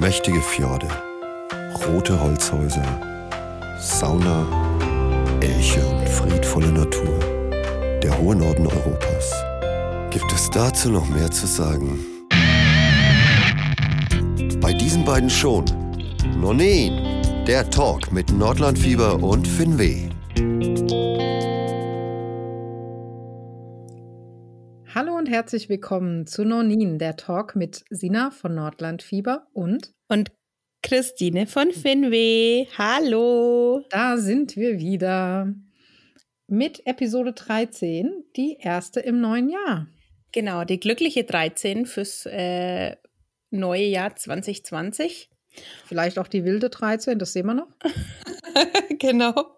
Mächtige 0.00 0.40
Fjorde, 0.40 0.86
rote 1.84 2.20
Holzhäuser, 2.20 2.84
Sauna, 3.80 4.46
Elche 5.40 5.84
und 5.84 6.08
friedvolle 6.08 6.68
Natur. 6.68 7.18
Der 8.00 8.16
hohe 8.16 8.36
Norden 8.36 8.68
Europas. 8.68 9.32
Gibt 10.10 10.32
es 10.32 10.48
dazu 10.50 10.90
noch 10.90 11.08
mehr 11.08 11.28
zu 11.32 11.48
sagen? 11.48 11.98
Bei 14.60 14.72
diesen 14.72 15.04
beiden 15.04 15.28
schon. 15.28 15.64
Nonin, 16.40 17.24
der 17.48 17.68
Talk 17.68 18.12
mit 18.12 18.30
Nordlandfieber 18.30 19.20
und 19.20 19.48
Finweh. 19.48 20.07
Herzlich 25.28 25.68
willkommen 25.68 26.26
zu 26.26 26.42
Nonin, 26.42 26.98
der 26.98 27.14
Talk 27.16 27.54
mit 27.54 27.84
Sina 27.90 28.30
von 28.30 28.54
Nordlandfieber 28.54 29.46
und 29.52 29.92
und 30.08 30.32
Christine 30.82 31.46
von 31.46 31.70
Finweh. 31.70 32.66
Hallo. 32.78 33.84
Da 33.90 34.16
sind 34.16 34.56
wir 34.56 34.78
wieder 34.78 35.52
mit 36.46 36.86
Episode 36.86 37.34
13, 37.34 38.24
die 38.36 38.56
erste 38.58 39.00
im 39.00 39.20
neuen 39.20 39.50
Jahr. 39.50 39.86
Genau, 40.32 40.64
die 40.64 40.80
glückliche 40.80 41.24
13 41.24 41.84
fürs 41.84 42.24
äh, 42.24 42.96
neue 43.50 43.84
Jahr 43.84 44.16
2020. 44.16 45.28
Vielleicht 45.84 46.18
auch 46.18 46.28
die 46.28 46.46
wilde 46.46 46.70
13, 46.70 47.18
das 47.18 47.34
sehen 47.34 47.46
wir 47.46 47.54
noch. 47.54 47.68
genau. 48.98 49.57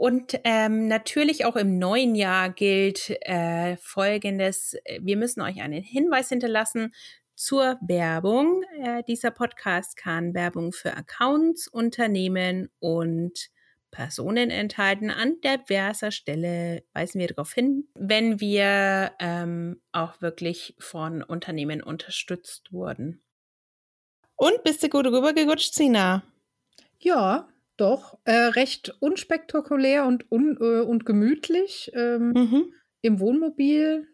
Und 0.00 0.40
ähm, 0.44 0.88
natürlich 0.88 1.44
auch 1.44 1.56
im 1.56 1.78
neuen 1.78 2.14
Jahr 2.14 2.48
gilt 2.48 3.10
äh, 3.20 3.76
Folgendes. 3.76 4.74
Wir 4.98 5.18
müssen 5.18 5.42
euch 5.42 5.60
einen 5.60 5.82
Hinweis 5.82 6.30
hinterlassen 6.30 6.94
zur 7.34 7.76
Werbung. 7.82 8.62
Äh, 8.82 9.02
dieser 9.02 9.30
Podcast 9.30 9.98
kann 9.98 10.32
Werbung 10.32 10.72
für 10.72 10.96
Accounts, 10.96 11.68
Unternehmen 11.68 12.70
und 12.78 13.50
Personen 13.90 14.48
enthalten. 14.48 15.10
An 15.10 15.38
diverser 15.44 16.12
Stelle 16.12 16.82
weisen 16.94 17.20
wir 17.20 17.28
darauf 17.28 17.52
hin, 17.52 17.86
wenn 17.92 18.40
wir 18.40 19.12
ähm, 19.20 19.82
auch 19.92 20.22
wirklich 20.22 20.74
von 20.78 21.22
Unternehmen 21.22 21.82
unterstützt 21.82 22.72
wurden. 22.72 23.22
Und 24.36 24.64
bist 24.64 24.82
du 24.82 24.88
gut 24.88 25.04
rübergerutscht, 25.04 25.74
Sina? 25.74 26.22
Ja, 27.00 27.50
doch, 27.80 28.18
äh, 28.24 28.32
recht 28.32 28.94
unspektakulär 29.00 30.06
und, 30.06 30.30
un, 30.30 30.56
äh, 30.60 30.80
und 30.80 31.06
gemütlich. 31.06 31.90
Ähm, 31.94 32.32
mhm. 32.32 32.74
Im 33.02 33.20
Wohnmobil, 33.20 34.06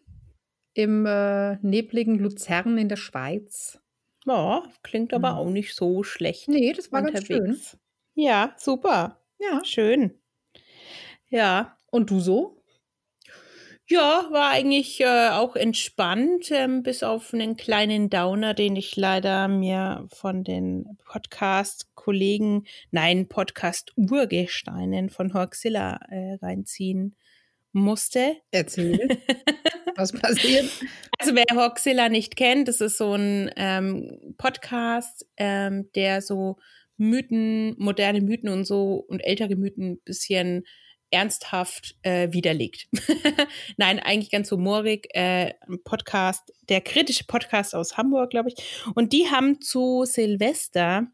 im 0.73 1.05
äh, 1.05 1.57
nebligen 1.57 2.19
Luzern 2.19 2.77
in 2.77 2.87
der 2.87 2.95
Schweiz. 2.95 3.79
Ja, 4.25 4.63
klingt 4.83 5.13
aber 5.13 5.31
mhm. 5.31 5.37
auch 5.37 5.49
nicht 5.49 5.75
so 5.75 6.03
schlecht. 6.03 6.47
Nee, 6.47 6.73
das 6.73 6.91
war 6.91 7.01
unterwegs. 7.01 7.27
ganz 7.27 7.69
schön. 7.71 7.79
Ja, 8.15 8.55
super. 8.57 9.21
Ja. 9.39 9.63
Schön. 9.63 10.19
Ja. 11.29 11.77
Und 11.89 12.09
du 12.09 12.19
so? 12.19 12.56
Ja, 13.89 14.27
war 14.31 14.49
eigentlich 14.49 14.99
äh, 14.99 15.29
auch 15.29 15.55
entspannt, 15.55 16.51
ähm, 16.51 16.83
bis 16.83 17.03
auf 17.03 17.33
einen 17.33 17.55
kleinen 17.55 18.09
Downer, 18.09 18.53
den 18.53 18.75
ich 18.75 18.97
leider 18.97 19.47
mir 19.47 20.09
von 20.11 20.43
den 20.43 20.97
Podcast-Kollegen, 21.05 22.65
nein, 22.91 23.29
Podcast-Urgesteinen 23.29 25.09
von 25.09 25.33
Horxilla 25.33 26.01
äh, 26.09 26.33
reinziehen 26.41 27.15
musste. 27.71 28.35
Erzähl. 28.51 28.99
Was 29.95 30.11
passiert? 30.11 30.69
Also 31.17 31.33
wer 31.33 31.45
Horxilla 31.55 32.09
nicht 32.09 32.35
kennt, 32.35 32.67
das 32.67 32.81
ist 32.81 32.97
so 32.97 33.13
ein 33.13 33.51
ähm, 33.55 34.35
Podcast, 34.37 35.25
ähm, 35.37 35.89
der 35.95 36.21
so 36.21 36.57
Mythen, 36.97 37.73
moderne 37.77 38.19
Mythen 38.19 38.49
und 38.49 38.65
so 38.65 38.95
und 39.07 39.21
ältere 39.21 39.55
Mythen 39.55 39.91
ein 39.91 40.01
bisschen 40.03 40.65
ernsthaft 41.11 41.95
äh, 42.01 42.31
widerlegt. 42.31 42.87
Nein, 43.77 43.99
eigentlich 43.99 44.31
ganz 44.31 44.51
humorig. 44.51 45.07
Äh, 45.13 45.53
ein 45.67 45.81
Podcast, 45.83 46.53
der 46.69 46.81
kritische 46.81 47.25
Podcast 47.25 47.75
aus 47.75 47.97
Hamburg, 47.97 48.29
glaube 48.29 48.49
ich. 48.49 48.55
Und 48.95 49.13
die 49.13 49.29
haben 49.29 49.61
zu 49.61 50.03
Silvester 50.05 51.07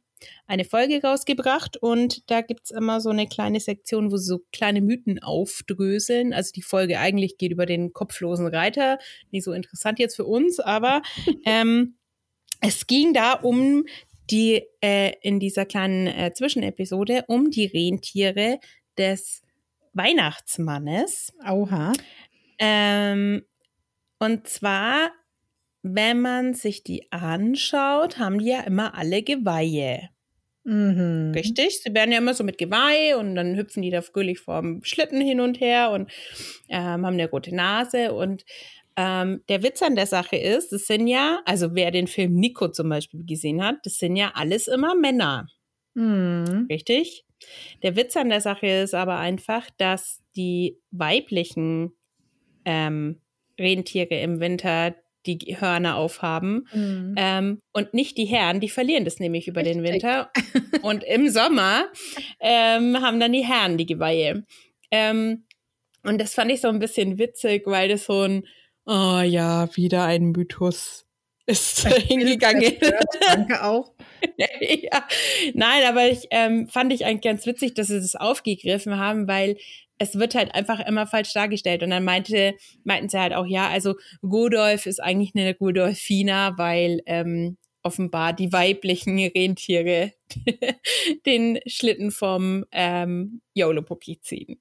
eine 0.47 0.65
Folge 0.65 1.01
rausgebracht 1.01 1.77
und 1.77 2.29
da 2.29 2.41
gibt 2.41 2.61
es 2.65 2.71
immer 2.71 3.01
so 3.01 3.09
eine 3.09 3.27
kleine 3.27 3.59
Sektion, 3.59 4.11
wo 4.11 4.17
sie 4.17 4.27
so 4.27 4.39
kleine 4.51 4.81
Mythen 4.81 5.21
aufdröseln. 5.21 6.33
Also 6.33 6.51
die 6.53 6.61
Folge 6.61 6.99
eigentlich 6.99 7.37
geht 7.37 7.51
über 7.51 7.65
den 7.65 7.93
kopflosen 7.93 8.47
Reiter. 8.47 8.99
Nicht 9.31 9.43
so 9.43 9.51
interessant 9.51 9.99
jetzt 9.99 10.15
für 10.15 10.25
uns, 10.25 10.59
aber 10.59 11.01
ähm, 11.45 11.97
es 12.61 12.87
ging 12.87 13.13
da 13.13 13.33
um 13.33 13.85
die 14.29 14.63
äh, 14.81 15.13
in 15.21 15.39
dieser 15.39 15.65
kleinen 15.65 16.07
äh, 16.07 16.31
Zwischenepisode 16.33 17.25
um 17.27 17.51
die 17.51 17.65
Rentiere 17.65 18.59
des 18.97 19.42
Weihnachtsmannes. 19.93 21.33
Oha. 21.49 21.93
Ähm, 22.59 23.43
und 24.19 24.47
zwar, 24.47 25.11
wenn 25.81 26.21
man 26.21 26.53
sich 26.53 26.83
die 26.83 27.11
anschaut, 27.11 28.17
haben 28.17 28.39
die 28.39 28.47
ja 28.47 28.61
immer 28.61 28.95
alle 28.95 29.21
Geweihe. 29.23 30.09
Mhm. 30.65 31.31
Richtig? 31.35 31.81
Sie 31.81 31.93
werden 31.93 32.11
ja 32.11 32.19
immer 32.19 32.33
so 32.33 32.43
mit 32.43 32.57
Geweih 32.57 33.17
und 33.17 33.35
dann 33.35 33.55
hüpfen 33.55 33.81
die 33.81 33.89
da 33.89 34.01
fröhlich 34.01 34.39
vorm 34.39 34.81
Schlitten 34.83 35.19
hin 35.19 35.41
und 35.41 35.59
her 35.59 35.91
und 35.91 36.09
ähm, 36.69 37.05
haben 37.05 37.05
eine 37.05 37.29
rote 37.29 37.53
Nase. 37.53 38.13
Und 38.13 38.45
ähm, 38.95 39.41
der 39.49 39.63
Witz 39.63 39.81
an 39.81 39.95
der 39.95 40.07
Sache 40.07 40.37
ist, 40.37 40.71
das 40.71 40.85
sind 40.85 41.07
ja, 41.07 41.41
also 41.45 41.75
wer 41.75 41.91
den 41.91 42.07
Film 42.07 42.35
Nico 42.35 42.69
zum 42.69 42.89
Beispiel 42.89 43.25
gesehen 43.25 43.63
hat, 43.63 43.77
das 43.83 43.97
sind 43.97 44.15
ja 44.15 44.31
alles 44.35 44.67
immer 44.67 44.95
Männer. 44.95 45.47
Mhm. 45.95 46.67
Richtig? 46.69 47.25
Der 47.81 47.95
Witz 47.95 48.15
an 48.17 48.29
der 48.29 48.41
Sache 48.41 48.67
ist 48.67 48.93
aber 48.93 49.17
einfach, 49.17 49.69
dass 49.77 50.21
die 50.35 50.79
weiblichen 50.91 51.93
ähm, 52.65 53.21
Rentiere 53.59 54.19
im 54.19 54.39
Winter 54.39 54.95
die 55.25 55.57
Hörner 55.59 55.95
aufhaben 55.95 56.67
mhm. 56.73 57.15
ähm, 57.17 57.59
und 57.71 57.93
nicht 57.93 58.17
die 58.17 58.25
Herren, 58.25 58.59
die 58.59 58.69
verlieren 58.69 59.05
das 59.05 59.19
nämlich 59.19 59.47
über 59.47 59.61
Richtig. 59.61 59.75
den 59.75 59.83
Winter. 59.83 60.31
und 60.81 61.03
im 61.03 61.29
Sommer 61.29 61.85
ähm, 62.39 63.01
haben 63.01 63.19
dann 63.19 63.31
die 63.31 63.45
Herren 63.45 63.77
die 63.77 63.85
Geweihe. 63.85 64.45
Ähm, 64.91 65.45
und 66.03 66.19
das 66.19 66.33
fand 66.33 66.51
ich 66.51 66.61
so 66.61 66.67
ein 66.67 66.79
bisschen 66.79 67.17
witzig, 67.17 67.63
weil 67.65 67.87
das 67.87 68.05
so 68.05 68.21
ein, 68.21 68.43
oh 68.85 69.21
ja, 69.21 69.73
wieder 69.75 70.03
ein 70.03 70.31
Mythos 70.31 71.05
ist 71.45 71.87
hingegangen. 72.07 72.73
Danke 73.27 73.63
auch. 73.63 73.92
ja. 74.38 75.07
Nein, 75.53 75.84
aber 75.88 76.07
ich 76.09 76.28
ähm, 76.31 76.67
fand 76.67 76.94
ich 76.94 77.06
eigentlich 77.06 77.22
ganz 77.22 77.45
witzig, 77.45 77.73
dass 77.75 77.88
sie 77.88 78.00
das 78.00 78.16
aufgegriffen 78.16 78.97
haben, 78.97 79.28
weil 79.28 79.57
es 79.97 80.17
wird 80.17 80.35
halt 80.35 80.53
einfach 80.53 80.79
immer 80.79 81.07
falsch 81.07 81.34
dargestellt. 81.34 81.84
Und 81.84 81.91
dann 81.91 82.03
meinte, 82.03 82.56
meinten 82.83 83.09
sie 83.09 83.19
halt 83.19 83.33
auch, 83.33 83.45
ja, 83.45 83.69
also 83.69 83.95
Godolf 84.22 84.85
ist 84.85 85.01
eigentlich 85.01 85.33
eine 85.35 85.53
Godolfina, 85.53 86.57
weil 86.57 87.01
ähm, 87.06 87.57
offenbar 87.83 88.33
die 88.33 88.51
weiblichen 88.51 89.19
Rentiere 89.19 90.13
den 91.25 91.59
Schlitten 91.67 92.12
vom 92.12 92.66
ähm, 92.72 93.41
Yolo-Puppy 93.53 94.19
ziehen. 94.22 94.59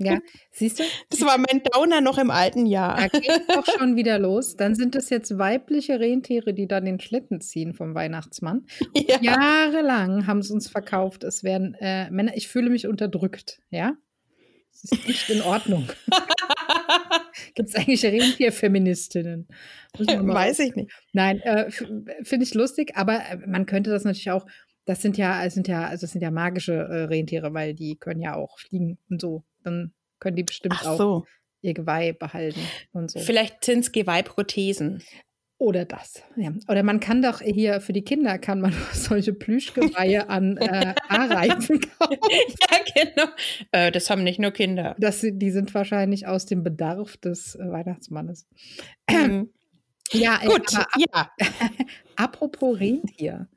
Ja, 0.00 0.18
siehst 0.50 0.80
du? 0.80 0.84
Das 1.10 1.20
war 1.22 1.36
mein 1.38 1.62
Downer 1.62 2.00
noch 2.00 2.18
im 2.18 2.30
alten 2.30 2.66
Jahr. 2.66 2.96
Da 2.96 3.06
geht 3.08 3.28
es 3.28 3.46
doch 3.54 3.66
schon 3.66 3.96
wieder 3.96 4.18
los. 4.18 4.56
Dann 4.56 4.74
sind 4.74 4.96
es 4.96 5.10
jetzt 5.10 5.38
weibliche 5.38 6.00
Rentiere, 6.00 6.54
die 6.54 6.66
dann 6.66 6.84
den 6.84 7.00
Schlitten 7.00 7.40
ziehen 7.40 7.74
vom 7.74 7.94
Weihnachtsmann. 7.94 8.66
Ja. 8.94 9.20
Jahrelang 9.20 10.26
haben 10.26 10.42
sie 10.42 10.52
uns 10.54 10.68
verkauft, 10.68 11.24
es 11.24 11.44
werden 11.44 11.74
äh, 11.74 12.10
Männer. 12.10 12.36
Ich 12.36 12.48
fühle 12.48 12.70
mich 12.70 12.86
unterdrückt, 12.86 13.60
ja? 13.70 13.96
Das 14.72 14.92
ist 14.92 15.08
nicht 15.08 15.30
in 15.30 15.42
Ordnung. 15.42 15.88
Gibt 17.54 17.68
es 17.68 17.74
eigentlich 17.74 18.04
Rentierfeministinnen? 18.04 19.48
Weiß 19.98 20.60
ich 20.60 20.74
nicht. 20.74 20.90
Nein, 21.12 21.40
äh, 21.40 21.70
finde 21.70 22.44
ich 22.44 22.54
lustig, 22.54 22.96
aber 22.96 23.16
äh, 23.16 23.36
man 23.46 23.66
könnte 23.66 23.90
das 23.90 24.04
natürlich 24.04 24.30
auch. 24.30 24.46
Das 24.86 25.02
sind 25.02 25.18
ja, 25.18 25.48
sind 25.50 25.68
ja, 25.68 25.86
also 25.86 26.02
das 26.02 26.12
sind 26.12 26.22
ja 26.22 26.30
magische 26.30 26.72
äh, 26.72 27.04
Rentiere, 27.04 27.52
weil 27.52 27.74
die 27.74 27.96
können 27.96 28.20
ja 28.20 28.34
auch 28.34 28.58
fliegen 28.58 28.98
und 29.08 29.20
so 29.20 29.44
dann 29.64 29.92
können 30.18 30.36
die 30.36 30.44
bestimmt 30.44 30.78
so. 30.82 30.90
auch 30.90 31.26
ihr 31.62 31.74
Geweih 31.74 32.12
behalten 32.12 32.60
und 32.92 33.10
so. 33.10 33.18
Vielleicht 33.20 33.64
sind 33.64 33.80
es 33.80 33.92
Geweihprothesen. 33.92 35.02
Oder 35.60 35.84
das, 35.84 36.22
ja. 36.36 36.54
Oder 36.68 36.82
man 36.82 37.00
kann 37.00 37.20
doch 37.20 37.42
hier 37.42 37.82
für 37.82 37.92
die 37.92 38.02
Kinder 38.02 38.38
kann 38.38 38.62
man 38.62 38.72
solche 38.94 39.34
Plüschgeweihe 39.34 40.30
an 40.30 40.56
äh, 40.56 40.94
A-Reifen 41.08 41.80
kaufen. 41.98 42.18
ja, 42.70 43.04
genau. 43.04 43.30
Äh, 43.70 43.92
das 43.92 44.08
haben 44.08 44.24
nicht 44.24 44.38
nur 44.38 44.52
Kinder. 44.52 44.96
Das, 44.98 45.20
die 45.20 45.50
sind 45.50 45.74
wahrscheinlich 45.74 46.26
aus 46.26 46.46
dem 46.46 46.62
Bedarf 46.62 47.18
des 47.18 47.56
äh, 47.56 47.70
Weihnachtsmannes. 47.70 48.48
Mhm. 49.10 49.50
Ja, 50.12 50.38
gut. 50.46 50.74
Ap 50.74 50.88
ja. 50.96 51.30
apropos 52.16 52.80
Rentier. 52.80 53.48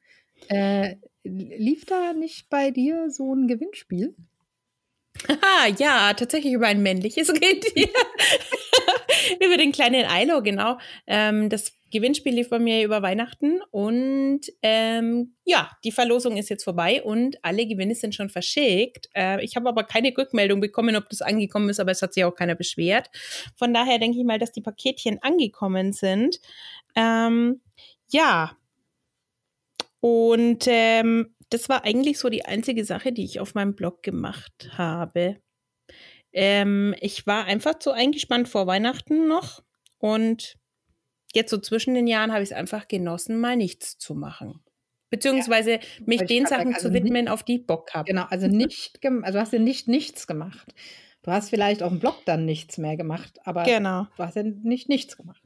Äh, 0.49 0.97
lief 1.23 1.85
da 1.85 2.11
nicht 2.11 2.49
bei 2.49 2.71
dir 2.71 3.09
so 3.11 3.33
ein 3.33 3.47
Gewinnspiel? 3.47 4.13
Haha, 5.27 5.67
ja, 5.77 6.13
tatsächlich 6.13 6.53
über 6.53 6.67
ein 6.67 6.83
männliches 6.83 7.29
Rentier. 7.33 7.89
über 9.39 9.57
den 9.57 9.71
kleinen 9.71 10.05
Eilo, 10.05 10.41
genau. 10.41 10.77
Ähm, 11.07 11.49
das 11.49 11.73
Gewinnspiel 11.91 12.33
lief 12.33 12.49
bei 12.49 12.57
mir 12.57 12.83
über 12.83 13.03
Weihnachten 13.03 13.61
und 13.69 14.41
ähm, 14.63 15.35
ja, 15.45 15.69
die 15.83 15.91
Verlosung 15.91 16.37
ist 16.37 16.49
jetzt 16.49 16.63
vorbei 16.63 17.03
und 17.03 17.37
alle 17.43 17.67
Gewinne 17.67 17.93
sind 17.93 18.15
schon 18.15 18.29
verschickt. 18.29 19.09
Äh, 19.13 19.43
ich 19.45 19.55
habe 19.55 19.69
aber 19.69 19.83
keine 19.83 20.11
Rückmeldung 20.17 20.59
bekommen, 20.59 20.95
ob 20.95 21.07
das 21.09 21.21
angekommen 21.21 21.69
ist, 21.69 21.79
aber 21.79 21.91
es 21.91 22.01
hat 22.01 22.15
sich 22.15 22.25
auch 22.25 22.33
keiner 22.33 22.55
beschwert. 22.55 23.09
Von 23.55 23.75
daher 23.75 23.99
denke 23.99 24.17
ich 24.17 24.25
mal, 24.25 24.39
dass 24.39 24.51
die 24.51 24.61
Paketchen 24.61 25.19
angekommen 25.21 25.93
sind. 25.93 26.39
Ähm, 26.95 27.61
ja. 28.09 28.57
Und 29.99 30.65
ähm, 30.67 31.35
das 31.53 31.69
war 31.69 31.85
eigentlich 31.85 32.17
so 32.17 32.29
die 32.29 32.45
einzige 32.45 32.83
Sache, 32.83 33.11
die 33.11 33.23
ich 33.23 33.39
auf 33.39 33.53
meinem 33.53 33.75
Blog 33.75 34.01
gemacht 34.01 34.71
habe. 34.77 35.37
Ähm, 36.31 36.95
ich 36.99 37.27
war 37.27 37.45
einfach 37.45 37.75
so 37.79 37.91
eingespannt 37.91 38.49
vor 38.49 38.65
Weihnachten 38.65 39.27
noch 39.27 39.63
und 39.99 40.55
jetzt 41.33 41.51
so 41.51 41.59
zwischen 41.59 41.93
den 41.93 42.07
Jahren 42.07 42.31
habe 42.31 42.41
ich 42.41 42.49
es 42.49 42.55
einfach 42.55 42.87
genossen, 42.87 43.39
mal 43.39 43.55
nichts 43.55 43.99
zu 43.99 44.15
machen. 44.15 44.63
Beziehungsweise 45.11 45.73
ja, 45.73 45.79
mich 46.07 46.21
den 46.21 46.47
Sachen 46.47 46.63
sagen, 46.63 46.73
also 46.73 46.87
zu 46.87 46.93
widmen, 46.95 47.25
nicht, 47.25 47.29
auf 47.29 47.43
die 47.43 47.57
ich 47.57 47.67
Bock 47.67 47.93
habe. 47.93 48.07
Genau, 48.07 48.25
also 48.29 48.47
nicht, 48.47 48.99
also 49.21 49.39
hast 49.39 49.53
du 49.53 49.59
nicht 49.59 49.87
nichts 49.87 50.25
gemacht. 50.25 50.73
Du 51.21 51.31
hast 51.31 51.51
vielleicht 51.51 51.83
auf 51.83 51.89
dem 51.89 51.99
Blog 51.99 52.25
dann 52.25 52.45
nichts 52.45 52.79
mehr 52.79 52.97
gemacht, 52.97 53.39
aber 53.45 53.63
genau. 53.63 54.07
du 54.17 54.23
hast 54.23 54.35
ja 54.35 54.43
nicht 54.43 54.89
nichts 54.89 55.15
gemacht. 55.15 55.42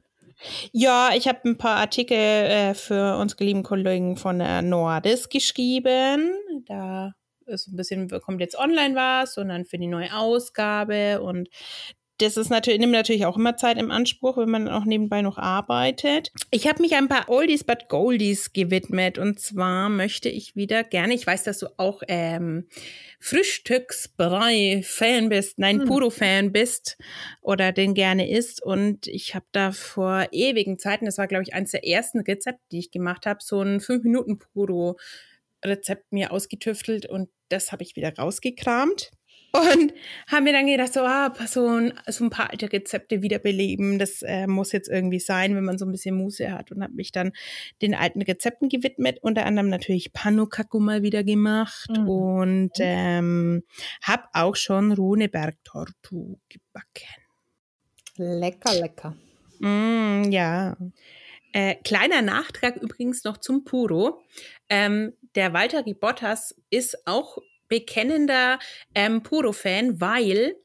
Ja, 0.72 1.10
ich 1.14 1.26
habe 1.28 1.40
ein 1.44 1.58
paar 1.58 1.76
Artikel 1.76 2.16
äh, 2.16 2.74
für 2.74 3.16
unsere 3.18 3.44
lieben 3.44 3.62
Kollegen 3.62 4.16
von 4.16 4.38
der 4.38 4.62
Nordis 4.62 5.28
geschrieben. 5.28 6.32
Da 6.66 7.12
ist 7.46 7.68
ein 7.68 7.76
bisschen, 7.76 8.08
kommt 8.20 8.40
jetzt 8.40 8.58
online 8.58 8.94
was 8.94 9.38
und 9.38 9.48
dann 9.48 9.64
für 9.64 9.78
die 9.78 9.86
neue 9.86 10.14
Ausgabe 10.14 11.20
und 11.22 11.48
das 12.18 12.36
ist 12.36 12.50
natürlich, 12.50 12.80
nimmt 12.80 12.92
natürlich 12.92 13.24
auch 13.26 13.36
immer 13.36 13.56
Zeit 13.56 13.78
im 13.78 13.92
Anspruch, 13.92 14.36
wenn 14.36 14.50
man 14.50 14.68
auch 14.68 14.84
nebenbei 14.84 15.22
noch 15.22 15.38
arbeitet. 15.38 16.32
Ich 16.50 16.66
habe 16.66 16.82
mich 16.82 16.96
ein 16.96 17.06
paar 17.08 17.28
Oldies 17.28 17.62
but 17.64 17.88
Goldies 17.88 18.52
gewidmet 18.52 19.18
und 19.18 19.40
zwar 19.40 19.88
möchte 19.88 20.28
ich 20.28 20.54
wieder 20.56 20.82
gerne, 20.84 21.14
ich 21.14 21.26
weiß, 21.26 21.44
dass 21.44 21.60
du 21.60 21.68
auch 21.76 22.02
ähm, 22.08 22.66
Frühstücksbrei-Fan 23.20 25.28
bist, 25.28 25.58
nein, 25.58 25.80
hm. 25.80 25.86
Puro-Fan 25.86 26.52
bist 26.52 26.98
oder 27.40 27.70
den 27.72 27.94
gerne 27.94 28.28
isst 28.28 28.60
und 28.62 29.06
ich 29.06 29.36
habe 29.36 29.46
da 29.52 29.70
vor 29.70 30.26
ewigen 30.32 30.78
Zeiten, 30.78 31.04
das 31.04 31.18
war 31.18 31.28
glaube 31.28 31.44
ich 31.44 31.54
eines 31.54 31.70
der 31.70 31.86
ersten 31.86 32.18
Rezepte, 32.20 32.62
die 32.72 32.80
ich 32.80 32.90
gemacht 32.90 33.26
habe, 33.26 33.38
so 33.42 33.62
ein 33.62 33.78
5-Minuten-Puro 33.80 34.98
Rezept 35.64 36.12
mir 36.12 36.32
ausgetüftelt 36.32 37.06
und 37.06 37.30
das 37.48 37.72
habe 37.72 37.82
ich 37.82 37.96
wieder 37.96 38.14
rausgekramt. 38.16 39.10
Und 39.50 39.94
haben 40.26 40.44
mir 40.44 40.52
dann 40.52 40.66
gedacht, 40.66 40.92
so, 40.92 41.00
ah, 41.00 41.34
so 41.46 41.66
ein, 41.66 41.94
so 42.06 42.24
ein 42.24 42.30
paar 42.30 42.50
alte 42.50 42.70
Rezepte 42.70 43.22
wiederbeleben. 43.22 43.98
Das 43.98 44.22
äh, 44.22 44.46
muss 44.46 44.72
jetzt 44.72 44.88
irgendwie 44.88 45.20
sein, 45.20 45.56
wenn 45.56 45.64
man 45.64 45.78
so 45.78 45.86
ein 45.86 45.92
bisschen 45.92 46.16
Muße 46.16 46.52
hat. 46.52 46.70
Und 46.70 46.82
habe 46.82 46.92
mich 46.92 47.12
dann 47.12 47.32
den 47.80 47.94
alten 47.94 48.20
Rezepten 48.20 48.68
gewidmet. 48.68 49.18
Unter 49.22 49.46
anderem 49.46 49.70
natürlich 49.70 50.12
Panokaku 50.12 50.80
mal 50.80 51.02
wieder 51.02 51.24
gemacht. 51.24 51.90
Mhm. 51.90 52.08
Und 52.08 52.72
ähm, 52.78 53.62
habe 54.02 54.24
auch 54.34 54.54
schon 54.54 54.92
Runeberg-Tortu 54.92 56.36
gebacken. 56.48 57.08
Lecker, 58.16 58.74
lecker. 58.74 59.16
Mm, 59.60 60.30
ja. 60.30 60.76
Äh, 61.52 61.76
kleiner 61.76 62.20
Nachtrag 62.20 62.76
übrigens 62.76 63.24
noch 63.24 63.38
zum 63.38 63.64
Puro. 63.64 64.22
Ähm, 64.68 65.14
der 65.34 65.52
Walter 65.54 65.82
Bottas 65.82 66.54
ist 66.68 67.06
auch 67.06 67.38
bekennender 67.68 68.58
ähm, 68.94 69.22
Puro-Fan, 69.22 70.00
weil 70.00 70.56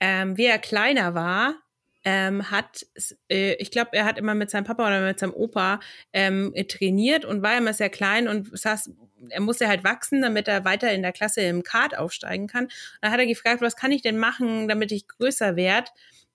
ähm, 0.00 0.36
wie 0.36 0.46
er 0.46 0.58
kleiner 0.58 1.14
war, 1.14 1.56
ähm, 2.04 2.50
hat, 2.50 2.86
äh, 3.28 3.54
ich 3.54 3.70
glaube, 3.70 3.90
er 3.92 4.04
hat 4.04 4.18
immer 4.18 4.34
mit 4.34 4.50
seinem 4.50 4.64
Papa 4.64 4.86
oder 4.86 5.00
mit 5.04 5.18
seinem 5.18 5.34
Opa 5.34 5.80
ähm, 6.12 6.54
trainiert 6.68 7.24
und 7.24 7.42
war 7.42 7.58
immer 7.58 7.74
sehr 7.74 7.90
klein 7.90 8.28
und 8.28 8.56
saß, 8.58 8.90
er 9.30 9.40
musste 9.40 9.68
halt 9.68 9.84
wachsen, 9.84 10.22
damit 10.22 10.48
er 10.48 10.64
weiter 10.64 10.92
in 10.92 11.02
der 11.02 11.12
Klasse 11.12 11.42
im 11.42 11.62
Kart 11.62 11.98
aufsteigen 11.98 12.46
kann. 12.46 12.64
Und 12.64 12.72
dann 13.02 13.12
hat 13.12 13.20
er 13.20 13.26
gefragt, 13.26 13.60
was 13.60 13.76
kann 13.76 13.92
ich 13.92 14.02
denn 14.02 14.16
machen, 14.16 14.68
damit 14.68 14.92
ich 14.92 15.08
größer 15.08 15.56
werde? 15.56 15.90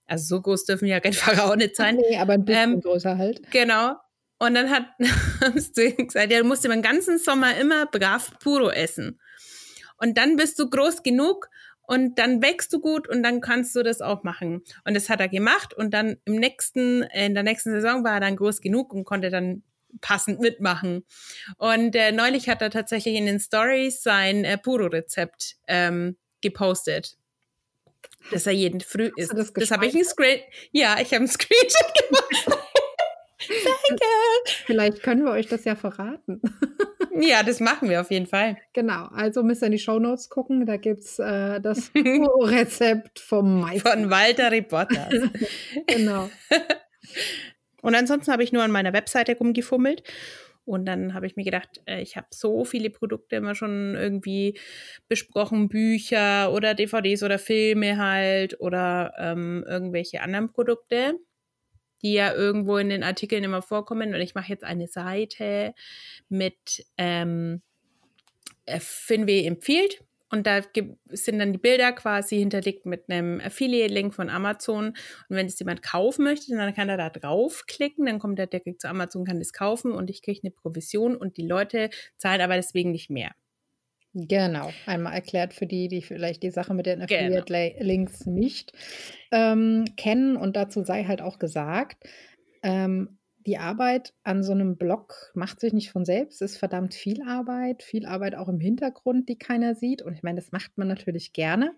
Also 0.05 0.35
so 0.35 0.41
groß 0.41 0.65
dürfen 0.65 0.87
ja 0.87 0.97
Rennfahrer 0.97 1.45
auch 1.51 1.55
nicht 1.55 1.75
sein. 1.75 1.95
Nee, 1.95 2.17
aber 2.17 2.33
ein 2.33 2.45
bisschen 2.45 2.73
ähm, 2.73 2.81
größer 2.81 3.17
halt. 3.17 3.49
Genau. 3.51 3.95
Und 4.39 4.55
dann 4.55 4.69
hat 4.69 4.85
gesagt, 5.53 6.31
ja, 6.31 6.39
du 6.39 6.43
musst 6.43 6.65
den 6.65 6.81
ganzen 6.81 7.17
Sommer 7.17 7.57
immer 7.57 7.85
brav 7.85 8.37
Puro 8.39 8.69
essen. 8.69 9.19
Und 10.03 10.17
dann 10.17 10.35
bist 10.35 10.59
du 10.59 10.69
groß 10.69 11.01
genug 11.01 11.49
und 11.83 12.19
dann 12.19 12.41
wächst 12.41 12.73
du 12.73 12.81
gut 12.81 13.07
und 13.07 13.23
dann 13.23 13.39
kannst 13.39 13.73
du 13.73 13.83
das 13.83 14.01
auch 14.01 14.23
machen. 14.23 14.61
Und 14.83 14.95
das 14.95 15.09
hat 15.09 15.21
er 15.21 15.29
gemacht 15.29 15.73
und 15.73 15.93
dann 15.93 16.17
im 16.25 16.35
nächsten, 16.35 17.03
in 17.03 17.33
der 17.33 17.43
nächsten 17.43 17.71
Saison 17.71 18.03
war 18.03 18.15
er 18.15 18.19
dann 18.19 18.35
groß 18.35 18.59
genug 18.59 18.93
und 18.93 19.05
konnte 19.05 19.29
dann 19.29 19.63
passend 20.01 20.41
mitmachen. 20.41 21.05
Und 21.57 21.95
äh, 21.95 22.11
neulich 22.11 22.49
hat 22.49 22.61
er 22.61 22.69
tatsächlich 22.69 23.15
in 23.15 23.27
den 23.27 23.39
Stories 23.39 24.03
sein 24.03 24.43
äh, 24.43 24.57
Puro-Rezept 24.57 25.55
ähm, 25.67 26.17
gepostet. 26.41 27.15
Dass 28.29 28.45
er 28.45 28.51
jeden 28.51 28.81
früh 28.81 29.09
isst. 29.15 29.31
Das, 29.33 29.53
das 29.53 29.71
habe 29.71 29.85
ich 29.85 29.95
ein 29.95 30.03
Screen. 30.03 30.41
Ja, 30.73 30.97
ich 30.99 31.13
habe 31.13 31.19
einen 31.19 31.27
Screenshot 31.29 31.93
gemacht. 32.09 32.59
Danke. 33.47 34.05
Vielleicht 34.65 35.01
können 35.01 35.23
wir 35.23 35.31
euch 35.31 35.47
das 35.47 35.63
ja 35.63 35.77
verraten. 35.77 36.41
Ja, 37.21 37.43
das 37.43 37.59
machen 37.59 37.89
wir 37.89 38.01
auf 38.01 38.11
jeden 38.11 38.27
Fall. 38.27 38.57
Genau, 38.73 39.07
also 39.07 39.43
müsst 39.43 39.61
ihr 39.63 39.67
in 39.67 39.73
die 39.73 39.79
Shownotes 39.79 40.29
gucken, 40.29 40.65
da 40.65 40.77
gibt 40.77 41.01
es 41.01 41.19
äh, 41.19 41.61
das 41.61 41.91
Rezept 41.95 43.19
vom 43.19 43.61
Meister. 43.61 43.91
Von 43.91 44.09
Walter 44.09 44.51
Reporter. 44.51 45.09
genau. 45.87 46.29
Und 47.81 47.95
ansonsten 47.95 48.31
habe 48.31 48.43
ich 48.43 48.51
nur 48.51 48.63
an 48.63 48.71
meiner 48.71 48.93
Webseite 48.93 49.37
rumgefummelt. 49.37 50.03
Und 50.65 50.85
dann 50.85 51.13
habe 51.13 51.27
ich 51.27 51.35
mir 51.35 51.43
gedacht, 51.43 51.81
äh, 51.85 52.01
ich 52.01 52.15
habe 52.15 52.27
so 52.29 52.63
viele 52.63 52.89
Produkte 52.89 53.35
immer 53.35 53.53
schon 53.53 53.95
irgendwie 53.95 54.57
besprochen, 55.09 55.67
Bücher 55.67 56.53
oder 56.53 56.73
DVDs 56.73 57.21
oder 57.21 57.37
Filme 57.37 57.97
halt 57.97 58.59
oder 58.61 59.13
ähm, 59.17 59.65
irgendwelche 59.67 60.21
anderen 60.21 60.53
Produkte 60.53 61.19
die 62.03 62.13
ja 62.13 62.33
irgendwo 62.33 62.77
in 62.77 62.89
den 62.89 63.03
Artikeln 63.03 63.43
immer 63.43 63.61
vorkommen. 63.61 64.13
Und 64.13 64.21
ich 64.21 64.35
mache 64.35 64.49
jetzt 64.49 64.63
eine 64.63 64.87
Seite 64.87 65.73
mit 66.29 66.85
ähm, 66.97 67.61
äh, 68.65 68.79
Finweh 68.79 69.45
empfiehlt. 69.45 70.03
Und 70.29 70.47
da 70.47 70.61
sind 71.11 71.37
dann 71.37 71.53
die 71.53 71.59
Bilder 71.59 71.91
quasi 71.91 72.39
hinterlegt 72.39 72.87
mit 72.87 73.07
einem 73.07 73.39
Affiliate-Link 73.39 74.15
von 74.15 74.31
Amazon. 74.31 74.87
Und 74.87 74.95
wenn 75.29 75.45
es 75.45 75.59
jemand 75.59 75.83
kaufen 75.83 76.23
möchte, 76.23 76.55
dann 76.55 76.73
kann 76.73 76.89
er 76.89 76.97
da 76.97 77.11
draufklicken, 77.11 78.07
dann 78.07 78.17
kommt 78.17 78.39
er 78.39 78.47
direkt 78.47 78.81
zu 78.81 78.89
Amazon, 78.89 79.25
kann 79.25 79.37
das 79.37 79.53
kaufen 79.53 79.91
und 79.91 80.09
ich 80.09 80.23
kriege 80.23 80.39
eine 80.41 80.49
Provision 80.49 81.15
und 81.15 81.37
die 81.37 81.45
Leute 81.45 81.91
zahlen 82.17 82.41
aber 82.41 82.55
deswegen 82.55 82.89
nicht 82.89 83.11
mehr. 83.11 83.35
Genau, 84.15 84.69
einmal 84.85 85.13
erklärt 85.13 85.53
für 85.53 85.65
die, 85.65 85.87
die 85.87 86.03
vielleicht 86.03 86.43
die 86.43 86.51
Sache 86.51 86.73
mit 86.75 86.85
den 86.85 87.05
genau. 87.05 87.39
Affiliate-Links 87.39 88.27
nicht 88.27 88.73
ähm, 89.31 89.85
kennen. 89.97 90.37
Und 90.37 90.55
dazu 90.55 90.83
sei 90.83 91.05
halt 91.05 91.21
auch 91.21 91.39
gesagt, 91.39 92.07
ähm, 92.61 93.17
die 93.45 93.57
Arbeit 93.57 94.13
an 94.23 94.43
so 94.43 94.53
einem 94.53 94.77
Blog 94.77 95.31
macht 95.33 95.59
sich 95.59 95.73
nicht 95.73 95.91
von 95.91 96.05
selbst, 96.05 96.41
ist 96.41 96.57
verdammt 96.57 96.93
viel 96.93 97.21
Arbeit, 97.23 97.83
viel 97.83 98.05
Arbeit 98.05 98.35
auch 98.35 98.47
im 98.47 98.59
Hintergrund, 98.59 99.27
die 99.27 99.37
keiner 99.37 99.75
sieht. 99.75 100.01
Und 100.01 100.13
ich 100.13 100.23
meine, 100.23 100.39
das 100.39 100.51
macht 100.51 100.77
man 100.77 100.87
natürlich 100.87 101.33
gerne, 101.33 101.73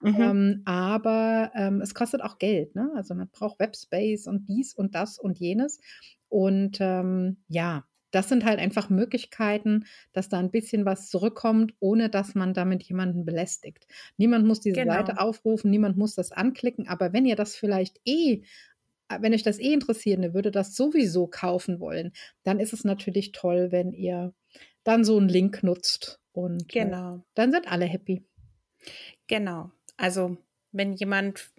mhm. 0.00 0.20
ähm, 0.20 0.62
aber 0.64 1.50
ähm, 1.54 1.80
es 1.80 1.94
kostet 1.94 2.22
auch 2.22 2.38
Geld. 2.38 2.74
Ne? 2.76 2.90
Also 2.94 3.14
man 3.14 3.28
braucht 3.30 3.58
Webspace 3.58 4.26
und 4.26 4.48
dies 4.48 4.74
und 4.74 4.94
das 4.94 5.18
und 5.18 5.38
jenes. 5.38 5.80
Und 6.28 6.78
ähm, 6.80 7.38
ja, 7.48 7.84
das 8.10 8.28
sind 8.28 8.44
halt 8.44 8.58
einfach 8.58 8.90
Möglichkeiten, 8.90 9.84
dass 10.12 10.28
da 10.28 10.38
ein 10.38 10.50
bisschen 10.50 10.84
was 10.84 11.08
zurückkommt, 11.08 11.74
ohne 11.80 12.08
dass 12.08 12.34
man 12.34 12.54
damit 12.54 12.82
jemanden 12.82 13.24
belästigt. 13.24 13.86
Niemand 14.16 14.46
muss 14.46 14.60
diese 14.60 14.76
genau. 14.76 14.94
Seite 14.94 15.20
aufrufen, 15.20 15.70
niemand 15.70 15.96
muss 15.96 16.14
das 16.14 16.32
anklicken, 16.32 16.88
aber 16.88 17.12
wenn 17.12 17.26
ihr 17.26 17.36
das 17.36 17.56
vielleicht 17.56 18.00
eh 18.04 18.42
äh, 19.08 19.18
wenn 19.20 19.34
euch 19.34 19.42
das 19.42 19.58
eh 19.58 19.72
interessiert, 19.72 20.20
ihr 20.20 20.34
würde 20.34 20.50
das 20.50 20.76
sowieso 20.76 21.26
kaufen 21.26 21.80
wollen, 21.80 22.12
dann 22.42 22.60
ist 22.60 22.72
es 22.72 22.84
natürlich 22.84 23.32
toll, 23.32 23.68
wenn 23.70 23.92
ihr 23.92 24.32
dann 24.84 25.04
so 25.04 25.16
einen 25.18 25.28
Link 25.28 25.62
nutzt 25.62 26.20
und 26.32 26.62
äh, 26.74 26.84
genau. 26.84 27.24
Dann 27.34 27.52
sind 27.52 27.70
alle 27.70 27.86
happy. 27.86 28.24
Genau. 29.26 29.70
Also 29.96 30.38
wenn 30.72 30.92
jemand, 30.92 31.50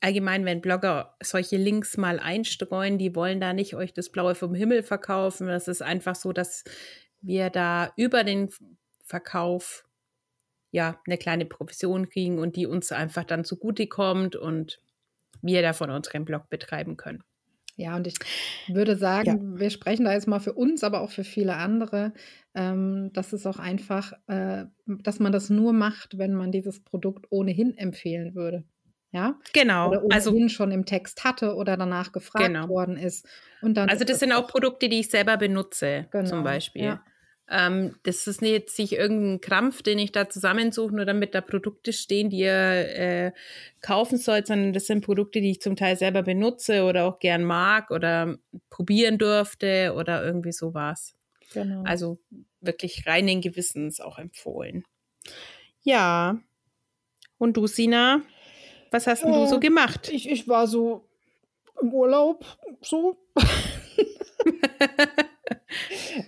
allgemein, 0.00 0.44
wenn 0.44 0.60
Blogger 0.60 1.16
solche 1.22 1.56
Links 1.56 1.96
mal 1.96 2.18
einstreuen, 2.18 2.98
die 2.98 3.14
wollen 3.14 3.40
da 3.40 3.52
nicht 3.52 3.74
euch 3.74 3.92
das 3.92 4.10
Blaue 4.10 4.34
vom 4.34 4.54
Himmel 4.54 4.82
verkaufen. 4.82 5.46
Das 5.46 5.68
ist 5.68 5.82
einfach 5.82 6.16
so, 6.16 6.32
dass 6.32 6.64
wir 7.20 7.50
da 7.50 7.92
über 7.96 8.24
den 8.24 8.50
Verkauf 9.04 9.84
ja 10.72 11.00
eine 11.06 11.18
kleine 11.18 11.46
Provision 11.46 12.08
kriegen 12.08 12.38
und 12.38 12.56
die 12.56 12.66
uns 12.66 12.92
einfach 12.92 13.24
dann 13.24 13.44
zugutekommt 13.44 14.36
und 14.36 14.80
wir 15.42 15.62
davon 15.62 15.90
unseren 15.90 16.24
Blog 16.24 16.48
betreiben 16.48 16.96
können. 16.96 17.22
Ja, 17.76 17.96
und 17.96 18.06
ich 18.06 18.16
würde 18.68 18.96
sagen, 18.96 19.54
ja. 19.54 19.60
wir 19.60 19.70
sprechen 19.70 20.04
da 20.04 20.12
jetzt 20.12 20.28
mal 20.28 20.40
für 20.40 20.52
uns, 20.52 20.84
aber 20.84 21.00
auch 21.00 21.10
für 21.10 21.24
viele 21.24 21.56
andere. 21.56 22.12
Ähm, 22.54 23.10
das 23.12 23.32
ist 23.32 23.46
auch 23.46 23.58
einfach, 23.58 24.12
äh, 24.26 24.64
dass 24.86 25.20
man 25.20 25.32
das 25.32 25.50
nur 25.50 25.72
macht, 25.72 26.18
wenn 26.18 26.34
man 26.34 26.50
dieses 26.50 26.82
Produkt 26.82 27.26
ohnehin 27.30 27.76
empfehlen 27.76 28.34
würde. 28.34 28.64
Ja, 29.12 29.38
genau. 29.52 29.88
Oder 29.88 30.02
also 30.10 30.48
schon 30.48 30.70
im 30.70 30.84
Text 30.84 31.24
hatte 31.24 31.54
oder 31.56 31.76
danach 31.76 32.12
gefragt 32.12 32.46
genau. 32.46 32.68
worden 32.68 32.96
ist. 32.96 33.26
Und 33.60 33.74
dann 33.74 33.88
also 33.88 34.04
das 34.04 34.20
sind 34.20 34.32
auch 34.32 34.46
Produkte, 34.46 34.88
die 34.88 35.00
ich 35.00 35.10
selber 35.10 35.36
benutze, 35.36 36.06
genau. 36.12 36.28
zum 36.28 36.44
Beispiel. 36.44 36.84
Ja. 36.84 37.04
Ähm, 37.50 37.96
das 38.04 38.28
ist 38.28 38.42
nicht 38.42 38.52
jetzt 38.52 38.76
sich 38.76 38.92
irgendein 38.92 39.40
Krampf, 39.40 39.82
den 39.82 39.98
ich 39.98 40.12
da 40.12 40.28
zusammensuche, 40.28 40.94
nur 40.94 41.04
damit 41.04 41.34
da 41.34 41.40
Produkte 41.40 41.92
stehen, 41.92 42.30
die 42.30 42.38
ihr 42.38 42.52
äh, 42.52 43.32
kaufen 43.80 44.18
sollt, 44.18 44.46
sondern 44.46 44.72
das 44.72 44.86
sind 44.86 45.04
Produkte, 45.04 45.40
die 45.40 45.50
ich 45.50 45.60
zum 45.60 45.74
Teil 45.74 45.96
selber 45.96 46.22
benutze 46.22 46.84
oder 46.84 47.04
auch 47.04 47.18
gern 47.18 47.42
mag 47.42 47.90
oder 47.90 48.36
probieren 48.70 49.18
durfte 49.18 49.94
oder 49.96 50.24
irgendwie 50.24 50.52
sowas. 50.52 51.16
Genau. 51.52 51.82
Also 51.84 52.18
wirklich 52.60 53.06
reinen 53.06 53.40
Gewissens 53.40 54.00
auch 54.00 54.18
empfohlen. 54.18 54.84
Ja. 55.82 56.38
Und 57.38 57.56
du, 57.56 57.66
Sina, 57.66 58.22
was 58.90 59.06
hast 59.06 59.24
denn 59.24 59.32
du 59.32 59.46
so 59.46 59.60
gemacht? 59.60 60.10
Ich, 60.12 60.28
ich 60.28 60.48
war 60.48 60.66
so 60.66 61.08
im 61.80 61.92
Urlaub, 61.92 62.44
so. 62.82 63.16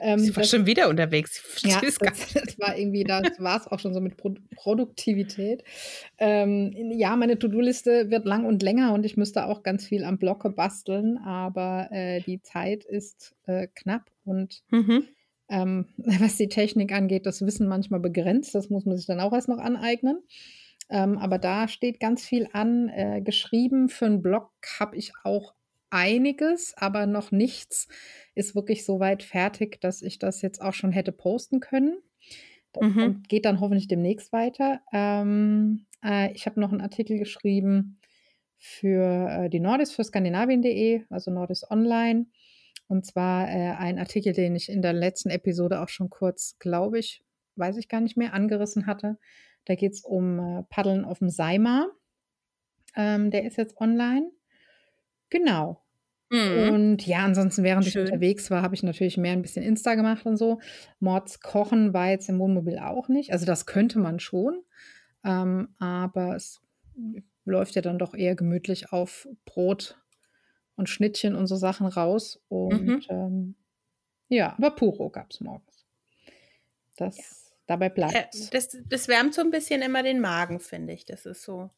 ähm, 0.00 0.18
Sie 0.18 0.34
war 0.34 0.42
das, 0.42 0.50
schon 0.50 0.66
wieder 0.66 0.88
unterwegs. 0.88 1.42
Ja, 1.64 1.80
das, 1.80 1.96
das, 1.98 2.34
war 2.58 2.76
irgendwie, 2.76 3.04
das 3.04 3.38
war 3.38 3.60
es 3.60 3.66
auch 3.66 3.78
schon 3.80 3.94
so 3.94 4.00
mit 4.00 4.16
Pro 4.16 4.34
Produktivität. 4.54 5.64
Ähm, 6.18 6.72
ja, 6.92 7.16
meine 7.16 7.38
To-Do-Liste 7.38 8.10
wird 8.10 8.24
lang 8.24 8.44
und 8.44 8.62
länger 8.62 8.94
und 8.94 9.04
ich 9.04 9.16
müsste 9.16 9.46
auch 9.46 9.62
ganz 9.62 9.84
viel 9.86 10.04
am 10.04 10.18
Blocke 10.18 10.50
basteln, 10.50 11.18
aber 11.18 11.88
äh, 11.90 12.20
die 12.20 12.40
Zeit 12.40 12.84
ist 12.84 13.34
äh, 13.46 13.66
knapp 13.74 14.11
und 14.24 14.62
mhm. 14.70 15.04
ähm, 15.48 15.88
was 15.96 16.36
die 16.36 16.48
Technik 16.48 16.92
angeht, 16.92 17.26
das 17.26 17.44
Wissen 17.44 17.68
manchmal 17.68 18.00
begrenzt. 18.00 18.54
Das 18.54 18.70
muss 18.70 18.84
man 18.84 18.96
sich 18.96 19.06
dann 19.06 19.20
auch 19.20 19.32
erst 19.32 19.48
noch 19.48 19.58
aneignen. 19.58 20.22
Ähm, 20.90 21.18
aber 21.18 21.38
da 21.38 21.68
steht 21.68 22.00
ganz 22.00 22.24
viel 22.24 22.48
an. 22.52 22.88
Äh, 22.88 23.22
geschrieben 23.22 23.88
für 23.88 24.06
einen 24.06 24.22
Blog 24.22 24.50
habe 24.78 24.96
ich 24.96 25.12
auch 25.24 25.54
einiges, 25.90 26.74
aber 26.76 27.06
noch 27.06 27.30
nichts 27.30 27.86
ist 28.34 28.54
wirklich 28.54 28.84
so 28.84 28.98
weit 28.98 29.22
fertig, 29.22 29.80
dass 29.80 30.02
ich 30.02 30.18
das 30.18 30.40
jetzt 30.42 30.60
auch 30.62 30.72
schon 30.72 30.92
hätte 30.92 31.12
posten 31.12 31.60
können. 31.60 31.98
Das 32.72 32.82
mhm. 32.82 33.22
geht 33.28 33.44
dann 33.44 33.60
hoffentlich 33.60 33.88
demnächst 33.88 34.32
weiter. 34.32 34.80
Ähm, 34.92 35.86
äh, 36.02 36.32
ich 36.32 36.46
habe 36.46 36.60
noch 36.60 36.72
einen 36.72 36.80
Artikel 36.80 37.18
geschrieben 37.18 38.00
für 38.56 39.28
äh, 39.28 39.50
die 39.50 39.60
Nordis, 39.60 39.92
für 39.92 40.04
skandinavien.de, 40.04 41.02
also 41.10 41.30
Nordis 41.30 41.70
Online. 41.70 42.26
Und 42.92 43.06
zwar 43.06 43.48
äh, 43.48 43.70
ein 43.70 43.98
Artikel, 43.98 44.34
den 44.34 44.54
ich 44.54 44.68
in 44.68 44.82
der 44.82 44.92
letzten 44.92 45.30
Episode 45.30 45.80
auch 45.80 45.88
schon 45.88 46.10
kurz, 46.10 46.58
glaube 46.58 46.98
ich, 46.98 47.24
weiß 47.56 47.78
ich 47.78 47.88
gar 47.88 48.02
nicht 48.02 48.18
mehr, 48.18 48.34
angerissen 48.34 48.84
hatte. 48.84 49.16
Da 49.64 49.76
geht 49.76 49.92
es 49.92 50.02
um 50.02 50.38
äh, 50.38 50.62
Paddeln 50.64 51.06
auf 51.06 51.20
dem 51.20 51.30
Seimer. 51.30 51.88
Ähm, 52.94 53.30
der 53.30 53.44
ist 53.46 53.56
jetzt 53.56 53.78
online. 53.78 54.30
Genau. 55.30 55.82
Mhm. 56.28 56.68
Und 56.68 57.06
ja, 57.06 57.20
ansonsten, 57.20 57.64
während 57.64 57.86
Schön. 57.86 58.04
ich 58.04 58.12
unterwegs 58.12 58.50
war, 58.50 58.60
habe 58.60 58.74
ich 58.74 58.82
natürlich 58.82 59.16
mehr 59.16 59.32
ein 59.32 59.40
bisschen 59.40 59.64
Insta 59.64 59.94
gemacht 59.94 60.26
und 60.26 60.36
so. 60.36 60.60
Mords 61.00 61.40
Kochen 61.40 61.94
war 61.94 62.10
jetzt 62.10 62.28
im 62.28 62.38
Wohnmobil 62.38 62.78
auch 62.78 63.08
nicht. 63.08 63.32
Also 63.32 63.46
das 63.46 63.64
könnte 63.64 64.00
man 64.00 64.20
schon. 64.20 64.60
Ähm, 65.24 65.74
aber 65.78 66.36
es 66.36 66.60
läuft 67.46 67.74
ja 67.74 67.80
dann 67.80 67.98
doch 67.98 68.12
eher 68.12 68.34
gemütlich 68.34 68.92
auf 68.92 69.26
Brot 69.46 70.01
und 70.76 70.88
Schnittchen 70.88 71.34
und 71.34 71.46
so 71.46 71.56
Sachen 71.56 71.86
raus. 71.86 72.40
Und 72.48 72.86
mhm. 72.86 73.02
ähm, 73.08 73.54
ja, 74.28 74.54
aber 74.56 74.70
Puro 74.72 75.10
gab 75.10 75.30
es 75.30 75.40
morgens. 75.40 75.86
Das 76.96 77.16
ja. 77.16 77.24
dabei 77.66 77.88
bleibt 77.88 78.14
äh, 78.14 78.48
das, 78.50 78.76
das 78.86 79.08
wärmt 79.08 79.34
so 79.34 79.42
ein 79.42 79.50
bisschen 79.50 79.82
immer 79.82 80.02
den 80.02 80.20
Magen, 80.20 80.60
finde 80.60 80.92
ich. 80.92 81.04
Das 81.04 81.26
ist 81.26 81.42
so 81.42 81.70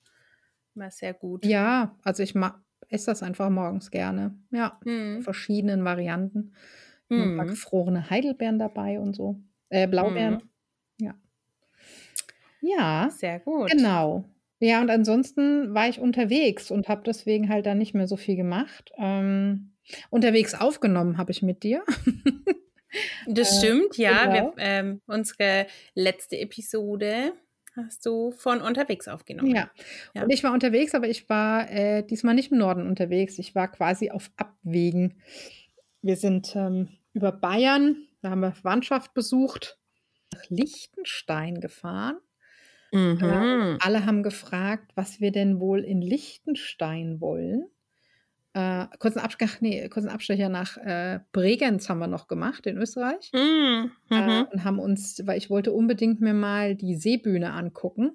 immer 0.75 0.91
sehr 0.91 1.15
gut. 1.15 1.45
Ja, 1.45 1.97
also 2.03 2.23
ich 2.23 2.35
mag 2.35 2.61
esse 2.89 3.07
das 3.07 3.23
einfach 3.23 3.51
morgens 3.51 3.91
gerne. 3.91 4.39
Ja, 4.51 4.79
mhm. 4.85 5.23
verschiedenen 5.23 5.85
Varianten. 5.85 6.55
Mhm. 7.09 7.21
Ein 7.21 7.37
paar 7.37 7.47
gefrorene 7.47 8.11
Heidelbeeren 8.11 8.59
dabei 8.59 9.01
und 9.01 9.15
so. 9.15 9.41
Äh, 9.69 9.89
Blaubeeren. 9.89 10.35
Mhm. 10.35 11.07
Ja. 11.07 11.15
Ja. 12.61 13.11
Sehr 13.11 13.41
gut. 13.41 13.71
Genau. 13.71 14.25
Ja, 14.61 14.81
und 14.81 14.91
ansonsten 14.91 15.75
war 15.75 15.89
ich 15.89 15.99
unterwegs 15.99 16.71
und 16.71 16.89
habe 16.89 17.03
deswegen 17.05 17.49
halt 17.49 17.67
dann 17.67 17.79
nicht 17.79 17.95
mehr 17.95 18.07
so 18.07 18.17
viel 18.17 18.37
gemacht. 18.37 18.93
Ähm, 18.99 19.73
unterwegs 20.11 20.55
aufgenommen 20.55 21.19
habe 21.19 21.33
ich 21.33 21.43
mit 21.43 21.63
dir. 21.63 21.85
das 23.27 23.53
äh, 23.53 23.59
stimmt, 23.59 23.97
ja. 23.97 24.25
Genau. 24.27 24.57
Wir, 24.57 24.65
ähm, 24.65 25.01
unsere 25.07 25.67
letzte 25.95 26.39
Episode 26.39 27.33
hast 27.77 28.07
du 28.07 28.31
von 28.31 28.61
unterwegs 28.61 29.09
aufgenommen. 29.09 29.55
Ja. 29.55 29.71
ja. 30.15 30.23
Und 30.23 30.31
ich 30.31 30.45
war 30.45 30.53
unterwegs, 30.53 30.95
aber 30.95 31.09
ich 31.09 31.29
war 31.29 31.71
äh, 31.71 32.05
diesmal 32.05 32.35
nicht 32.35 32.53
im 32.53 32.59
Norden 32.59 32.87
unterwegs. 32.87 33.39
Ich 33.39 33.55
war 33.55 33.71
quasi 33.71 34.11
auf 34.11 34.31
Abwägen. 34.37 35.21
Wir 36.03 36.17
sind 36.17 36.55
ähm, 36.55 36.89
über 37.13 37.33
Bayern, 37.33 37.97
da 38.23 38.31
haben 38.31 38.41
wir 38.41 38.53
Verwandtschaft 38.53 39.15
besucht, 39.15 39.79
nach 40.33 40.45
Liechtenstein 40.49 41.61
gefahren. 41.61 42.19
Mhm. 42.95 43.19
Äh, 43.21 43.77
alle 43.81 44.07
haben 44.07 44.23
gefragt, 44.23 44.93
was 44.95 45.21
wir 45.21 45.33
denn 45.33 45.59
wohl 45.59 45.81
in 45.81 46.01
Liechtenstein 46.01 47.21
wollen. 47.21 47.65
Äh, 48.53 48.87
kurzen, 49.01 49.19
Abstecher, 49.19 49.57
nee, 49.61 49.89
kurzen 49.89 50.09
Abstecher 50.09 50.49
nach 50.49 50.77
äh, 50.77 51.19
Bregenz 51.33 51.89
haben 51.89 51.99
wir 51.99 52.07
noch 52.07 52.29
gemacht 52.29 52.67
in 52.67 52.79
Österreich. 52.79 53.33
Mm, 53.33 53.91
äh, 54.11 54.21
mhm. 54.21 54.47
und 54.53 54.63
haben 54.63 54.79
uns, 54.79 55.21
weil 55.27 55.39
ich 55.39 55.51
wollte 55.51 55.73
unbedingt 55.73 56.21
mir 56.21 56.35
mal 56.35 56.77
die 56.77 56.95
Seebühne 56.95 57.53
angucken. 57.53 58.13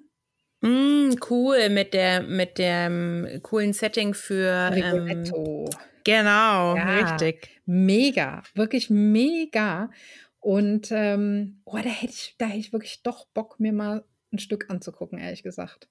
Mm, 0.62 1.10
cool, 1.28 1.68
mit 1.68 1.92
der 1.92 2.22
mit 2.22 2.56
dem 2.56 3.28
coolen 3.42 3.74
Setting 3.74 4.14
für 4.14 4.70
Rigoletto. 4.74 5.66
Ähm, 5.66 5.78
genau, 6.04 6.74
ja, 6.74 7.00
richtig. 7.00 7.60
Mega, 7.66 8.42
wirklich 8.54 8.88
mega. 8.88 9.90
Und 10.38 10.88
ähm, 10.90 11.60
oh, 11.66 11.76
da 11.76 11.90
hätte 11.90 12.14
ich, 12.14 12.34
da 12.38 12.46
hätte 12.46 12.60
ich 12.60 12.72
wirklich 12.72 13.02
doch 13.02 13.26
Bock, 13.34 13.60
mir 13.60 13.74
mal 13.74 14.04
ein 14.32 14.38
Stück 14.38 14.70
anzugucken, 14.70 15.18
ehrlich 15.18 15.42
gesagt. 15.42 15.88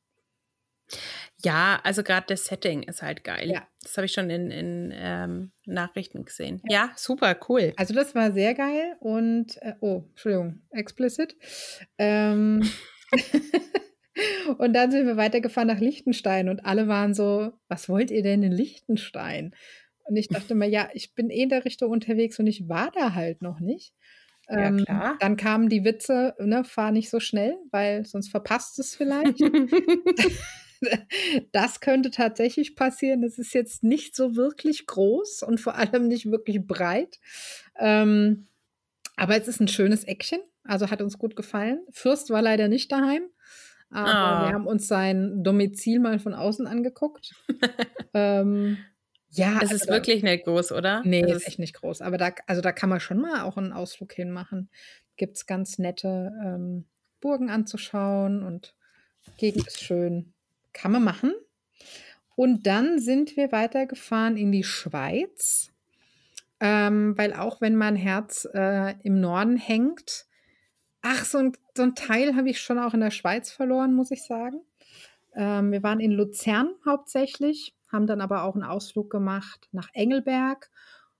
Ja, 1.43 1.79
also 1.83 2.03
gerade 2.03 2.25
das 2.27 2.45
Setting 2.45 2.83
ist 2.83 3.01
halt 3.01 3.23
geil. 3.23 3.49
Ja. 3.49 3.67
Das 3.81 3.95
habe 3.95 4.05
ich 4.05 4.11
schon 4.11 4.29
in, 4.29 4.51
in 4.51 4.91
ähm, 4.93 5.51
Nachrichten 5.65 6.25
gesehen. 6.25 6.61
Ja. 6.67 6.87
ja. 6.87 6.91
super, 6.95 7.39
cool. 7.47 7.73
Also 7.77 7.93
das 7.93 8.15
war 8.15 8.31
sehr 8.31 8.53
geil 8.53 8.95
und, 8.99 9.57
äh, 9.61 9.75
oh, 9.79 10.03
Entschuldigung, 10.09 10.61
explicit. 10.71 11.35
Ähm, 11.97 12.67
und 14.57 14.73
dann 14.73 14.91
sind 14.91 15.05
wir 15.05 15.17
weitergefahren 15.17 15.67
nach 15.67 15.79
Liechtenstein 15.79 16.49
und 16.49 16.65
alle 16.65 16.87
waren 16.87 17.13
so, 17.13 17.53
was 17.67 17.89
wollt 17.89 18.11
ihr 18.11 18.23
denn 18.23 18.43
in 18.43 18.51
Liechtenstein? 18.51 19.55
Und 20.03 20.15
ich 20.15 20.27
dachte 20.27 20.55
mir, 20.55 20.67
ja, 20.67 20.89
ich 20.93 21.13
bin 21.13 21.29
eh 21.29 21.43
in 21.43 21.49
der 21.49 21.65
Richtung 21.65 21.91
unterwegs 21.91 22.39
und 22.39 22.47
ich 22.47 22.67
war 22.67 22.91
da 22.91 23.13
halt 23.13 23.41
noch 23.41 23.59
nicht. 23.59 23.93
Ja, 24.49 24.67
ähm, 24.67 24.85
klar. 24.85 25.17
Dann 25.19 25.37
kamen 25.37 25.69
die 25.69 25.83
Witze, 25.83 26.35
ne, 26.39 26.63
fahr 26.63 26.91
nicht 26.91 27.09
so 27.09 27.19
schnell, 27.19 27.57
weil 27.71 28.05
sonst 28.05 28.29
verpasst 28.29 28.79
es 28.79 28.95
vielleicht. 28.95 29.41
das 31.51 31.81
könnte 31.81 32.09
tatsächlich 32.09 32.75
passieren. 32.75 33.21
Das 33.21 33.37
ist 33.37 33.53
jetzt 33.53 33.83
nicht 33.83 34.15
so 34.15 34.35
wirklich 34.35 34.87
groß 34.87 35.43
und 35.43 35.59
vor 35.59 35.75
allem 35.75 36.07
nicht 36.07 36.31
wirklich 36.31 36.65
breit. 36.65 37.19
Ähm, 37.77 38.47
aber 39.15 39.37
es 39.37 39.47
ist 39.47 39.59
ein 39.59 39.67
schönes 39.67 40.05
Eckchen. 40.05 40.39
Also 40.63 40.89
hat 40.89 41.01
uns 41.01 41.17
gut 41.17 41.35
gefallen. 41.35 41.79
Fürst 41.91 42.29
war 42.29 42.41
leider 42.41 42.67
nicht 42.67 42.91
daheim. 42.91 43.23
Aber 43.91 44.07
oh. 44.07 44.47
wir 44.47 44.53
haben 44.53 44.67
uns 44.67 44.87
sein 44.87 45.43
Domizil 45.43 45.99
mal 45.99 46.19
von 46.19 46.33
außen 46.33 46.67
angeguckt. 46.67 47.33
ähm, 48.13 48.77
ja, 49.31 49.55
es 49.57 49.61
also 49.61 49.75
ist 49.75 49.87
wirklich 49.87 50.23
nicht 50.23 50.45
groß, 50.45 50.71
oder? 50.71 51.01
Nee, 51.05 51.23
also 51.23 51.35
ist 51.35 51.47
echt 51.47 51.59
nicht 51.59 51.75
groß. 51.75 52.01
Aber 52.01 52.17
da, 52.17 52.31
also 52.47 52.61
da 52.61 52.71
kann 52.71 52.89
man 52.89 52.99
schon 52.99 53.19
mal 53.19 53.41
auch 53.41 53.57
einen 53.57 53.73
Ausflug 53.73 54.13
hinmachen. 54.13 54.69
Gibt 55.17 55.37
es 55.37 55.45
ganz 55.45 55.77
nette 55.77 56.31
ähm, 56.43 56.85
Burgen 57.19 57.49
anzuschauen 57.49 58.43
und 58.43 58.73
Gegend 59.37 59.67
ist 59.67 59.81
schön. 59.81 60.33
Kann 60.73 60.91
man 60.91 61.03
machen. 61.03 61.33
Und 62.35 62.67
dann 62.67 62.99
sind 62.99 63.35
wir 63.35 63.51
weitergefahren 63.51 64.37
in 64.37 64.51
die 64.51 64.63
Schweiz, 64.63 65.71
ähm, 66.59 67.17
weil 67.17 67.33
auch 67.33 67.61
wenn 67.61 67.75
mein 67.75 67.95
Herz 67.95 68.47
äh, 68.53 68.95
im 69.03 69.19
Norden 69.19 69.57
hängt, 69.57 70.25
ach, 71.01 71.25
so 71.25 71.37
ein, 71.37 71.53
so 71.75 71.83
ein 71.83 71.95
Teil 71.95 72.35
habe 72.35 72.49
ich 72.49 72.61
schon 72.61 72.79
auch 72.79 72.93
in 72.93 73.01
der 73.01 73.11
Schweiz 73.11 73.51
verloren, 73.51 73.93
muss 73.93 74.11
ich 74.11 74.23
sagen. 74.23 74.61
Ähm, 75.35 75.71
wir 75.71 75.83
waren 75.83 75.99
in 75.99 76.11
Luzern 76.11 76.69
hauptsächlich, 76.85 77.75
haben 77.91 78.07
dann 78.07 78.21
aber 78.21 78.43
auch 78.43 78.55
einen 78.55 78.63
Ausflug 78.63 79.09
gemacht 79.09 79.67
nach 79.71 79.89
Engelberg 79.93 80.69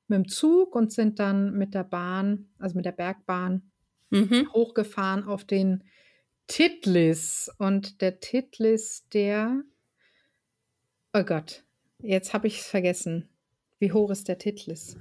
mit 0.08 0.18
dem 0.18 0.28
Zug 0.28 0.76
und 0.76 0.92
sind 0.92 1.20
dann 1.20 1.54
mit 1.54 1.74
der 1.74 1.84
Bahn, 1.84 2.50
also 2.60 2.76
mit 2.76 2.86
der 2.86 2.92
Bergbahn, 2.92 3.72
mhm. 4.10 4.52
hochgefahren 4.54 5.24
auf 5.24 5.44
den 5.44 5.84
Titlis. 6.48 7.52
Und 7.58 8.02
der 8.02 8.20
Titlis, 8.20 9.08
der. 9.14 9.62
Oh 11.14 11.24
Gott, 11.24 11.64
jetzt 12.00 12.34
habe 12.34 12.48
ich 12.48 12.60
es 12.60 12.68
vergessen. 12.68 13.30
Wie 13.80 13.92
hoch 13.92 14.10
ist 14.10 14.28
der 14.28 14.38
Titlis? 14.38 14.98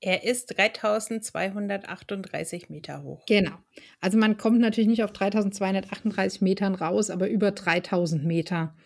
Er 0.00 0.22
ist 0.22 0.56
3238 0.56 2.70
Meter 2.70 3.02
hoch. 3.02 3.26
Genau. 3.26 3.58
Also 4.00 4.16
man 4.16 4.36
kommt 4.36 4.60
natürlich 4.60 4.88
nicht 4.88 5.02
auf 5.02 5.12
3238 5.12 6.40
Metern 6.40 6.76
raus, 6.76 7.10
aber 7.10 7.28
über 7.28 7.50
3000 7.50 8.24
Meter 8.24 8.76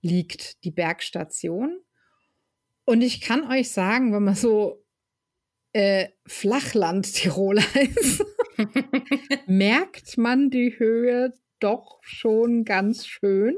liegt 0.00 0.64
die 0.64 0.70
Bergstation. 0.70 1.80
Und 2.84 3.02
ich 3.02 3.20
kann 3.20 3.50
euch 3.50 3.70
sagen, 3.70 4.12
wenn 4.12 4.24
man 4.24 4.34
so 4.34 4.84
äh, 5.72 6.08
Flachland-Tiroler 6.26 7.64
ist, 7.96 8.24
merkt 9.46 10.16
man 10.18 10.50
die 10.50 10.78
Höhe 10.78 11.34
doch 11.60 11.98
schon 12.02 12.64
ganz 12.64 13.06
schön. 13.06 13.56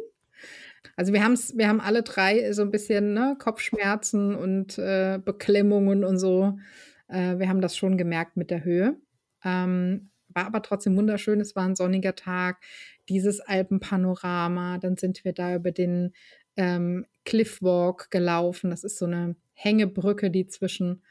Also 0.97 1.13
wir, 1.13 1.23
haben's, 1.23 1.57
wir 1.57 1.69
haben 1.69 1.81
alle 1.81 2.03
drei 2.03 2.53
so 2.53 2.63
ein 2.63 2.71
bisschen 2.71 3.13
ne, 3.13 3.37
Kopfschmerzen 3.39 4.35
und 4.35 4.79
äh, 4.79 5.21
Beklemmungen 5.25 6.03
und 6.03 6.19
so. 6.19 6.59
Äh, 7.07 7.39
wir 7.39 7.49
haben 7.49 7.61
das 7.61 7.77
schon 7.77 7.97
gemerkt 7.97 8.37
mit 8.37 8.51
der 8.51 8.65
Höhe. 8.65 8.97
Ähm, 9.45 10.11
war 10.39 10.47
aber 10.47 10.63
trotzdem 10.63 10.97
wunderschön. 10.97 11.41
Es 11.41 11.57
war 11.57 11.65
ein 11.65 11.75
sonniger 11.75 12.15
Tag. 12.15 12.63
Dieses 13.09 13.41
Alpenpanorama. 13.41 14.79
Dann 14.79 14.97
sind 14.97 15.25
wir 15.25 15.33
da 15.33 15.57
über 15.57 15.73
den 15.73 16.13
ähm, 16.57 17.07
Cliffwalk 17.25 18.09
gelaufen. 18.13 18.71
Das 18.71 18.85
ist 18.85 18.99
so 18.99 19.07
eine 19.07 19.35
Hängebrücke, 19.55 20.31
die 20.31 20.47
zwischen 20.47 21.03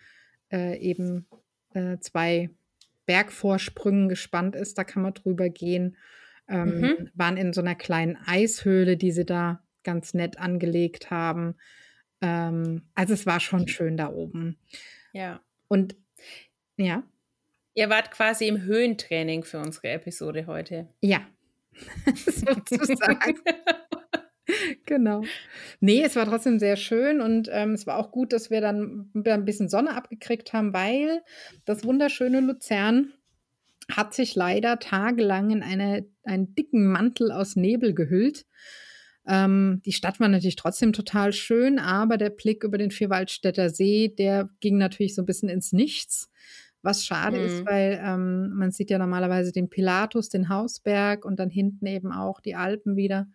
äh, 0.49 0.79
eben 0.79 1.27
äh, 1.73 1.97
zwei 1.99 2.51
Bergvorsprüngen 3.05 4.07
gespannt 4.07 4.55
ist. 4.55 4.77
Da 4.77 4.85
kann 4.85 5.03
man 5.03 5.13
drüber 5.13 5.49
gehen. 5.49 5.97
Ähm, 6.47 6.79
mhm. 6.79 7.09
Waren 7.13 7.35
in 7.35 7.51
so 7.51 7.59
einer 7.59 7.75
kleinen 7.75 8.17
Eishöhle, 8.25 8.95
die 8.95 9.11
sie 9.11 9.25
da 9.25 9.61
ganz 9.83 10.13
nett 10.13 10.39
angelegt 10.39 11.11
haben. 11.11 11.55
Ähm, 12.21 12.83
also 12.95 13.13
es 13.13 13.25
war 13.25 13.41
schon 13.41 13.67
schön 13.67 13.97
da 13.97 14.09
oben. 14.09 14.57
Ja. 15.11 15.41
Und 15.67 15.97
ja. 16.77 17.03
Ihr 17.77 17.91
wart 17.91 18.09
quasi 18.09 18.47
im 18.47 18.63
Höhentraining 18.63 19.43
für 19.43 19.59
unsere 19.59 19.89
Episode 19.89 20.47
heute. 20.47 20.87
Ja, 20.99 21.21
sozusagen. 22.65 23.35
genau. 24.87 25.21
Nee, 25.79 26.01
es 26.01 26.15
war 26.15 26.25
trotzdem 26.25 26.57
sehr 26.57 26.75
schön 26.75 27.21
und 27.21 27.49
ähm, 27.51 27.73
es 27.73 27.85
war 27.85 27.99
auch 27.99 28.11
gut, 28.11 28.33
dass 28.33 28.49
wir 28.49 28.61
dann 28.61 29.11
ein 29.13 29.45
bisschen 29.45 29.69
Sonne 29.69 29.95
abgekriegt 29.95 30.53
haben, 30.53 30.73
weil 30.73 31.21
das 31.65 31.85
wunderschöne 31.85 32.39
Luzern 32.39 33.13
hat 33.91 34.15
sich 34.15 34.33
leider 34.33 34.79
tagelang 34.79 35.51
in 35.51 35.61
eine, 35.61 36.07
einen 36.23 36.55
dicken 36.55 36.87
Mantel 36.87 37.31
aus 37.31 37.55
Nebel 37.55 37.93
gehüllt. 37.93 38.47
Ähm, 39.27 39.83
die 39.85 39.93
Stadt 39.93 40.19
war 40.19 40.29
natürlich 40.29 40.55
trotzdem 40.55 40.93
total 40.93 41.31
schön, 41.31 41.77
aber 41.77 42.17
der 42.17 42.31
Blick 42.31 42.63
über 42.63 42.79
den 42.79 42.89
Vierwaldstätter 42.89 43.69
See, 43.69 44.07
der 44.17 44.49
ging 44.61 44.79
natürlich 44.79 45.13
so 45.13 45.21
ein 45.21 45.27
bisschen 45.27 45.49
ins 45.49 45.73
Nichts. 45.73 46.31
Was 46.87 47.03
schade 47.03 47.37
mhm. 47.37 47.45
ist, 47.45 47.65
weil 47.65 48.01
ähm, 48.01 48.53
man 48.53 48.71
sieht 48.71 48.89
ja 48.89 48.97
normalerweise 48.97 49.51
den 49.51 49.69
Pilatus, 49.69 50.29
den 50.29 50.47
Hausberg 50.47 51.25
und 51.25 51.37
dann 51.37 51.49
hinten 51.49 51.85
eben 51.85 52.13
auch 52.13 52.39
die 52.39 52.55
Alpen 52.55 52.95
wieder. 52.95 53.27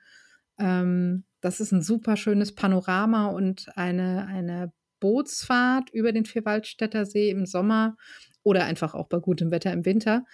Ähm, 0.59 1.25
das 1.43 1.61
ist 1.61 1.71
ein 1.71 1.83
super 1.83 2.17
schönes 2.17 2.55
Panorama 2.55 3.27
und 3.27 3.67
eine, 3.77 4.27
eine 4.27 4.73
Bootsfahrt 5.01 5.91
über 5.91 6.13
den 6.13 6.25
Vierwaldstätter 6.25 7.05
See 7.05 7.29
im 7.29 7.45
Sommer 7.45 7.97
oder 8.43 8.65
einfach 8.65 8.95
auch 8.95 9.09
bei 9.09 9.19
gutem 9.19 9.51
Wetter 9.51 9.71
im 9.71 9.85
Winter 9.85 10.25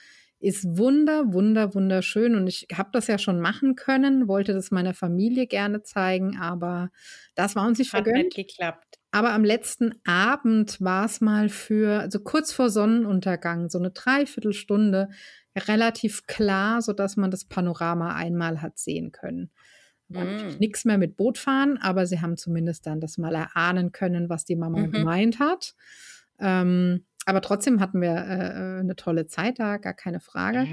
ist 0.40 0.78
wunder, 0.78 1.32
wunder, 1.32 1.74
wunderschön. 1.74 2.36
Und 2.36 2.46
ich 2.46 2.68
habe 2.72 2.90
das 2.92 3.08
ja 3.08 3.18
schon 3.18 3.40
machen 3.40 3.74
können, 3.74 4.28
wollte 4.28 4.54
das 4.54 4.70
meiner 4.70 4.94
Familie 4.94 5.46
gerne 5.46 5.82
zeigen, 5.82 6.38
aber 6.38 6.90
das 7.34 7.56
war 7.56 7.66
uns 7.66 7.78
nicht 7.78 7.92
Hat 7.92 8.04
vergönnt. 8.04 8.36
Nicht 8.36 8.48
geklappt. 8.48 8.97
Aber 9.10 9.32
am 9.32 9.44
letzten 9.44 9.94
Abend 10.06 10.80
war 10.80 11.06
es 11.06 11.20
mal 11.20 11.48
für, 11.48 12.00
also 12.00 12.20
kurz 12.20 12.52
vor 12.52 12.68
Sonnenuntergang, 12.68 13.70
so 13.70 13.78
eine 13.78 13.90
Dreiviertelstunde, 13.90 15.08
relativ 15.56 16.26
klar, 16.26 16.82
sodass 16.82 17.16
man 17.16 17.30
das 17.30 17.44
Panorama 17.44 18.14
einmal 18.14 18.60
hat 18.60 18.78
sehen 18.78 19.12
können. 19.12 19.50
Mm. 20.10 20.56
nichts 20.58 20.86
mehr 20.86 20.96
mit 20.96 21.16
Boot 21.16 21.36
fahren, 21.36 21.78
aber 21.82 22.06
sie 22.06 22.22
haben 22.22 22.38
zumindest 22.38 22.86
dann 22.86 22.98
das 22.98 23.18
mal 23.18 23.34
erahnen 23.34 23.92
können, 23.92 24.30
was 24.30 24.46
die 24.46 24.56
Mama 24.56 24.78
mhm. 24.78 24.92
gemeint 24.92 25.38
hat. 25.38 25.74
Ähm, 26.38 27.04
aber 27.26 27.42
trotzdem 27.42 27.78
hatten 27.78 28.00
wir 28.00 28.12
äh, 28.12 28.80
eine 28.80 28.96
tolle 28.96 29.26
Zeit 29.26 29.58
da, 29.58 29.76
gar 29.76 29.92
keine 29.92 30.20
Frage. 30.20 30.66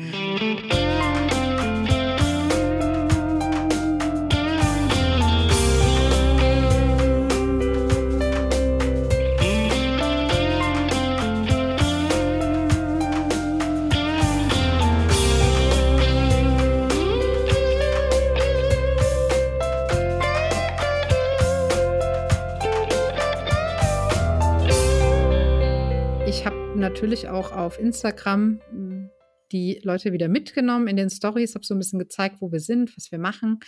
Natürlich 26.95 27.27
auch 27.27 27.51
auf 27.51 27.77
Instagram 27.77 28.61
hm, 28.69 29.09
die 29.51 29.81
Leute 29.83 30.13
wieder 30.13 30.29
mitgenommen 30.29 30.87
in 30.87 30.95
den 30.95 31.09
Stories, 31.09 31.53
habe 31.53 31.65
so 31.65 31.75
ein 31.75 31.77
bisschen 31.77 31.99
gezeigt, 31.99 32.37
wo 32.39 32.53
wir 32.53 32.61
sind, 32.61 32.95
was 32.95 33.11
wir 33.11 33.19
machen 33.19 33.59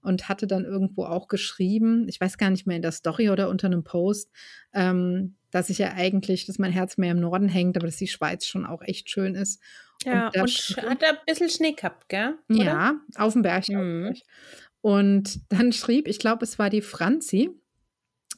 und 0.00 0.28
hatte 0.28 0.46
dann 0.46 0.64
irgendwo 0.64 1.02
auch 1.02 1.26
geschrieben, 1.26 2.06
ich 2.08 2.20
weiß 2.20 2.38
gar 2.38 2.50
nicht 2.50 2.68
mehr 2.68 2.76
in 2.76 2.82
der 2.82 2.92
Story 2.92 3.30
oder 3.30 3.48
unter 3.48 3.66
einem 3.66 3.82
Post, 3.82 4.30
ähm, 4.72 5.34
dass 5.50 5.70
ich 5.70 5.78
ja 5.78 5.94
eigentlich, 5.94 6.46
dass 6.46 6.60
mein 6.60 6.70
Herz 6.70 6.98
mehr 6.98 7.10
im 7.10 7.18
Norden 7.18 7.48
hängt, 7.48 7.76
aber 7.76 7.86
dass 7.86 7.96
die 7.96 8.06
Schweiz 8.06 8.46
schon 8.46 8.64
auch 8.64 8.82
echt 8.82 9.10
schön 9.10 9.34
ist. 9.34 9.60
Ja, 10.04 10.28
und, 10.28 10.76
und 10.78 10.88
hat 10.88 11.02
ein 11.02 11.16
bisschen 11.26 11.50
Schnee 11.50 11.72
gehabt, 11.72 12.08
gell? 12.08 12.38
Oder? 12.48 12.62
Ja, 12.62 13.00
auf 13.16 13.32
dem 13.32 13.42
Berg. 13.42 13.68
Mhm. 13.68 14.14
Und 14.82 15.40
dann 15.48 15.72
schrieb, 15.72 16.06
ich 16.06 16.20
glaube, 16.20 16.44
es 16.44 16.60
war 16.60 16.70
die 16.70 16.82
Franzi, 16.82 17.50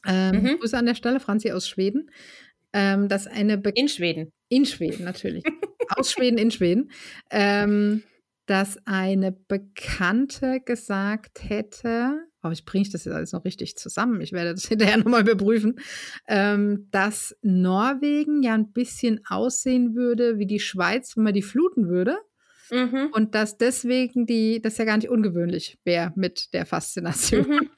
ähm, 0.03 0.41
mhm. 0.41 0.59
Grüße 0.59 0.75
an 0.75 0.87
der 0.87 0.95
Stelle, 0.95 1.19
Franzi 1.19 1.51
aus 1.51 1.69
Schweden, 1.69 2.09
ähm, 2.73 3.07
dass 3.07 3.27
eine 3.27 3.57
Be 3.57 3.71
in 3.75 3.87
Schweden. 3.87 4.31
In 4.49 4.65
Schweden, 4.65 5.05
natürlich. 5.05 5.43
Aus 5.89 6.11
Schweden, 6.11 6.37
in 6.37 6.51
Schweden. 6.51 6.91
Ähm, 7.29 8.03
dass 8.45 8.77
eine 8.85 9.31
Bekannte 9.31 10.59
gesagt 10.59 11.47
hätte, 11.47 12.19
aber 12.41 12.53
ich 12.53 12.65
bringe 12.65 12.89
das 12.91 13.05
jetzt 13.05 13.13
alles 13.13 13.31
noch 13.31 13.45
richtig 13.45 13.77
zusammen, 13.77 14.19
ich 14.19 14.33
werde 14.33 14.53
das 14.53 14.65
hinterher 14.67 14.97
nochmal 14.97 15.21
überprüfen, 15.21 15.79
ähm, 16.27 16.87
dass 16.91 17.35
Norwegen 17.41 18.43
ja 18.43 18.53
ein 18.53 18.71
bisschen 18.73 19.21
aussehen 19.27 19.95
würde 19.95 20.37
wie 20.37 20.47
die 20.47 20.59
Schweiz, 20.59 21.15
wenn 21.15 21.23
man 21.23 21.33
die 21.33 21.41
fluten 21.41 21.87
würde. 21.87 22.17
Mhm. 22.71 23.09
Und 23.13 23.35
dass 23.35 23.57
deswegen 23.57 24.25
die, 24.25 24.61
das 24.61 24.77
ja 24.77 24.85
gar 24.85 24.95
nicht 24.95 25.09
ungewöhnlich 25.09 25.77
wäre 25.83 26.13
mit 26.15 26.53
der 26.53 26.65
Faszination. 26.65 27.47
Mhm. 27.47 27.69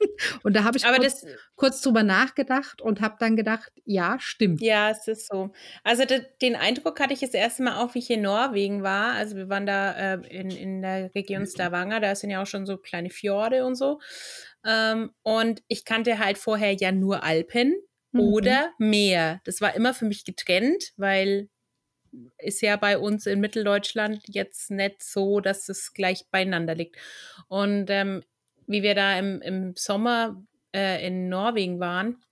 Und 0.42 0.54
da 0.54 0.64
habe 0.64 0.76
ich 0.76 0.84
kurz, 0.84 1.20
das, 1.20 1.26
kurz, 1.56 1.80
drüber 1.80 2.02
nachgedacht 2.02 2.80
und 2.80 3.00
habe 3.00 3.16
dann 3.18 3.36
gedacht, 3.36 3.72
ja, 3.84 4.16
stimmt. 4.20 4.60
Ja, 4.60 4.90
es 4.90 5.06
ist 5.08 5.28
so. 5.28 5.52
Also 5.82 6.04
de, 6.04 6.22
den 6.42 6.56
Eindruck 6.56 7.00
hatte 7.00 7.14
ich 7.14 7.20
das 7.20 7.34
erste 7.34 7.62
Mal 7.62 7.82
auch, 7.82 7.94
wie 7.94 8.00
ich 8.00 8.10
in 8.10 8.22
Norwegen 8.22 8.82
war. 8.82 9.12
Also 9.14 9.36
wir 9.36 9.48
waren 9.48 9.66
da 9.66 10.14
äh, 10.14 10.26
in, 10.28 10.50
in 10.50 10.82
der 10.82 11.14
Region 11.14 11.46
Stavanger, 11.46 12.00
da 12.00 12.14
sind 12.14 12.30
ja 12.30 12.42
auch 12.42 12.46
schon 12.46 12.66
so 12.66 12.76
kleine 12.76 13.10
Fjorde 13.10 13.64
und 13.64 13.74
so. 13.74 14.00
Ähm, 14.66 15.10
und 15.22 15.62
ich 15.68 15.84
kannte 15.84 16.18
halt 16.18 16.38
vorher 16.38 16.72
ja 16.72 16.92
nur 16.92 17.22
Alpen 17.22 17.74
mhm. 18.12 18.20
oder 18.20 18.72
Meer. 18.78 19.40
Das 19.44 19.60
war 19.60 19.74
immer 19.74 19.94
für 19.94 20.06
mich 20.06 20.24
getrennt, 20.24 20.92
weil 20.96 21.48
ist 22.38 22.62
ja 22.62 22.76
bei 22.76 22.98
uns 22.98 23.26
in 23.26 23.40
Mitteldeutschland 23.40 24.22
jetzt 24.26 24.70
nicht 24.70 25.02
so, 25.02 25.40
dass 25.40 25.68
es 25.68 25.92
gleich 25.94 26.26
beieinander 26.30 26.74
liegt. 26.74 26.96
Und 27.48 27.86
ähm, 27.90 28.22
wie 28.66 28.82
wir 28.82 28.94
da 28.94 29.18
im, 29.18 29.40
im 29.42 29.74
Sommer 29.76 30.42
äh, 30.74 31.06
in 31.06 31.28
Norwegen 31.28 31.80
waren, 31.80 32.22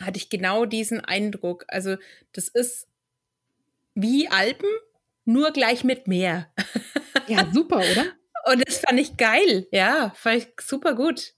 hatte 0.00 0.18
ich 0.18 0.28
genau 0.28 0.64
diesen 0.64 1.00
Eindruck. 1.00 1.64
Also 1.68 1.96
das 2.32 2.48
ist 2.48 2.88
wie 3.94 4.28
Alpen, 4.28 4.68
nur 5.24 5.52
gleich 5.52 5.84
mit 5.84 6.06
Meer. 6.06 6.52
Ja, 7.28 7.50
super, 7.52 7.78
oder? 7.78 8.06
Und 8.52 8.66
das 8.66 8.78
fand 8.78 9.00
ich 9.00 9.16
geil. 9.16 9.66
Ja, 9.72 10.12
fand 10.14 10.36
ich 10.38 10.46
super 10.60 10.94
gut. 10.94 11.34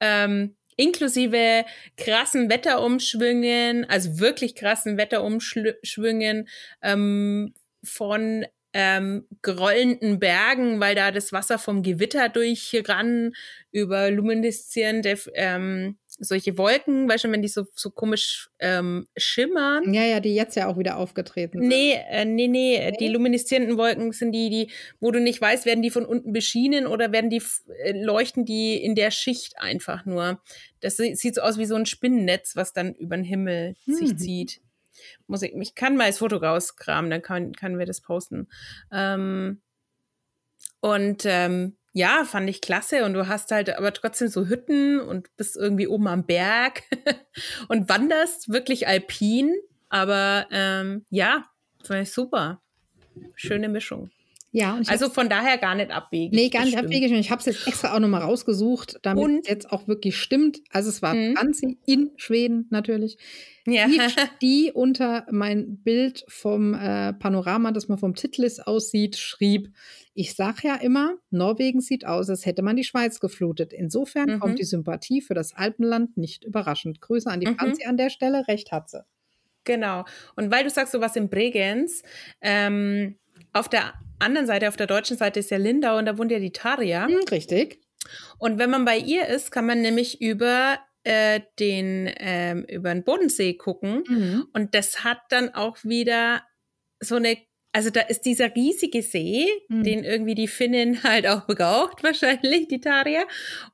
Ähm, 0.00 0.56
inklusive 0.76 1.64
krassen 1.96 2.50
Wetterumschwüngen, 2.50 3.86
also 3.88 4.18
wirklich 4.18 4.54
krassen 4.54 4.98
Wetterumschwüngen 4.98 6.48
ähm, 6.82 7.54
von 7.82 8.44
ähm, 8.78 9.24
gerollenden 9.40 10.18
Bergen, 10.18 10.80
weil 10.80 10.94
da 10.94 11.10
das 11.10 11.32
Wasser 11.32 11.58
vom 11.58 11.82
Gewitter 11.82 12.28
durchrann, 12.28 13.32
über 13.72 14.10
lumineszierende 14.10 15.18
ähm, 15.32 15.96
solche 16.06 16.58
Wolken, 16.58 17.08
weißt 17.08 17.24
du, 17.24 17.32
wenn 17.32 17.40
die 17.40 17.48
so, 17.48 17.64
so 17.74 17.90
komisch 17.90 18.50
ähm, 18.58 19.06
schimmern. 19.16 19.94
Ja, 19.94 20.04
ja, 20.04 20.20
die 20.20 20.34
jetzt 20.34 20.56
ja 20.56 20.66
auch 20.66 20.76
wieder 20.76 20.98
aufgetreten 20.98 21.60
sind. 21.60 21.68
Nee, 21.68 21.94
äh, 22.10 22.26
nee, 22.26 22.48
nee, 22.48 22.76
okay. 22.76 22.96
die 23.00 23.08
lumineszierenden 23.08 23.78
Wolken 23.78 24.12
sind 24.12 24.32
die, 24.32 24.50
die, 24.50 24.70
wo 25.00 25.10
du 25.10 25.20
nicht 25.20 25.40
weißt, 25.40 25.64
werden 25.64 25.80
die 25.80 25.90
von 25.90 26.04
unten 26.04 26.34
beschienen 26.34 26.86
oder 26.86 27.12
werden 27.12 27.30
die, 27.30 27.42
äh, 27.82 27.92
leuchten 27.92 28.44
die 28.44 28.76
in 28.76 28.94
der 28.94 29.10
Schicht 29.10 29.58
einfach 29.58 30.04
nur. 30.04 30.42
Das 30.80 30.98
sieht 30.98 31.34
so 31.34 31.40
aus 31.40 31.56
wie 31.56 31.66
so 31.66 31.76
ein 31.76 31.86
Spinnennetz, 31.86 32.56
was 32.56 32.74
dann 32.74 32.94
über 32.94 33.16
den 33.16 33.24
Himmel 33.24 33.74
hm. 33.86 33.94
sich 33.94 34.16
zieht. 34.18 34.60
Muss 35.26 35.42
ich, 35.42 35.54
ich 35.54 35.74
kann 35.74 35.96
mal 35.96 36.08
das 36.08 36.18
Foto 36.18 36.36
rauskramen, 36.36 37.10
dann 37.10 37.22
kann, 37.22 37.52
können 37.54 37.78
wir 37.78 37.86
das 37.86 38.00
posten. 38.00 38.48
Ähm, 38.92 39.60
und 40.80 41.24
ähm, 41.24 41.76
ja, 41.92 42.24
fand 42.24 42.48
ich 42.50 42.60
klasse. 42.60 43.04
Und 43.04 43.14
du 43.14 43.26
hast 43.26 43.50
halt 43.50 43.70
aber 43.76 43.92
trotzdem 43.92 44.28
so 44.28 44.46
Hütten 44.46 45.00
und 45.00 45.34
bist 45.36 45.56
irgendwie 45.56 45.86
oben 45.86 46.06
am 46.08 46.26
Berg 46.26 46.82
und 47.68 47.88
wanderst 47.88 48.50
wirklich 48.50 48.86
alpin. 48.86 49.54
Aber 49.88 50.46
ähm, 50.50 51.06
ja, 51.10 51.44
fand 51.82 52.02
ich 52.02 52.12
super. 52.12 52.60
Schöne 53.34 53.68
Mischung. 53.68 54.10
Ja, 54.56 54.80
also 54.86 55.10
von 55.10 55.28
daher 55.28 55.58
gar 55.58 55.74
nicht 55.74 55.90
abwegig. 55.90 56.32
Nee, 56.32 56.48
gar 56.48 56.64
nicht 56.64 56.78
abwegig. 56.78 57.12
Und 57.12 57.18
ich 57.18 57.30
habe 57.30 57.40
es 57.40 57.44
jetzt 57.44 57.66
extra 57.66 57.94
auch 57.94 57.98
nochmal 57.98 58.22
rausgesucht, 58.22 58.98
damit 59.02 59.42
es 59.42 59.48
jetzt 59.50 59.70
auch 59.70 59.86
wirklich 59.86 60.16
stimmt. 60.16 60.62
Also 60.70 60.88
es 60.88 61.02
war 61.02 61.12
mhm. 61.12 61.36
Franzi 61.36 61.76
in 61.84 62.12
Schweden 62.16 62.66
natürlich. 62.70 63.18
Ja. 63.66 63.86
Die, 63.86 63.98
die 64.40 64.72
unter 64.72 65.26
mein 65.30 65.82
Bild 65.82 66.24
vom 66.28 66.72
äh, 66.72 67.12
Panorama, 67.12 67.70
das 67.70 67.88
man 67.88 67.98
vom 67.98 68.14
Titlis 68.14 68.58
aussieht, 68.58 69.18
schrieb, 69.18 69.74
ich 70.14 70.34
sage 70.34 70.68
ja 70.68 70.76
immer, 70.76 71.16
Norwegen 71.28 71.82
sieht 71.82 72.06
aus, 72.06 72.30
als 72.30 72.46
hätte 72.46 72.62
man 72.62 72.76
die 72.76 72.84
Schweiz 72.84 73.20
geflutet. 73.20 73.74
Insofern 73.74 74.36
mhm. 74.36 74.40
kommt 74.40 74.58
die 74.58 74.64
Sympathie 74.64 75.20
für 75.20 75.34
das 75.34 75.52
Alpenland 75.52 76.16
nicht 76.16 76.44
überraschend. 76.44 77.02
Grüße 77.02 77.28
an 77.30 77.40
die 77.40 77.48
mhm. 77.48 77.58
Franzi 77.58 77.84
an 77.84 77.98
der 77.98 78.08
Stelle, 78.08 78.48
recht 78.48 78.72
hat 78.72 78.88
sie. 78.88 79.04
Genau. 79.64 80.06
Und 80.34 80.50
weil 80.50 80.64
du 80.64 80.70
sagst, 80.70 80.92
so 80.92 81.02
was 81.02 81.14
in 81.14 81.28
Bregenz, 81.28 82.02
ähm, 82.40 83.18
auf 83.56 83.68
der 83.68 83.94
anderen 84.18 84.46
Seite, 84.46 84.68
auf 84.68 84.76
der 84.76 84.86
deutschen 84.86 85.16
Seite 85.16 85.40
ist 85.40 85.50
ja 85.50 85.56
Lindau 85.56 85.98
und 85.98 86.06
da 86.06 86.18
wohnt 86.18 86.30
ja 86.30 86.38
die 86.38 86.52
Taria. 86.52 87.06
Hm, 87.06 87.24
richtig. 87.30 87.80
Und 88.38 88.58
wenn 88.58 88.70
man 88.70 88.84
bei 88.84 88.98
ihr 88.98 89.26
ist, 89.26 89.50
kann 89.50 89.66
man 89.66 89.80
nämlich 89.80 90.20
über 90.20 90.78
äh, 91.04 91.40
den 91.58 92.10
ähm, 92.18 92.64
über 92.64 92.92
den 92.92 93.04
Bodensee 93.04 93.54
gucken 93.54 94.04
mhm. 94.06 94.48
und 94.52 94.74
das 94.74 95.04
hat 95.04 95.18
dann 95.30 95.54
auch 95.54 95.78
wieder 95.84 96.42
so 97.00 97.16
eine 97.16 97.36
also 97.76 97.90
da 97.90 98.00
ist 98.00 98.24
dieser 98.24 98.56
riesige 98.56 99.02
See, 99.02 99.46
mhm. 99.68 99.82
den 99.82 100.02
irgendwie 100.02 100.34
die 100.34 100.48
Finnin 100.48 101.02
halt 101.02 101.26
auch 101.26 101.46
braucht, 101.46 102.02
wahrscheinlich, 102.02 102.68
die 102.68 102.80
Taria. 102.80 103.22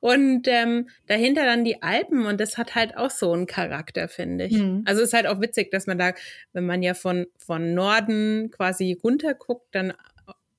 Und 0.01 0.45
ähm, 0.49 0.89
dahinter 1.07 1.45
dann 1.45 1.63
die 1.63 1.81
Alpen 1.81 2.25
und 2.25 2.41
das 2.41 2.57
hat 2.57 2.75
halt 2.75 2.97
auch 2.97 3.09
so 3.09 3.31
einen 3.31 3.45
Charakter, 3.45 4.09
finde 4.09 4.47
ich. 4.47 4.57
Mhm. 4.57 4.81
Also 4.83 5.01
ist 5.01 5.13
halt 5.13 5.25
auch 5.25 5.39
witzig, 5.39 5.71
dass 5.71 5.87
man 5.87 5.97
da, 5.97 6.11
wenn 6.51 6.65
man 6.65 6.83
ja 6.83 6.95
von, 6.95 7.27
von 7.37 7.73
Norden 7.73 8.51
quasi 8.51 8.99
runter 9.01 9.35
guckt, 9.35 9.67
dann 9.71 9.93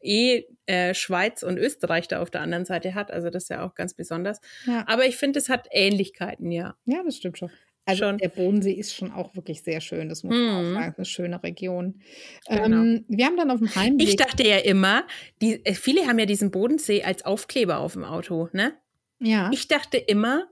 eh 0.00 0.44
äh, 0.64 0.94
Schweiz 0.94 1.42
und 1.42 1.58
Österreich 1.58 2.08
da 2.08 2.22
auf 2.22 2.30
der 2.30 2.40
anderen 2.40 2.64
Seite 2.64 2.94
hat. 2.94 3.10
Also 3.10 3.28
das 3.28 3.42
ist 3.42 3.48
ja 3.50 3.66
auch 3.66 3.74
ganz 3.74 3.92
besonders. 3.92 4.40
Ja. 4.64 4.84
Aber 4.86 5.04
ich 5.04 5.18
finde, 5.18 5.38
es 5.38 5.50
hat 5.50 5.68
Ähnlichkeiten, 5.70 6.50
ja. 6.50 6.76
Ja, 6.86 7.02
das 7.04 7.18
stimmt 7.18 7.36
schon. 7.36 7.50
Also 7.86 8.04
schon. 8.04 8.18
der 8.18 8.28
Bodensee 8.28 8.72
ist 8.72 8.94
schon 8.94 9.12
auch 9.12 9.34
wirklich 9.36 9.62
sehr 9.62 9.80
schön. 9.80 10.08
Das 10.08 10.22
muss 10.22 10.34
man 10.34 10.48
auch 10.48 10.62
mhm. 10.62 10.74
sagen. 10.74 10.94
Eine 10.96 11.04
schöne 11.04 11.42
Region. 11.42 12.00
Genau. 12.48 12.64
Ähm, 12.64 13.04
wir 13.08 13.26
haben 13.26 13.36
dann 13.36 13.50
auf 13.50 13.58
dem 13.58 13.74
Heimweg. 13.74 14.08
Ich 14.08 14.16
dachte 14.16 14.46
ja 14.46 14.58
immer, 14.58 15.06
die, 15.42 15.64
äh, 15.64 15.74
viele 15.74 16.06
haben 16.06 16.18
ja 16.18 16.26
diesen 16.26 16.50
Bodensee 16.50 17.02
als 17.02 17.24
Aufkleber 17.24 17.78
auf 17.78 17.92
dem 17.92 18.04
Auto, 18.04 18.48
ne? 18.52 18.74
Ja. 19.20 19.50
Ich 19.52 19.68
dachte 19.68 19.98
immer, 19.98 20.46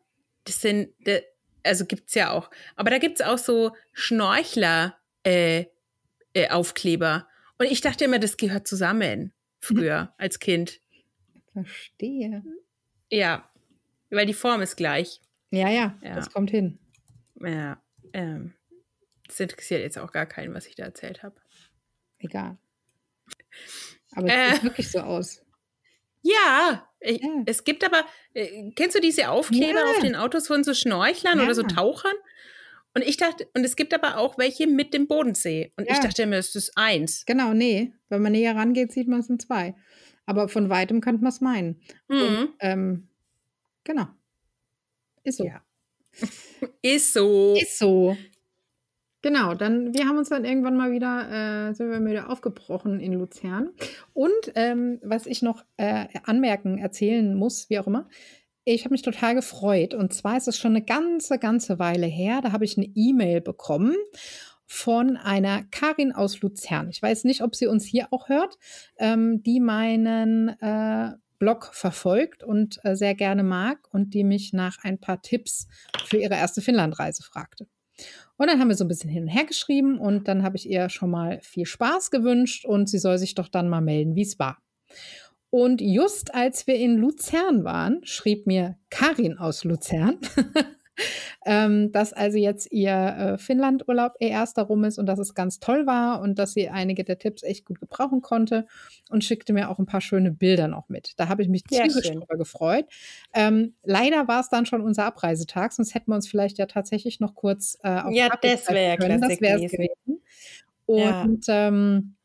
das 0.44 0.60
sind, 0.60 0.90
also 1.62 1.86
gibt 1.86 2.08
es 2.08 2.14
ja 2.14 2.32
auch, 2.32 2.50
aber 2.76 2.90
da 2.90 2.98
gibt 2.98 3.20
es 3.20 3.26
auch 3.26 3.38
so 3.38 3.72
Schnorchler 3.92 4.96
äh, 5.24 5.66
äh. 6.34 6.48
Und 6.54 7.70
ich 7.70 7.80
dachte 7.80 8.04
immer, 8.04 8.18
das 8.18 8.36
gehört 8.36 8.66
zusammen 8.66 9.32
früher 9.60 10.12
als 10.18 10.38
Kind. 10.38 10.80
Verstehe. 11.52 12.42
Ja, 13.10 13.50
weil 14.10 14.26
die 14.26 14.34
Form 14.34 14.62
ist 14.62 14.76
gleich. 14.76 15.20
Ja, 15.50 15.68
ja, 15.68 15.98
ja. 16.02 16.14
das 16.14 16.30
kommt 16.30 16.50
hin. 16.50 16.78
Ja, 17.42 17.82
ähm, 18.12 18.54
das 19.26 19.40
interessiert 19.40 19.82
jetzt 19.82 19.98
auch 19.98 20.12
gar 20.12 20.26
keinen, 20.26 20.54
was 20.54 20.66
ich 20.66 20.74
da 20.74 20.84
erzählt 20.84 21.22
habe. 21.22 21.36
Egal. 22.18 22.58
Aber 24.14 24.28
es 24.28 24.34
äh, 24.34 24.54
sieht 24.54 24.64
wirklich 24.64 24.90
so 24.90 25.00
aus. 25.00 25.42
Ja, 26.22 26.88
ich, 27.00 27.20
ja, 27.20 27.42
es 27.46 27.64
gibt 27.64 27.84
aber, 27.84 28.04
äh, 28.34 28.70
kennst 28.76 28.96
du 28.96 29.00
diese 29.00 29.28
Aufkleber 29.30 29.80
ja. 29.80 29.86
auf 29.86 29.98
den 29.98 30.14
Autos 30.14 30.46
von 30.46 30.62
so 30.62 30.72
Schnorchlern 30.72 31.38
ja. 31.38 31.44
oder 31.44 31.54
so 31.54 31.62
Tauchern? 31.62 32.14
Und 32.94 33.02
ich 33.02 33.16
dachte, 33.16 33.48
und 33.54 33.64
es 33.64 33.74
gibt 33.74 33.94
aber 33.94 34.18
auch 34.18 34.38
welche 34.38 34.66
mit 34.66 34.92
dem 34.92 35.08
Bodensee. 35.08 35.72
Und 35.76 35.90
ich 35.90 35.98
dachte 35.98 36.22
immer, 36.22 36.36
es 36.36 36.54
ist 36.54 36.76
eins. 36.76 37.24
Genau, 37.24 37.54
nee. 37.54 37.94
Wenn 38.10 38.20
man 38.20 38.32
näher 38.32 38.54
rangeht, 38.54 38.92
sieht 38.92 39.08
man 39.08 39.20
es 39.20 39.30
in 39.30 39.40
zwei. 39.40 39.74
Aber 40.26 40.48
von 40.48 40.68
weitem 40.68 41.00
könnte 41.00 41.22
man 41.22 41.32
es 41.32 41.40
meinen. 41.40 41.80
Mhm. 42.08 42.20
Und, 42.20 42.54
ähm, 42.60 43.08
genau. 43.82 44.08
Ist 45.24 45.38
so. 45.38 45.46
Ja. 45.46 45.64
Ist 46.82 47.12
so. 47.12 47.54
Ist 47.60 47.78
so. 47.78 48.16
Genau, 49.22 49.54
dann, 49.54 49.94
wir 49.94 50.08
haben 50.08 50.18
uns 50.18 50.30
dann 50.30 50.44
irgendwann 50.44 50.76
mal 50.76 50.90
wieder, 50.90 51.68
äh, 51.68 51.74
sind 51.74 51.90
wir 51.90 52.04
wieder 52.04 52.28
aufgebrochen 52.28 52.98
in 52.98 53.12
Luzern. 53.12 53.70
Und 54.12 54.32
ähm, 54.56 54.98
was 55.04 55.26
ich 55.26 55.42
noch 55.42 55.64
äh, 55.76 56.06
anmerken, 56.24 56.78
erzählen 56.78 57.34
muss, 57.36 57.70
wie 57.70 57.78
auch 57.78 57.86
immer, 57.86 58.08
ich 58.64 58.84
habe 58.84 58.92
mich 58.92 59.02
total 59.02 59.36
gefreut. 59.36 59.94
Und 59.94 60.12
zwar 60.12 60.36
ist 60.36 60.48
es 60.48 60.58
schon 60.58 60.72
eine 60.72 60.84
ganze, 60.84 61.38
ganze 61.38 61.78
Weile 61.78 62.06
her. 62.06 62.40
Da 62.42 62.50
habe 62.50 62.64
ich 62.64 62.76
eine 62.76 62.90
E-Mail 62.94 63.40
bekommen 63.40 63.94
von 64.66 65.16
einer 65.16 65.64
Karin 65.70 66.12
aus 66.12 66.40
Luzern. 66.40 66.88
Ich 66.88 67.00
weiß 67.00 67.24
nicht, 67.24 67.42
ob 67.42 67.54
sie 67.54 67.66
uns 67.66 67.84
hier 67.84 68.08
auch 68.10 68.28
hört, 68.28 68.58
ähm, 68.98 69.42
die 69.42 69.60
meinen 69.60 70.48
äh, 70.60 71.12
Blog 71.42 71.70
verfolgt 71.72 72.44
und 72.44 72.78
äh, 72.84 72.94
sehr 72.94 73.16
gerne 73.16 73.42
mag 73.42 73.92
und 73.92 74.14
die 74.14 74.22
mich 74.22 74.52
nach 74.52 74.78
ein 74.84 75.00
paar 75.00 75.22
Tipps 75.22 75.66
für 76.06 76.18
ihre 76.18 76.36
erste 76.36 76.62
Finnlandreise 76.62 77.24
fragte. 77.24 77.66
Und 78.36 78.46
dann 78.46 78.60
haben 78.60 78.68
wir 78.68 78.76
so 78.76 78.84
ein 78.84 78.88
bisschen 78.88 79.10
hin 79.10 79.24
und 79.24 79.28
her 79.28 79.44
geschrieben 79.44 79.98
und 79.98 80.28
dann 80.28 80.44
habe 80.44 80.56
ich 80.56 80.70
ihr 80.70 80.88
schon 80.88 81.10
mal 81.10 81.40
viel 81.42 81.66
Spaß 81.66 82.12
gewünscht 82.12 82.64
und 82.64 82.88
sie 82.88 83.00
soll 83.00 83.18
sich 83.18 83.34
doch 83.34 83.48
dann 83.48 83.68
mal 83.68 83.80
melden, 83.80 84.14
wie 84.14 84.22
es 84.22 84.38
war. 84.38 84.62
Und 85.50 85.80
just 85.80 86.32
als 86.32 86.68
wir 86.68 86.76
in 86.76 86.96
Luzern 86.96 87.64
waren, 87.64 88.04
schrieb 88.04 88.46
mir 88.46 88.78
Karin 88.88 89.36
aus 89.36 89.64
Luzern, 89.64 90.18
ähm, 91.44 91.92
dass 91.92 92.12
also 92.12 92.38
jetzt 92.38 92.70
ihr 92.70 92.92
äh, 92.92 93.38
Finnlandurlaub 93.38 94.14
ihr 94.20 94.28
erster 94.28 94.62
rum 94.62 94.84
ist 94.84 94.98
und 94.98 95.06
dass 95.06 95.18
es 95.18 95.34
ganz 95.34 95.58
toll 95.60 95.86
war 95.86 96.20
und 96.20 96.38
dass 96.38 96.52
sie 96.52 96.68
einige 96.68 97.04
der 97.04 97.18
Tipps 97.18 97.42
echt 97.42 97.64
gut 97.64 97.80
gebrauchen 97.80 98.20
konnte 98.20 98.66
und 99.10 99.24
schickte 99.24 99.52
mir 99.52 99.70
auch 99.70 99.78
ein 99.78 99.86
paar 99.86 100.00
schöne 100.00 100.30
Bilder 100.30 100.68
noch 100.68 100.88
mit. 100.88 101.12
Da 101.16 101.28
habe 101.28 101.42
ich 101.42 101.48
mich 101.48 101.64
tierisch 101.64 102.10
drüber 102.10 102.36
gefreut. 102.36 102.86
Ähm, 103.34 103.74
leider 103.82 104.28
war 104.28 104.40
es 104.40 104.48
dann 104.48 104.66
schon 104.66 104.82
unser 104.82 105.04
Abreisetag, 105.04 105.72
sonst 105.72 105.94
hätten 105.94 106.10
wir 106.10 106.16
uns 106.16 106.28
vielleicht 106.28 106.58
ja 106.58 106.66
tatsächlich 106.66 107.20
noch 107.20 107.34
kurz 107.34 107.78
äh, 107.82 108.00
auf 108.00 108.12
Ja, 108.12 108.28
das 108.40 108.68
wäre 108.68 109.00
ja 109.00 109.18
Das 109.18 109.40
wäre 109.40 109.64
es 109.64 109.72
gewesen. 109.72 110.22
Und 110.86 111.46
ja. 111.46 111.68
ähm, 111.68 112.16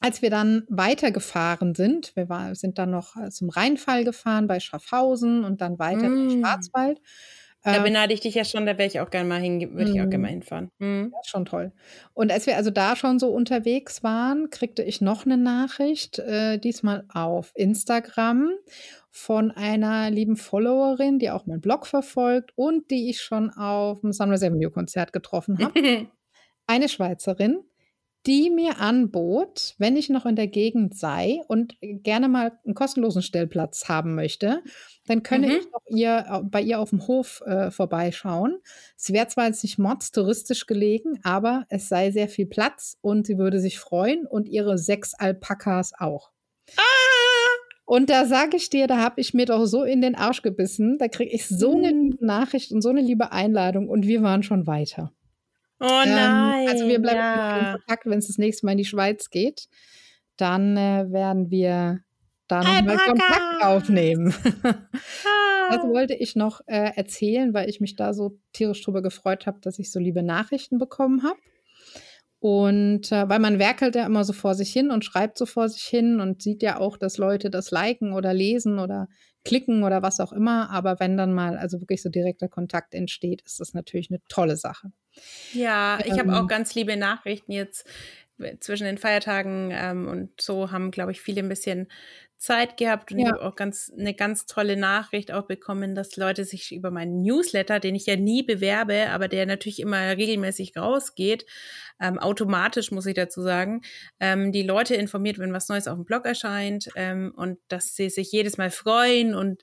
als 0.00 0.22
wir 0.22 0.30
dann 0.30 0.64
weitergefahren 0.68 1.74
sind, 1.74 2.14
wir 2.16 2.28
war, 2.28 2.54
sind 2.54 2.78
dann 2.78 2.90
noch 2.90 3.16
äh, 3.16 3.30
zum 3.30 3.48
Rheinfall 3.48 4.04
gefahren 4.04 4.46
bei 4.46 4.60
Schaffhausen 4.60 5.44
und 5.44 5.60
dann 5.60 5.78
weiter 5.78 6.08
mm. 6.08 6.30
in 6.30 6.40
Schwarzwald. 6.40 7.00
Da 7.66 7.78
ähm, 7.78 7.82
beneide 7.82 8.14
ich 8.14 8.20
dich 8.20 8.36
ja 8.36 8.44
schon, 8.44 8.64
da 8.64 8.78
wäre 8.78 8.86
ich 8.86 9.00
auch 9.00 9.10
gerne 9.10 9.28
mal 9.28 9.40
hin, 9.40 9.74
würde 9.74 9.90
ich 9.90 10.00
auch 10.00 10.08
gerne 10.08 10.18
mal 10.18 10.28
mhm. 10.28 10.34
hinfahren. 10.34 10.70
Mhm. 10.78 11.10
Ja, 11.12 11.18
schon 11.24 11.44
toll. 11.44 11.72
Und 12.14 12.30
als 12.30 12.46
wir 12.46 12.56
also 12.56 12.70
da 12.70 12.94
schon 12.94 13.18
so 13.18 13.30
unterwegs 13.30 14.04
waren, 14.04 14.50
kriegte 14.50 14.84
ich 14.84 15.00
noch 15.00 15.26
eine 15.26 15.36
Nachricht, 15.36 16.20
äh, 16.20 16.58
diesmal 16.58 17.04
auf 17.12 17.50
Instagram 17.56 18.50
von 19.10 19.50
einer 19.50 20.12
lieben 20.12 20.36
Followerin, 20.36 21.18
die 21.18 21.28
auch 21.30 21.46
meinen 21.46 21.60
Blog 21.60 21.88
verfolgt 21.88 22.52
und 22.54 22.88
die 22.92 23.10
ich 23.10 23.20
schon 23.20 23.50
auf 23.50 24.00
dem 24.00 24.12
Sunrise 24.12 24.46
Avenue 24.46 24.70
Konzert 24.70 25.12
getroffen 25.12 25.58
habe. 25.58 25.72
eine 26.68 26.88
Schweizerin, 26.88 27.64
die 28.26 28.50
mir 28.50 28.78
anbot, 28.78 29.74
wenn 29.78 29.96
ich 29.96 30.08
noch 30.08 30.24
in 30.24 30.36
der 30.36 30.46
Gegend 30.46 30.96
sei 30.96 31.40
und 31.48 31.76
gerne 31.80 32.28
mal 32.28 32.52
einen 32.64 32.74
kostenlosen 32.74 33.22
Stellplatz 33.22 33.88
haben 33.88 34.14
möchte, 34.14 34.62
dann 35.06 35.22
könne 35.22 35.48
mhm. 35.48 35.52
ich 35.54 35.74
auch 35.74 35.86
ihr, 35.88 36.42
bei 36.50 36.60
ihr 36.60 36.80
auf 36.80 36.90
dem 36.90 37.06
Hof 37.06 37.42
äh, 37.46 37.70
vorbeischauen. 37.70 38.58
Es 38.96 39.12
wäre 39.12 39.28
zwar 39.28 39.46
jetzt 39.46 39.62
nicht 39.62 39.78
touristisch 40.12 40.66
gelegen, 40.66 41.20
aber 41.22 41.64
es 41.68 41.88
sei 41.88 42.10
sehr 42.10 42.28
viel 42.28 42.46
Platz 42.46 42.98
und 43.00 43.26
sie 43.26 43.38
würde 43.38 43.60
sich 43.60 43.78
freuen 43.78 44.26
und 44.26 44.48
ihre 44.48 44.78
sechs 44.78 45.14
Alpakas 45.14 45.92
auch. 45.98 46.30
Ah! 46.76 46.82
Und 47.88 48.10
da 48.10 48.26
sage 48.26 48.56
ich 48.56 48.68
dir, 48.68 48.88
da 48.88 48.98
habe 48.98 49.20
ich 49.20 49.32
mir 49.32 49.46
doch 49.46 49.64
so 49.64 49.84
in 49.84 50.00
den 50.00 50.16
Arsch 50.16 50.42
gebissen. 50.42 50.98
Da 50.98 51.06
kriege 51.06 51.30
ich 51.32 51.46
so 51.46 51.76
eine 51.76 51.92
mhm. 51.92 52.16
Nachricht 52.20 52.72
und 52.72 52.82
so 52.82 52.88
eine 52.88 53.00
liebe 53.00 53.30
Einladung 53.30 53.88
und 53.88 54.06
wir 54.06 54.22
waren 54.22 54.42
schon 54.42 54.66
weiter. 54.66 55.12
Oh 55.78 56.02
nein. 56.04 56.62
Ähm, 56.62 56.68
also 56.68 56.88
wir 56.88 57.00
bleiben 57.00 57.18
ja. 57.18 57.58
in 57.58 57.72
Kontakt, 57.78 58.06
wenn 58.06 58.18
es 58.18 58.26
das 58.26 58.38
nächste 58.38 58.66
Mal 58.66 58.72
in 58.72 58.78
die 58.78 58.84
Schweiz 58.84 59.30
geht. 59.30 59.68
Dann 60.36 60.76
äh, 60.76 61.12
werden 61.12 61.50
wir 61.50 62.00
da 62.48 62.62
nochmal 62.62 62.98
Kontakt 62.98 63.62
aufnehmen. 63.62 64.34
das 65.70 65.82
wollte 65.84 66.14
ich 66.14 66.36
noch 66.36 66.60
äh, 66.66 66.92
erzählen, 66.94 67.54
weil 67.54 67.68
ich 67.68 67.80
mich 67.80 67.96
da 67.96 68.14
so 68.14 68.38
tierisch 68.52 68.82
drüber 68.82 69.02
gefreut 69.02 69.46
habe, 69.46 69.58
dass 69.60 69.78
ich 69.78 69.90
so 69.90 69.98
liebe 69.98 70.22
Nachrichten 70.22 70.78
bekommen 70.78 71.22
habe. 71.22 71.38
Und 72.38 73.10
äh, 73.12 73.28
weil 73.28 73.38
man 73.38 73.58
werkelt 73.58 73.96
ja 73.96 74.06
immer 74.06 74.24
so 74.24 74.32
vor 74.32 74.54
sich 74.54 74.70
hin 74.72 74.90
und 74.90 75.04
schreibt 75.04 75.38
so 75.38 75.46
vor 75.46 75.68
sich 75.68 75.82
hin 75.82 76.20
und 76.20 76.42
sieht 76.42 76.62
ja 76.62 76.78
auch, 76.78 76.96
dass 76.96 77.18
Leute 77.18 77.50
das 77.50 77.70
liken 77.70 78.12
oder 78.12 78.34
lesen 78.34 78.78
oder 78.78 79.08
klicken 79.44 79.82
oder 79.82 80.02
was 80.02 80.20
auch 80.20 80.32
immer. 80.32 80.70
Aber 80.70 81.00
wenn 81.00 81.16
dann 81.16 81.32
mal 81.32 81.56
also 81.56 81.80
wirklich 81.80 82.02
so 82.02 82.08
direkter 82.10 82.48
Kontakt 82.48 82.94
entsteht, 82.94 83.42
ist 83.42 83.58
das 83.58 83.74
natürlich 83.74 84.10
eine 84.10 84.20
tolle 84.28 84.56
Sache. 84.56 84.92
Ja, 85.54 85.98
ich 86.04 86.12
ähm, 86.12 86.18
habe 86.18 86.36
auch 86.36 86.46
ganz 86.46 86.74
liebe 86.74 86.96
Nachrichten 86.96 87.52
jetzt 87.52 87.88
zwischen 88.60 88.84
den 88.84 88.98
Feiertagen 88.98 89.70
ähm, 89.72 90.08
und 90.08 90.40
so 90.40 90.70
haben, 90.70 90.90
glaube 90.90 91.12
ich, 91.12 91.20
viele 91.20 91.40
ein 91.40 91.48
bisschen 91.48 91.88
Zeit 92.38 92.76
gehabt 92.76 93.12
und 93.12 93.18
ja. 93.18 93.26
ich 93.26 93.32
habe 93.32 93.42
auch 93.42 93.56
ganz 93.56 93.90
eine 93.96 94.12
ganz 94.12 94.46
tolle 94.46 94.76
Nachricht 94.76 95.32
auch 95.32 95.46
bekommen, 95.46 95.94
dass 95.94 96.16
Leute 96.16 96.44
sich 96.44 96.72
über 96.72 96.90
meinen 96.90 97.22
Newsletter, 97.22 97.80
den 97.80 97.94
ich 97.94 98.06
ja 98.06 98.16
nie 98.16 98.42
bewerbe, 98.42 99.08
aber 99.10 99.28
der 99.28 99.46
natürlich 99.46 99.80
immer 99.80 100.16
regelmäßig 100.16 100.76
rausgeht, 100.76 101.46
ähm, 102.00 102.18
automatisch 102.18 102.90
muss 102.90 103.06
ich 103.06 103.14
dazu 103.14 103.42
sagen, 103.42 103.80
ähm, 104.20 104.52
die 104.52 104.62
Leute 104.62 104.94
informiert, 104.94 105.38
wenn 105.38 105.52
was 105.52 105.68
Neues 105.68 105.88
auf 105.88 105.96
dem 105.96 106.04
Blog 106.04 106.26
erscheint 106.26 106.88
ähm, 106.94 107.32
und 107.34 107.58
dass 107.68 107.96
sie 107.96 108.10
sich 108.10 108.30
jedes 108.32 108.58
Mal 108.58 108.70
freuen 108.70 109.34
und 109.34 109.62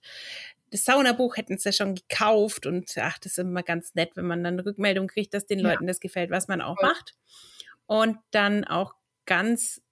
das 0.71 0.85
Saunabuch 0.85 1.37
hätten 1.37 1.59
sie 1.59 1.69
ja 1.69 1.73
schon 1.73 1.93
gekauft 1.93 2.65
und 2.65 2.91
ach, 2.97 3.19
das 3.19 3.33
ist 3.33 3.37
immer 3.37 3.61
ganz 3.61 3.93
nett, 3.93 4.15
wenn 4.15 4.25
man 4.25 4.43
dann 4.43 4.55
eine 4.55 4.65
Rückmeldung 4.65 5.07
kriegt, 5.07 5.35
dass 5.35 5.45
den 5.45 5.59
ja. 5.59 5.69
Leuten 5.69 5.85
das 5.85 5.99
gefällt, 5.99 6.31
was 6.31 6.47
man 6.47 6.61
auch 6.61 6.81
macht. 6.81 7.13
Und 7.85 8.17
dann 8.31 8.63
auch 8.63 8.95
ganz 9.27 9.82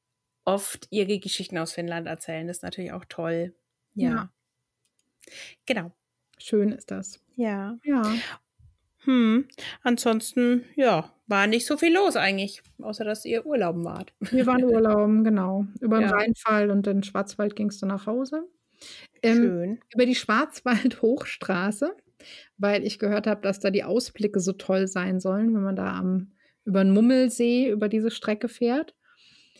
oft 0.45 0.87
ihre 0.89 1.19
Geschichten 1.19 1.57
aus 1.57 1.73
Finnland 1.73 2.07
erzählen. 2.07 2.47
Das 2.47 2.57
ist 2.57 2.63
natürlich 2.63 2.91
auch 2.91 3.05
toll. 3.05 3.53
Ja. 3.93 4.09
ja. 4.09 4.29
Genau. 5.65 5.91
Schön 6.37 6.71
ist 6.71 6.91
das. 6.91 7.19
Ja. 7.35 7.77
Ja. 7.83 8.01
Hm. 9.03 9.47
Ansonsten, 9.83 10.65
ja, 10.75 11.11
war 11.27 11.47
nicht 11.47 11.65
so 11.65 11.77
viel 11.77 11.93
los 11.93 12.15
eigentlich, 12.15 12.61
außer 12.79 13.03
dass 13.03 13.25
ihr 13.25 13.45
Urlauben 13.45 13.83
wart. 13.83 14.13
Wir 14.19 14.45
waren 14.45 14.63
Urlauben, 14.65 15.23
genau. 15.23 15.65
Über 15.79 15.99
den 15.99 16.09
ja. 16.09 16.15
Rheinfall 16.15 16.69
und 16.69 16.85
den 16.85 17.03
Schwarzwald 17.03 17.55
gingst 17.55 17.81
du 17.81 17.85
nach 17.85 18.05
Hause. 18.05 18.47
Ähm, 19.23 19.35
Schön. 19.37 19.79
Über 19.93 20.05
die 20.05 20.15
Schwarzwald-Hochstraße, 20.15 21.95
weil 22.57 22.83
ich 22.83 22.99
gehört 22.99 23.27
habe, 23.27 23.41
dass 23.41 23.59
da 23.59 23.71
die 23.71 23.83
Ausblicke 23.83 24.39
so 24.39 24.53
toll 24.53 24.87
sein 24.87 25.19
sollen, 25.19 25.53
wenn 25.53 25.63
man 25.63 25.75
da 25.75 25.95
am, 25.95 26.33
über 26.65 26.83
den 26.83 26.93
Mummelsee 26.93 27.69
über 27.69 27.89
diese 27.89 28.11
Strecke 28.11 28.49
fährt. 28.49 28.95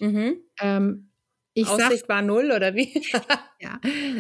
Mhm. 0.02 0.38
Ähm, 0.60 1.12
ich 1.54 1.68
Aussicht 1.68 2.02
sag, 2.02 2.10
war 2.10 2.22
null 2.22 2.52
oder 2.56 2.76
wie? 2.76 2.92
ja, 3.60 3.80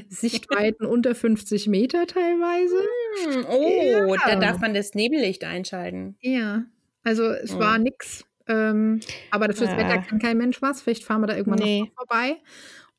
Sichtweiten 0.09 0.85
unter 0.85 1.15
50 1.15 1.67
Meter 1.67 2.05
teilweise. 2.05 2.75
Hm, 3.23 3.45
oh, 3.49 4.15
ja. 4.15 4.17
da 4.27 4.35
darf 4.35 4.59
man 4.59 4.73
das 4.73 4.93
Nebellicht 4.93 5.43
einschalten. 5.43 6.17
Ja, 6.21 6.65
also 7.03 7.25
es 7.29 7.55
oh. 7.55 7.59
war 7.59 7.77
nix. 7.79 8.25
Ähm, 8.47 8.99
aber 9.29 9.53
fürs 9.53 9.69
ja. 9.69 9.77
Wetter 9.77 9.99
kann 9.99 10.19
kein 10.19 10.37
Mensch 10.37 10.61
was. 10.61 10.81
Vielleicht 10.81 11.03
fahren 11.03 11.21
wir 11.21 11.27
da 11.27 11.37
irgendwann 11.37 11.63
nee. 11.63 11.81
noch 11.81 11.93
vorbei. 11.93 12.37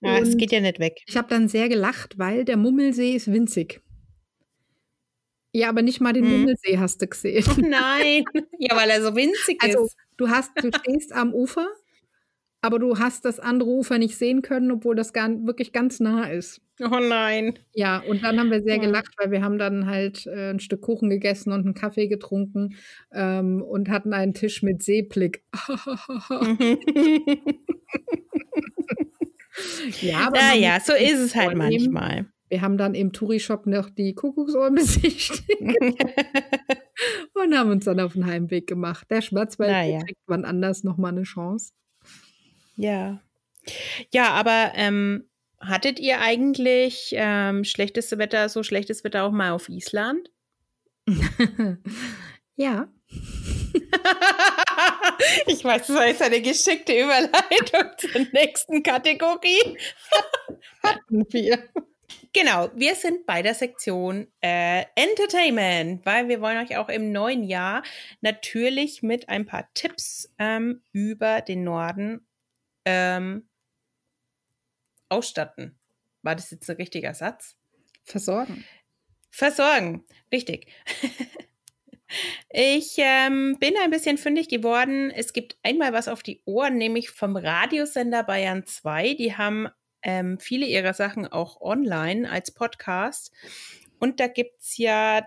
Ja, 0.01 0.19
es 0.19 0.37
geht 0.37 0.51
ja 0.51 0.61
nicht 0.61 0.81
weg. 0.81 1.01
Ich 1.07 1.17
habe 1.17 1.29
dann 1.29 1.47
sehr 1.49 1.69
gelacht, 1.69 2.19
weil 2.19 2.45
der 2.45 2.57
Mummelsee 2.57 3.15
ist 3.15 3.31
winzig. 3.31 3.81
Ja, 5.53 5.69
aber 5.69 5.83
nicht 5.83 6.01
mal 6.01 6.13
den 6.13 6.25
hm. 6.25 6.33
Mummelsee 6.33 6.79
hast 6.79 7.03
du 7.03 7.07
gesehen. 7.07 7.45
Oh 7.49 7.61
nein. 7.61 8.25
Ja, 8.59 8.75
weil 8.75 8.91
er 8.91 9.03
so 9.03 9.15
winzig 9.15 9.63
also, 9.63 9.85
ist. 9.85 9.97
Du 10.17 10.29
hast, 10.29 10.51
du 10.57 10.71
stehst 10.73 11.13
am 11.13 11.35
Ufer, 11.35 11.69
aber 12.63 12.79
du 12.79 12.99
hast 12.99 13.25
das 13.25 13.41
andere 13.41 13.69
Ufer 13.69 13.99
nicht 13.99 14.17
sehen 14.17 14.41
können, 14.41 14.71
obwohl 14.71 14.95
das 14.95 15.13
gar, 15.13 15.29
wirklich 15.45 15.73
ganz 15.73 16.01
nah 16.01 16.31
ist. 16.31 16.63
Oh 16.81 16.99
nein. 17.01 17.59
Ja, 17.75 17.99
und 18.09 18.23
dann 18.23 18.39
haben 18.41 18.51
wir 18.51 18.63
sehr 18.63 18.79
gelacht, 18.79 19.15
weil 19.19 19.31
wir 19.31 19.43
haben 19.43 19.59
dann 19.59 19.87
halt 19.87 20.27
äh, 20.27 20.51
ein 20.51 20.61
Stück 20.61 20.81
Kuchen 20.81 21.11
gegessen 21.11 21.53
und 21.53 21.65
einen 21.65 21.75
Kaffee 21.75 22.09
getrunken 22.09 22.77
ähm, 23.13 23.63
und 23.63 23.91
hatten 23.91 24.15
einen 24.15 24.33
Tisch 24.33 24.63
mit 24.63 24.83
Seeblick. 24.83 25.45
Ja, 30.01 30.29
aber 30.29 30.39
ja, 30.39 30.55
ja, 30.55 30.81
so 30.81 30.95
ist 30.95 31.19
es 31.19 31.35
halt 31.35 31.57
manchmal. 31.57 32.27
Wir 32.49 32.61
haben 32.61 32.77
dann 32.77 32.95
im 32.95 33.13
Touri-Shop 33.13 33.67
noch 33.67 33.89
die 33.91 34.15
Kuckucksohren 34.15 34.75
besichtigt 34.75 35.43
und 37.35 37.57
haben 37.57 37.71
uns 37.71 37.85
dann 37.85 38.01
auf 38.01 38.15
den 38.15 38.27
Heimweg 38.27 38.67
gemacht. 38.67 39.11
Der 39.11 39.23
Schwarzwald 39.23 39.71
naja. 39.71 40.01
kriegt 40.01 40.21
wann 40.27 40.45
anders 40.45 40.85
nochmal 40.85 41.13
eine 41.13 41.23
Chance. 41.23 41.73
Ja. 42.83 43.23
Ja, 44.13 44.31
aber 44.31 44.73
ähm, 44.75 45.29
hattet 45.61 46.01
ihr 46.01 46.21
eigentlich 46.21 47.15
ähm, 47.17 47.63
schlechtes 47.63 48.19
Wetter, 48.19 48.49
so 48.49 48.65
schlechtes 48.65 49.05
Wetter 49.05 49.23
auch 49.23 49.31
mal 49.31 49.53
auf 49.53 49.69
Island? 49.69 50.31
ja. 52.57 52.89
ich 55.47 55.65
weiß, 55.65 55.87
das 55.87 55.97
war 55.97 56.09
jetzt 56.09 56.23
eine 56.23 56.41
geschickte 56.41 56.93
Überleitung 56.93 57.91
zur 57.99 58.27
nächsten 58.33 58.83
Kategorie. 58.83 59.79
Hatten 60.83 61.25
wir. 61.31 61.69
Genau, 62.33 62.69
wir 62.75 62.97
sind 62.97 63.27
bei 63.27 63.43
der 63.43 63.55
Sektion 63.55 64.27
äh, 64.41 64.87
Entertainment, 64.97 66.05
weil 66.05 66.27
wir 66.29 66.41
wollen 66.41 66.59
euch 66.59 66.77
auch 66.79 66.89
im 66.89 67.13
neuen 67.13 67.45
Jahr 67.45 67.85
natürlich 68.23 69.05
mit 69.05 69.29
ein 69.29 69.47
paar 69.47 69.69
Tipps 69.75 70.35
ähm, 70.41 70.83
über 70.93 71.43
den 71.43 71.63
Norden 71.63 72.27
ähm, 72.85 73.49
ausstatten. 75.09 75.79
War 76.23 76.35
das 76.35 76.51
jetzt 76.51 76.69
ein 76.71 76.77
richtiger 76.77 77.15
Satz? 77.15 77.57
Versorgen. 78.05 78.65
Versorgen, 79.31 80.05
richtig. 80.31 80.67
Ich 82.51 82.97
ähm, 82.99 83.57
bin 83.59 83.75
ein 83.83 83.91
bisschen 83.91 84.19
fündig 84.19 84.49
geworden. 84.49 85.11
Es 85.11 85.33
gibt 85.33 85.57
einmal 85.63 85.95
was 85.95 86.09
auf 86.09 86.23
die 86.23 86.43
Ohren, 86.45 86.77
nämlich 86.77 87.11
vom 87.11 87.37
Radiosender 87.37 88.23
Bayern 88.23 88.67
2. 88.67 89.15
Die 89.15 89.35
haben 89.35 89.69
ähm, 90.03 90.39
viele 90.39 90.67
ihrer 90.67 90.93
Sachen 90.93 91.27
auch 91.27 91.61
online 91.61 92.31
als 92.31 92.51
Podcast. 92.51 93.33
Und 93.99 94.21
da 94.21 94.27
gibt 94.27 94.61
es 94.61 94.77
ja 94.77 95.27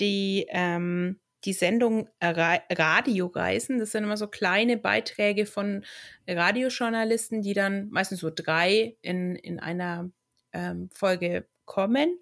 die, 0.00 0.46
ähm, 0.50 1.20
die 1.44 1.52
Sendung 1.52 2.08
Ra 2.22 2.60
Radioreisen. 2.70 3.78
Das 3.78 3.92
sind 3.92 4.04
immer 4.04 4.16
so 4.16 4.28
kleine 4.28 4.76
Beiträge 4.76 5.46
von 5.46 5.84
Radiojournalisten, 6.28 7.42
die 7.42 7.54
dann 7.54 7.88
meistens 7.90 8.20
so 8.20 8.30
drei 8.34 8.96
in, 9.02 9.36
in 9.36 9.60
einer 9.60 10.10
ähm, 10.52 10.88
Folge 10.92 11.46
kommen. 11.64 12.18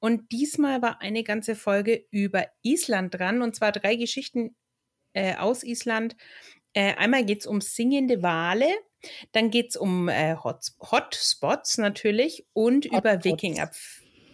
Und 0.00 0.30
diesmal 0.32 0.82
war 0.82 1.00
eine 1.00 1.24
ganze 1.24 1.56
Folge 1.56 2.04
über 2.10 2.46
Island 2.62 3.14
dran, 3.18 3.42
und 3.42 3.56
zwar 3.56 3.72
drei 3.72 3.96
Geschichten 3.96 4.54
äh, 5.12 5.34
aus 5.36 5.64
Island. 5.64 6.16
Äh, 6.72 6.94
einmal 6.94 7.24
geht 7.24 7.40
es 7.40 7.46
um 7.46 7.60
singende 7.60 8.22
Wale, 8.22 8.68
dann 9.32 9.50
geht 9.50 9.70
es 9.70 9.76
um 9.76 10.08
äh, 10.08 10.36
Hot 10.36 10.72
Hotspots 10.80 11.78
natürlich 11.78 12.46
und 12.52 12.84
Hotspots. 12.84 12.98
über 12.98 13.24
Wikinger. 13.24 13.70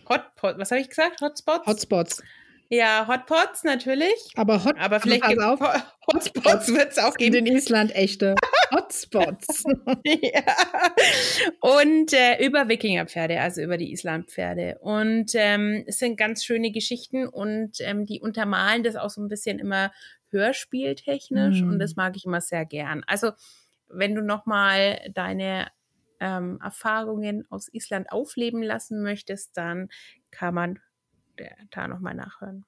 Hotpot, 0.08 0.58
was 0.58 0.70
habe 0.70 0.80
ich 0.80 0.88
gesagt? 0.88 1.22
Hotspots? 1.22 1.66
Hotspots. 1.66 2.22
Ja, 2.74 3.06
Hotpots 3.06 3.62
natürlich. 3.62 4.32
Aber, 4.34 4.64
Hot, 4.64 4.76
aber 4.78 4.98
vielleicht 4.98 5.24
gibt 5.24 5.40
auf, 5.40 5.60
Hotspots 6.12 6.68
wird 6.74 6.90
es 6.92 6.98
auch 6.98 7.14
geben. 7.14 7.46
In 7.46 7.46
Island 7.46 7.94
echte 7.94 8.34
Hotspots. 8.74 9.64
ja. 10.04 10.42
Und 11.60 12.12
äh, 12.12 12.44
über 12.44 12.68
Wikingerpferde, 12.68 13.40
also 13.40 13.62
über 13.62 13.76
die 13.76 13.92
Islandpferde. 13.92 14.78
Und 14.80 15.32
ähm, 15.34 15.84
es 15.86 15.98
sind 15.98 16.16
ganz 16.16 16.44
schöne 16.44 16.72
Geschichten 16.72 17.28
und 17.28 17.80
ähm, 17.80 18.06
die 18.06 18.20
untermalen 18.20 18.82
das 18.82 18.96
auch 18.96 19.10
so 19.10 19.22
ein 19.22 19.28
bisschen 19.28 19.58
immer 19.58 19.92
hörspieltechnisch 20.30 21.62
mm. 21.62 21.68
und 21.68 21.78
das 21.78 21.94
mag 21.94 22.16
ich 22.16 22.24
immer 22.24 22.40
sehr 22.40 22.64
gern. 22.64 23.04
Also 23.06 23.30
wenn 23.88 24.16
du 24.16 24.22
nochmal 24.22 24.98
deine 25.14 25.68
ähm, 26.18 26.58
Erfahrungen 26.62 27.46
aus 27.50 27.72
Island 27.72 28.10
aufleben 28.10 28.62
lassen 28.62 29.02
möchtest, 29.02 29.56
dann 29.56 29.88
kann 30.30 30.54
man 30.54 30.80
da 31.70 31.88
nochmal 31.88 32.14
nachhören. 32.14 32.64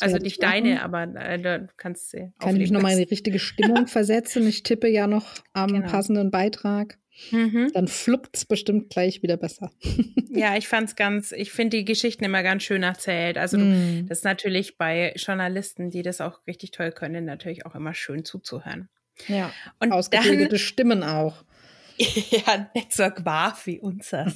Also 0.00 0.16
nicht 0.16 0.42
deine, 0.42 0.82
aber 0.82 1.02
äh, 1.14 1.38
du 1.38 1.68
kannst 1.76 2.10
sie. 2.10 2.32
Kann 2.40 2.56
ich 2.56 2.62
mich 2.62 2.70
nochmal 2.70 2.92
in 2.92 2.98
die 2.98 3.04
richtige 3.04 3.38
Stimmung 3.38 3.86
versetzen. 3.86 4.46
Ich 4.46 4.62
tippe 4.62 4.88
ja 4.88 5.06
noch 5.06 5.26
am 5.52 5.72
genau. 5.72 5.88
passenden 5.88 6.30
Beitrag. 6.30 6.98
Mhm. 7.30 7.70
Dann 7.72 7.86
fluppt 7.86 8.36
es 8.36 8.44
bestimmt 8.44 8.90
gleich 8.90 9.22
wieder 9.22 9.36
besser. 9.36 9.70
ja, 10.30 10.56
ich 10.56 10.66
fand's 10.66 10.96
ganz, 10.96 11.30
ich 11.30 11.52
finde 11.52 11.76
die 11.76 11.84
Geschichten 11.84 12.24
immer 12.24 12.42
ganz 12.42 12.64
schön 12.64 12.82
erzählt. 12.82 13.38
Also 13.38 13.58
mhm. 13.58 14.06
das 14.08 14.18
ist 14.18 14.24
natürlich 14.24 14.78
bei 14.78 15.12
Journalisten, 15.16 15.90
die 15.90 16.02
das 16.02 16.20
auch 16.20 16.44
richtig 16.46 16.72
toll 16.72 16.90
können, 16.90 17.24
natürlich 17.24 17.66
auch 17.66 17.76
immer 17.76 17.94
schön 17.94 18.24
zuzuhören. 18.24 18.88
Ja, 19.28 19.52
und 19.78 19.92
ausgebildete 19.92 20.48
dann, 20.48 20.58
Stimmen 20.58 21.02
auch. 21.04 21.44
ja, 21.96 22.68
nicht 22.74 22.92
so 22.92 23.08
Quaf 23.10 23.66
wie 23.66 23.78
unseres. 23.78 24.34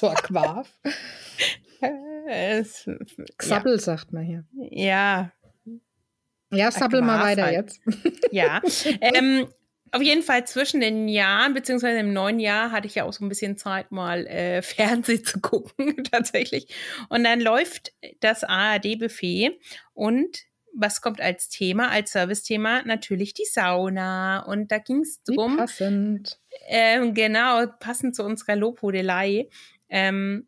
So 0.00 0.08
Quaf? 0.08 0.68
Xabbel, 3.38 3.74
ja. 3.74 3.78
sagt 3.78 4.12
man 4.12 4.24
hier. 4.24 4.44
Ja. 4.70 5.32
Ja, 6.52 6.70
sabbel 6.70 7.02
mal 7.02 7.22
weiter 7.22 7.44
halt. 7.44 7.54
jetzt. 7.54 7.80
Ja. 8.32 8.60
ähm, 9.00 9.48
auf 9.92 10.02
jeden 10.02 10.22
Fall 10.22 10.46
zwischen 10.46 10.80
den 10.80 11.08
Jahren, 11.08 11.52
beziehungsweise 11.52 11.98
im 11.98 12.12
neuen 12.12 12.38
Jahr, 12.38 12.70
hatte 12.70 12.86
ich 12.86 12.96
ja 12.96 13.04
auch 13.04 13.12
so 13.12 13.24
ein 13.24 13.28
bisschen 13.28 13.56
Zeit, 13.56 13.90
mal 13.90 14.26
äh, 14.26 14.62
Fernsehen 14.62 15.24
zu 15.24 15.40
gucken, 15.40 16.04
tatsächlich. 16.04 16.74
Und 17.08 17.24
dann 17.24 17.40
läuft 17.40 17.92
das 18.20 18.44
ARD-Buffet 18.44 19.58
und 19.92 20.38
was 20.72 21.00
kommt 21.00 21.20
als 21.20 21.48
Thema, 21.48 21.90
als 21.90 22.12
Servicethema? 22.12 22.82
Natürlich 22.84 23.34
die 23.34 23.44
Sauna. 23.44 24.44
Und 24.46 24.70
da 24.70 24.78
ging 24.78 25.00
es 25.00 25.20
drum. 25.24 25.56
Passend. 25.56 26.38
Ähm, 26.68 27.12
genau, 27.12 27.66
passend 27.80 28.14
zu 28.14 28.22
unserer 28.22 28.54
Lobhudelei. 28.54 29.48
Ähm, 29.90 30.46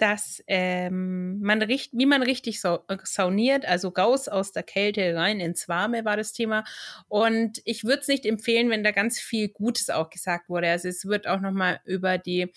dass 0.00 0.42
ähm, 0.46 1.40
man 1.40 1.60
richt, 1.62 1.92
wie 1.92 2.06
man 2.06 2.22
richtig 2.22 2.60
sa 2.60 2.82
sauniert, 3.04 3.66
also 3.66 3.90
raus 3.90 4.28
aus 4.28 4.50
der 4.50 4.62
Kälte 4.62 5.14
rein 5.14 5.40
ins 5.40 5.68
Warme 5.68 6.04
war 6.04 6.16
das 6.16 6.32
Thema. 6.32 6.64
Und 7.08 7.60
ich 7.64 7.84
würde 7.84 8.00
es 8.00 8.08
nicht 8.08 8.24
empfehlen, 8.24 8.70
wenn 8.70 8.82
da 8.82 8.92
ganz 8.92 9.20
viel 9.20 9.48
Gutes 9.50 9.90
auch 9.90 10.08
gesagt 10.08 10.48
wurde. 10.48 10.70
Also 10.70 10.88
es 10.88 11.04
wird 11.04 11.26
auch 11.26 11.40
nochmal 11.40 11.80
über 11.84 12.16
die 12.16 12.50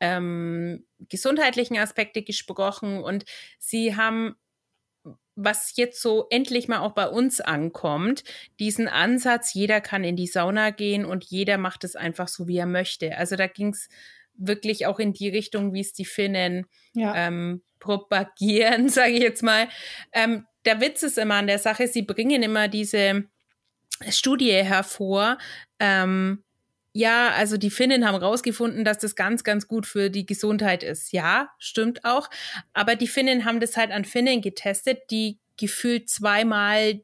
ähm, 0.00 0.86
gesundheitlichen 1.08 1.78
Aspekte 1.78 2.22
gesprochen 2.22 3.02
und 3.02 3.24
sie 3.58 3.96
haben 3.96 4.36
was 5.36 5.72
jetzt 5.76 6.00
so 6.00 6.26
endlich 6.30 6.68
mal 6.68 6.78
auch 6.78 6.92
bei 6.92 7.08
uns 7.08 7.40
ankommt, 7.40 8.22
diesen 8.60 8.86
Ansatz, 8.86 9.52
jeder 9.52 9.80
kann 9.80 10.04
in 10.04 10.14
die 10.14 10.28
Sauna 10.28 10.70
gehen 10.70 11.04
und 11.04 11.24
jeder 11.24 11.58
macht 11.58 11.82
es 11.82 11.96
einfach 11.96 12.28
so, 12.28 12.46
wie 12.46 12.58
er 12.58 12.66
möchte. 12.66 13.16
Also 13.18 13.34
da 13.34 13.48
ging 13.48 13.70
es 13.70 13.88
wirklich 14.36 14.86
auch 14.86 14.98
in 14.98 15.12
die 15.12 15.28
Richtung, 15.28 15.72
wie 15.72 15.80
es 15.80 15.92
die 15.92 16.04
Finnen 16.04 16.66
ja. 16.94 17.14
ähm, 17.14 17.62
propagieren, 17.80 18.88
sage 18.90 19.12
ich 19.12 19.22
jetzt 19.22 19.42
mal. 19.42 19.68
Ähm, 20.12 20.46
der 20.64 20.80
Witz 20.80 21.02
ist 21.02 21.18
immer 21.18 21.34
an 21.34 21.46
der 21.46 21.58
Sache, 21.58 21.86
sie 21.86 22.02
bringen 22.02 22.42
immer 22.42 22.68
diese 22.68 23.24
Studie 24.08 24.52
hervor. 24.52 25.38
Ähm, 25.78 26.42
ja, 26.96 27.30
also 27.30 27.56
die 27.56 27.70
Finnen 27.70 28.06
haben 28.06 28.16
rausgefunden, 28.16 28.84
dass 28.84 28.98
das 28.98 29.16
ganz, 29.16 29.42
ganz 29.42 29.66
gut 29.66 29.84
für 29.86 30.10
die 30.10 30.26
Gesundheit 30.26 30.84
ist. 30.84 31.12
Ja, 31.12 31.50
stimmt 31.58 32.04
auch. 32.04 32.30
Aber 32.72 32.94
die 32.94 33.08
Finnen 33.08 33.44
haben 33.44 33.58
das 33.58 33.76
halt 33.76 33.90
an 33.90 34.04
Finnen 34.04 34.40
getestet, 34.40 35.10
die 35.10 35.40
gefühlt 35.56 36.08
zweimal 36.08 37.00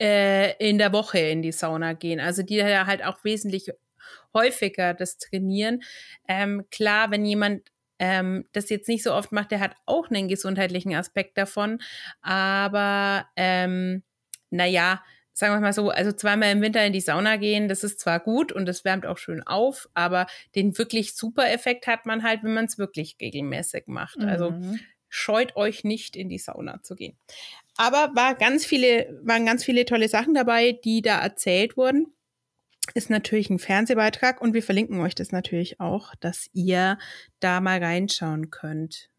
äh, 0.00 0.56
in 0.58 0.78
der 0.78 0.92
Woche 0.92 1.18
in 1.18 1.42
die 1.42 1.52
Sauna 1.52 1.92
gehen. 1.92 2.18
Also 2.18 2.42
die 2.42 2.56
da 2.56 2.86
halt 2.86 3.04
auch 3.04 3.22
wesentlich 3.22 3.70
häufiger 4.34 4.94
das 4.94 5.18
trainieren. 5.18 5.82
Ähm, 6.28 6.64
klar, 6.70 7.10
wenn 7.10 7.24
jemand 7.24 7.70
ähm, 7.98 8.46
das 8.52 8.70
jetzt 8.70 8.88
nicht 8.88 9.02
so 9.02 9.12
oft 9.12 9.30
macht, 9.30 9.50
der 9.50 9.60
hat 9.60 9.76
auch 9.86 10.10
einen 10.10 10.28
gesundheitlichen 10.28 10.94
Aspekt 10.94 11.36
davon. 11.36 11.80
Aber 12.22 13.26
ähm, 13.36 14.02
naja, 14.50 15.02
sagen 15.32 15.54
wir 15.54 15.60
mal 15.60 15.72
so, 15.72 15.90
also 15.90 16.12
zweimal 16.12 16.50
im 16.50 16.62
Winter 16.62 16.84
in 16.84 16.92
die 16.92 17.00
Sauna 17.00 17.36
gehen, 17.36 17.68
das 17.68 17.84
ist 17.84 18.00
zwar 18.00 18.18
gut 18.20 18.52
und 18.52 18.66
das 18.66 18.84
wärmt 18.84 19.06
auch 19.06 19.18
schön 19.18 19.42
auf, 19.46 19.88
aber 19.94 20.26
den 20.54 20.76
wirklich 20.76 21.14
super 21.14 21.50
Effekt 21.50 21.86
hat 21.86 22.06
man 22.06 22.22
halt, 22.22 22.42
wenn 22.42 22.54
man 22.54 22.64
es 22.64 22.78
wirklich 22.78 23.16
regelmäßig 23.20 23.84
macht. 23.86 24.18
Also 24.20 24.50
mhm. 24.50 24.62
Also 24.62 24.78
scheut 25.12 25.56
euch 25.56 25.82
nicht 25.82 26.14
in 26.14 26.28
die 26.28 26.38
Sauna 26.38 26.82
zu 26.84 26.94
gehen. 26.94 27.18
Aber 27.76 28.12
war 28.14 28.36
ganz 28.36 28.64
viele, 28.64 29.20
waren 29.24 29.44
ganz 29.44 29.64
viele 29.64 29.84
tolle 29.84 30.08
Sachen 30.08 30.34
dabei, 30.34 30.72
die 30.72 31.02
da 31.02 31.20
erzählt 31.20 31.76
wurden 31.76 32.14
ist 32.94 33.10
natürlich 33.10 33.50
ein 33.50 33.58
Fernsehbeitrag 33.58 34.40
und 34.40 34.54
wir 34.54 34.62
verlinken 34.62 35.00
euch 35.00 35.14
das 35.14 35.32
natürlich 35.32 35.80
auch, 35.80 36.14
dass 36.16 36.48
ihr 36.52 36.98
da 37.38 37.60
mal 37.60 37.82
reinschauen 37.82 38.50
könnt. 38.50 39.10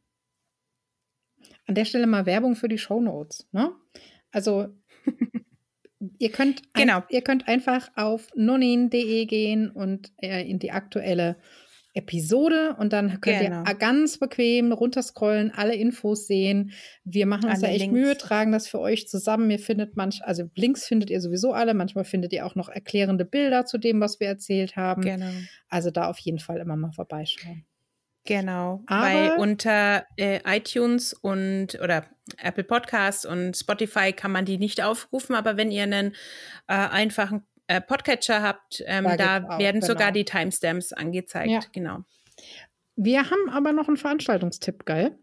An 1.67 1.76
der 1.76 1.86
Stelle 1.86 2.08
mal 2.08 2.26
Werbung 2.26 2.56
für 2.56 2.67
die 2.67 2.78
Shownotes. 2.78 3.47
Ne? 3.52 3.71
Also 4.32 4.69
ihr 6.19 6.32
könnt, 6.32 6.74
genau. 6.74 6.97
ein, 6.97 7.04
ihr 7.10 7.21
könnt 7.21 7.47
einfach 7.47 7.89
auf 7.95 8.28
nonin.de 8.36 9.26
gehen 9.26 9.69
und 9.69 10.12
äh, 10.17 10.47
in 10.50 10.60
die 10.60 10.71
aktuelle 10.71 11.38
Episode 11.94 12.76
und 12.80 12.94
dann 12.94 13.20
könnt 13.20 13.40
genau. 13.40 13.64
ihr 13.68 13.76
ganz 13.76 14.18
bequem 14.18 14.72
runterscrollen, 14.72 15.52
alle 15.54 15.76
Infos 15.76 16.26
sehen. 16.26 16.72
Wir 17.04 17.26
machen 17.26 17.50
uns 17.50 17.56
alle 17.56 17.68
da 17.68 17.68
echt 17.68 17.82
Links. 17.82 17.94
Mühe, 17.94 18.18
tragen 18.18 18.52
das 18.54 18.68
für 18.68 18.80
euch 18.80 19.08
zusammen. 19.08 19.52
Ihr 19.52 19.60
findet 19.60 19.98
manch, 19.98 20.22
also 20.24 20.50
Links 20.56 20.86
findet 20.86 21.10
ihr 21.10 21.20
sowieso 21.20 21.52
alle, 21.52 21.74
manchmal 21.74 22.06
findet 22.06 22.32
ihr 22.32 22.46
auch 22.46 22.56
noch 22.56 22.70
erklärende 22.70 23.26
Bilder 23.26 23.66
zu 23.66 23.78
dem, 23.78 24.00
was 24.00 24.20
wir 24.20 24.28
erzählt 24.28 24.78
haben. 24.78 25.02
Genau. 25.02 25.32
Also 25.68 25.92
da 25.92 26.10
auf 26.10 26.20
jeden 26.20 26.40
Fall 26.40 26.60
immer 26.60 26.78
mal 26.78 26.94
vorbeischauen. 26.94 27.66
Genau, 28.24 28.84
Aber 28.86 29.04
weil 29.04 29.32
unter 29.38 30.06
äh, 30.16 30.40
iTunes 30.46 31.14
und 31.14 31.80
oder 31.82 32.06
Apple 32.38 32.64
Podcasts 32.64 33.26
und 33.26 33.58
Spotify 33.58 34.14
kann 34.14 34.32
man 34.32 34.46
die 34.46 34.60
nicht 34.60 34.84
aufrufen, 34.84 35.36
aber 35.36 35.58
wenn 35.58 35.72
ihr 35.72 35.84
einen 35.84 36.12
äh, 36.68 36.76
einfachen 36.76 37.44
äh, 37.72 37.80
Podcatcher 37.80 38.42
habt, 38.42 38.84
ähm, 38.86 39.06
da, 39.06 39.16
da 39.16 39.58
werden 39.58 39.80
genau. 39.80 39.94
sogar 39.94 40.12
die 40.12 40.26
Timestamps 40.26 40.92
angezeigt. 40.92 41.50
Ja. 41.50 41.62
Genau. 41.72 42.00
Wir 42.98 43.30
haben 43.30 43.50
aber 43.50 43.72
noch 43.72 43.88
einen 43.88 43.96
Veranstaltungstipp, 43.98 44.86
geil. 44.86 45.18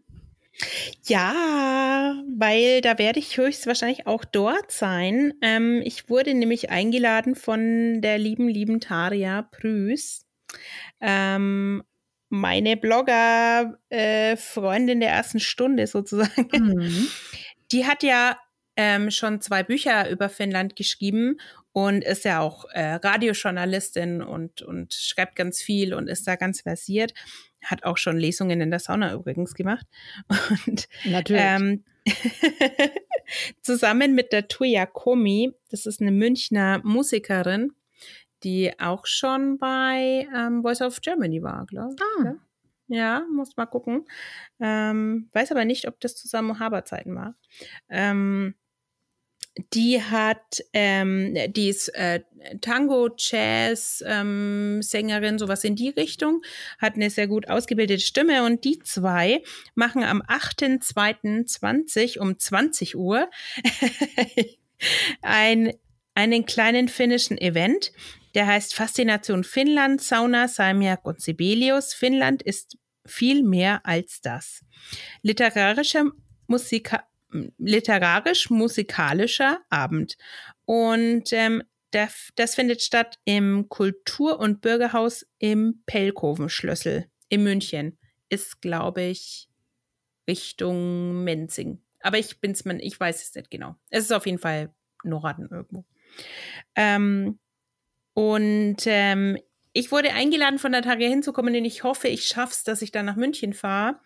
Ja, 1.05 2.15
weil 2.37 2.81
da 2.81 2.97
werde 2.97 3.19
ich 3.19 3.37
höchstwahrscheinlich 3.37 4.07
auch 4.07 4.25
dort 4.25 4.71
sein. 4.71 5.35
Ähm, 5.41 5.83
ich 5.85 6.09
wurde 6.09 6.33
nämlich 6.33 6.71
eingeladen 6.71 7.35
von 7.35 8.01
der 8.01 8.17
lieben, 8.17 8.49
lieben 8.49 8.79
Taria 8.79 9.43
Prüß. 9.43 10.25
Ähm, 10.99 11.83
meine 12.29 12.77
Blogger-Freundin 12.77 14.97
äh, 14.97 15.05
der 15.05 15.11
ersten 15.11 15.39
Stunde 15.39 15.85
sozusagen. 15.85 16.49
Mhm. 16.51 17.07
Die 17.71 17.85
hat 17.85 18.01
ja 18.01 18.39
ähm, 18.75 19.11
schon 19.11 19.39
zwei 19.41 19.61
Bücher 19.61 20.09
über 20.09 20.29
Finnland 20.29 20.75
geschrieben 20.75 21.37
und 21.87 22.03
ist 22.03 22.25
ja 22.25 22.41
auch 22.41 22.65
äh, 22.71 22.95
Radiojournalistin 22.95 24.21
und, 24.21 24.61
und 24.61 24.93
schreibt 24.93 25.37
ganz 25.37 25.61
viel 25.61 25.93
und 25.93 26.09
ist 26.09 26.27
da 26.27 26.35
ganz 26.35 26.61
versiert. 26.61 27.13
Hat 27.63 27.85
auch 27.85 27.97
schon 27.97 28.17
Lesungen 28.17 28.59
in 28.59 28.69
der 28.69 28.79
Sauna 28.79 29.13
übrigens 29.13 29.53
gemacht. 29.53 29.85
Und, 30.67 30.87
Natürlich. 31.05 31.41
Ähm, 31.45 31.83
zusammen 33.61 34.13
mit 34.13 34.31
der 34.33 34.47
Tuya 34.47 34.85
Komi, 34.85 35.53
das 35.69 35.85
ist 35.85 36.01
eine 36.01 36.11
Münchner 36.11 36.81
Musikerin, 36.83 37.73
die 38.43 38.77
auch 38.79 39.05
schon 39.05 39.57
bei 39.57 40.27
ähm, 40.35 40.61
Voice 40.61 40.81
of 40.81 41.01
Germany 41.01 41.43
war, 41.43 41.65
glaube 41.65 41.95
ich. 41.95 42.25
Ah. 42.25 42.35
Ja, 42.87 43.25
muss 43.31 43.55
mal 43.55 43.67
gucken. 43.67 44.05
Ähm, 44.59 45.29
weiß 45.33 45.51
aber 45.51 45.65
nicht, 45.65 45.87
ob 45.87 45.99
das 45.99 46.15
zusammen 46.15 46.59
Haberzeiten 46.59 47.15
war. 47.15 47.35
Ähm, 47.89 48.55
die 49.73 50.01
hat, 50.01 50.63
ähm, 50.73 51.35
die 51.49 51.69
ist 51.69 51.89
äh, 51.89 52.21
Tango, 52.61 53.09
Jazz, 53.17 54.03
ähm, 54.05 54.81
sowas 54.81 55.63
in 55.63 55.75
die 55.75 55.89
Richtung, 55.89 56.41
hat 56.77 56.95
eine 56.95 57.09
sehr 57.09 57.27
gut 57.27 57.49
ausgebildete 57.49 58.03
Stimme 58.03 58.43
und 58.43 58.63
die 58.63 58.79
zwei 58.79 59.43
machen 59.75 60.03
am 60.03 60.21
8.2.20 60.21 62.19
um 62.19 62.37
20 62.37 62.95
Uhr 62.95 63.29
ein, 65.21 65.73
einen 66.13 66.45
kleinen 66.45 66.87
finnischen 66.87 67.37
Event. 67.37 67.91
Der 68.35 68.47
heißt 68.47 68.75
Faszination 68.75 69.43
Finnland, 69.43 70.01
Sauna, 70.01 70.47
Salmiak 70.47 71.05
und 71.05 71.21
Sibelius. 71.21 71.93
Finnland 71.93 72.43
ist 72.43 72.77
viel 73.05 73.43
mehr 73.43 73.85
als 73.85 74.21
das. 74.21 74.63
Literarische 75.23 76.11
Musika 76.47 77.03
literarisch-musikalischer 77.57 79.59
Abend. 79.69 80.17
Und 80.65 81.33
ähm, 81.33 81.63
der, 81.93 82.09
das 82.35 82.55
findet 82.55 82.81
statt 82.81 83.17
im 83.25 83.67
Kultur- 83.69 84.39
und 84.39 84.61
Bürgerhaus 84.61 85.25
im 85.39 85.83
Pellkovenschlüssel 85.85 87.05
in 87.29 87.43
München. 87.43 87.97
Ist, 88.29 88.61
glaube 88.61 89.03
ich, 89.03 89.49
Richtung 90.27 91.23
Menzing. 91.23 91.81
Aber 92.01 92.17
ich 92.17 92.39
bin's 92.39 92.65
man, 92.65 92.79
ich 92.79 92.99
weiß 92.99 93.23
es 93.23 93.35
nicht 93.35 93.49
genau. 93.49 93.75
Es 93.89 94.05
ist 94.05 94.11
auf 94.11 94.25
jeden 94.25 94.37
Fall 94.37 94.73
Norden 95.03 95.47
irgendwo. 95.49 95.85
Ähm, 96.75 97.39
und 98.13 98.77
ähm, 98.85 99.37
ich 99.73 99.91
wurde 99.91 100.13
eingeladen, 100.13 100.59
von 100.59 100.71
der 100.71 100.81
Tage 100.81 101.05
hinzukommen, 101.05 101.55
und 101.55 101.65
ich 101.65 101.83
hoffe, 101.83 102.07
ich 102.07 102.25
schaffe 102.25 102.53
es, 102.53 102.63
dass 102.63 102.81
ich 102.81 102.91
dann 102.91 103.05
nach 103.05 103.15
München 103.15 103.53
fahre. 103.53 103.99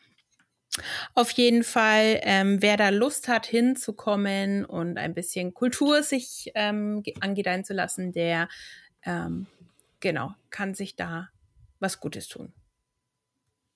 Auf 1.14 1.32
jeden 1.32 1.64
Fall, 1.64 2.20
ähm, 2.24 2.62
wer 2.62 2.78
da 2.78 2.90
Lust 2.90 3.28
hat, 3.28 3.46
hinzukommen 3.46 4.66
und 4.66 4.98
ein 4.98 5.14
bisschen 5.14 5.54
Kultur 5.54 6.04
sich 6.04 6.52
ähm, 6.56 7.04
angedeihen 7.22 7.64
zu 7.64 7.74
lassen, 7.74 8.12
der 8.12 8.50
ähm, 9.06 9.46
genau 10.00 10.32
kann 10.50 10.74
sich 10.74 10.96
da 10.96 11.30
was 11.80 12.00
Gutes 12.00 12.28
tun. 12.28 12.54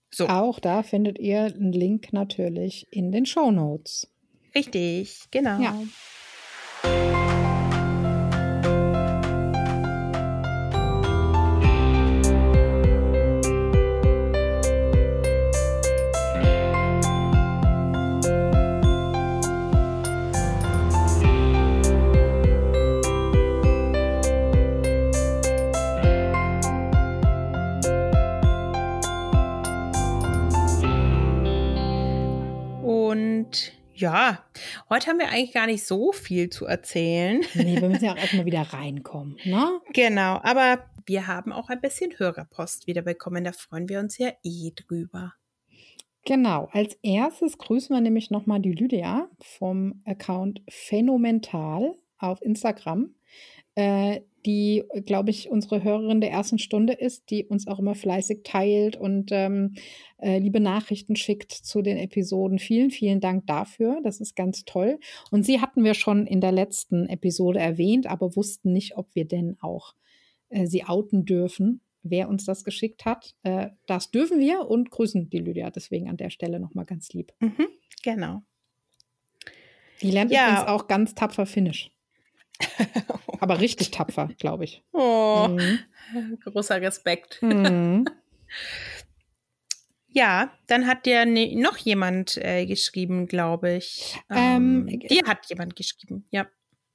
So. 0.10 0.28
Auch 0.28 0.60
da 0.60 0.84
findet 0.84 1.20
ihr 1.20 1.42
einen 1.42 1.74
Link 1.74 2.14
natürlich 2.14 2.88
in 2.92 3.12
den 3.12 3.26
Show 3.26 3.52
Notes. 3.52 4.10
Richtig, 4.56 5.26
genau. 5.32 5.60
Ja. 5.62 7.17
Heute 34.98 35.12
haben 35.12 35.20
wir 35.20 35.30
eigentlich 35.30 35.54
gar 35.54 35.68
nicht 35.68 35.86
so 35.86 36.12
viel 36.12 36.50
zu 36.50 36.66
erzählen. 36.66 37.42
Nee, 37.54 37.80
wir 37.80 37.88
müssen 37.88 38.06
ja 38.06 38.14
auch 38.14 38.18
erstmal 38.18 38.46
wieder 38.46 38.62
reinkommen, 38.62 39.38
ne? 39.46 39.80
Genau, 39.94 40.40
aber 40.42 40.90
wir 41.06 41.28
haben 41.28 41.52
auch 41.52 41.70
ein 41.70 41.82
bisschen 41.82 42.18
Hörerpost 42.18 42.88
wieder 42.88 43.04
bekommen. 43.04 43.44
Da 43.44 43.52
freuen 43.52 43.88
wir 43.90 44.00
uns 44.00 44.18
ja 44.18 44.32
eh 44.44 44.72
drüber. 44.76 45.34
Genau, 46.26 46.68
als 46.72 46.98
erstes 47.04 47.60
grüßen 47.60 47.96
wir 47.96 48.02
nämlich 48.02 48.32
nochmal 48.32 48.60
die 48.60 48.72
Lydia 48.72 49.30
vom 49.40 50.02
Account 50.04 50.62
Phänomental 50.68 51.94
auf 52.18 52.42
Instagram, 52.42 53.14
äh, 53.78 54.22
die, 54.48 54.84
glaube 55.06 55.30
ich, 55.30 55.50
unsere 55.52 55.84
Hörerin 55.84 56.20
der 56.20 56.32
ersten 56.32 56.58
Stunde 56.58 56.94
ist, 56.94 57.30
die 57.30 57.46
uns 57.46 57.68
auch 57.68 57.80
immer 57.80 57.96
fleißig 57.96 58.40
teilt 58.44 58.96
und 58.96 59.30
ähm, 59.32 59.76
äh, 60.18 60.40
liebe 60.40 60.60
Nachrichten 60.60 61.16
schickt 61.16 61.52
zu 61.52 61.82
den 61.82 61.98
Episoden. 61.98 62.58
Vielen, 62.58 62.90
vielen 62.90 63.20
Dank 63.20 63.46
dafür. 63.46 64.00
Das 64.04 64.20
ist 64.20 64.36
ganz 64.36 64.66
toll. 64.66 65.00
Und 65.32 65.46
sie 65.46 65.62
hatten 65.62 65.84
wir 65.84 65.94
schon 65.94 66.26
in 66.26 66.42
der 66.42 66.54
letzten 66.54 67.08
Episode 67.08 67.60
erwähnt, 67.60 68.08
aber 68.08 68.36
wussten 68.36 68.74
nicht, 68.74 68.98
ob 68.98 69.14
wir 69.14 69.26
denn 69.26 69.58
auch 69.62 69.94
äh, 70.50 70.66
sie 70.66 70.86
outen 70.86 71.26
dürfen 71.26 71.82
wer 72.10 72.30
uns 72.30 72.46
das 72.46 72.64
geschickt 72.64 73.04
hat. 73.04 73.36
Äh, 73.44 73.72
das 73.86 74.12
dürfen 74.12 74.40
wir 74.40 74.70
und 74.70 74.92
grüßen 74.92 75.30
die 75.30 75.40
Lydia 75.40 75.72
deswegen 75.72 76.10
an 76.10 76.16
der 76.16 76.30
Stelle 76.30 76.58
nochmal 76.58 76.86
ganz 76.86 77.12
lieb. 77.12 77.34
Mhm, 77.42 77.68
genau. 78.02 78.44
Die 80.02 80.12
lernt 80.12 80.32
ja. 80.32 80.48
übrigens 80.48 80.70
auch 80.70 80.88
ganz 80.88 81.16
tapfer 81.16 81.46
Finnisch. 81.46 81.92
Aber 83.40 83.60
richtig 83.60 83.92
tapfer, 83.92 84.30
glaube 84.40 84.64
ich. 84.64 84.84
Oh, 84.94 85.48
mhm. 85.50 85.80
großer 86.44 86.82
Respekt. 86.82 87.42
Mhm. 87.42 88.06
Ja, 90.10 90.52
dann 90.66 90.88
hat 90.88 91.06
dir 91.06 91.28
ne, 91.28 91.56
noch 91.56 91.78
jemand 91.78 92.38
äh, 92.38 92.66
geschrieben, 92.66 93.28
glaube 93.28 93.76
ich. 93.76 94.18
Ähm, 94.32 94.88
ähm, 94.90 95.00
dir 95.00 95.28
hat 95.28 95.46
jemand 95.48 95.76
geschrieben, 95.76 96.26
ja. 96.32 96.48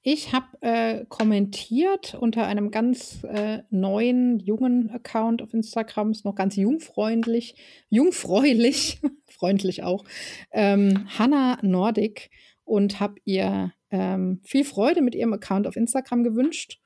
Ich 0.05 0.33
habe 0.33 0.47
äh, 0.63 1.05
kommentiert 1.09 2.17
unter 2.19 2.45
einem 2.49 2.73
ganz 2.73 3.23
äh, 3.23 3.63
neuen, 3.71 4.41
jungen 4.41 4.91
Account 4.91 5.41
auf 5.41 5.55
Instagram, 5.55 6.11
ist 6.11 6.25
noch 6.25 6.35
ganz 6.35 6.57
jungfreundlich, 6.57 7.55
jungfräulich, 7.89 9.01
freundlich 9.31 9.85
auch, 9.85 10.05
ähm, 10.51 11.07
Hannah 11.17 11.61
Nordic 11.63 12.31
und 12.65 12.99
habe 12.99 13.21
ihr 13.25 13.73
ähm, 13.93 14.41
viel 14.43 14.65
Freude 14.65 15.03
mit 15.03 15.15
ihrem 15.15 15.33
Account 15.33 15.69
auf 15.69 15.77
Instagram 15.77 16.25
gewünscht. 16.25 16.81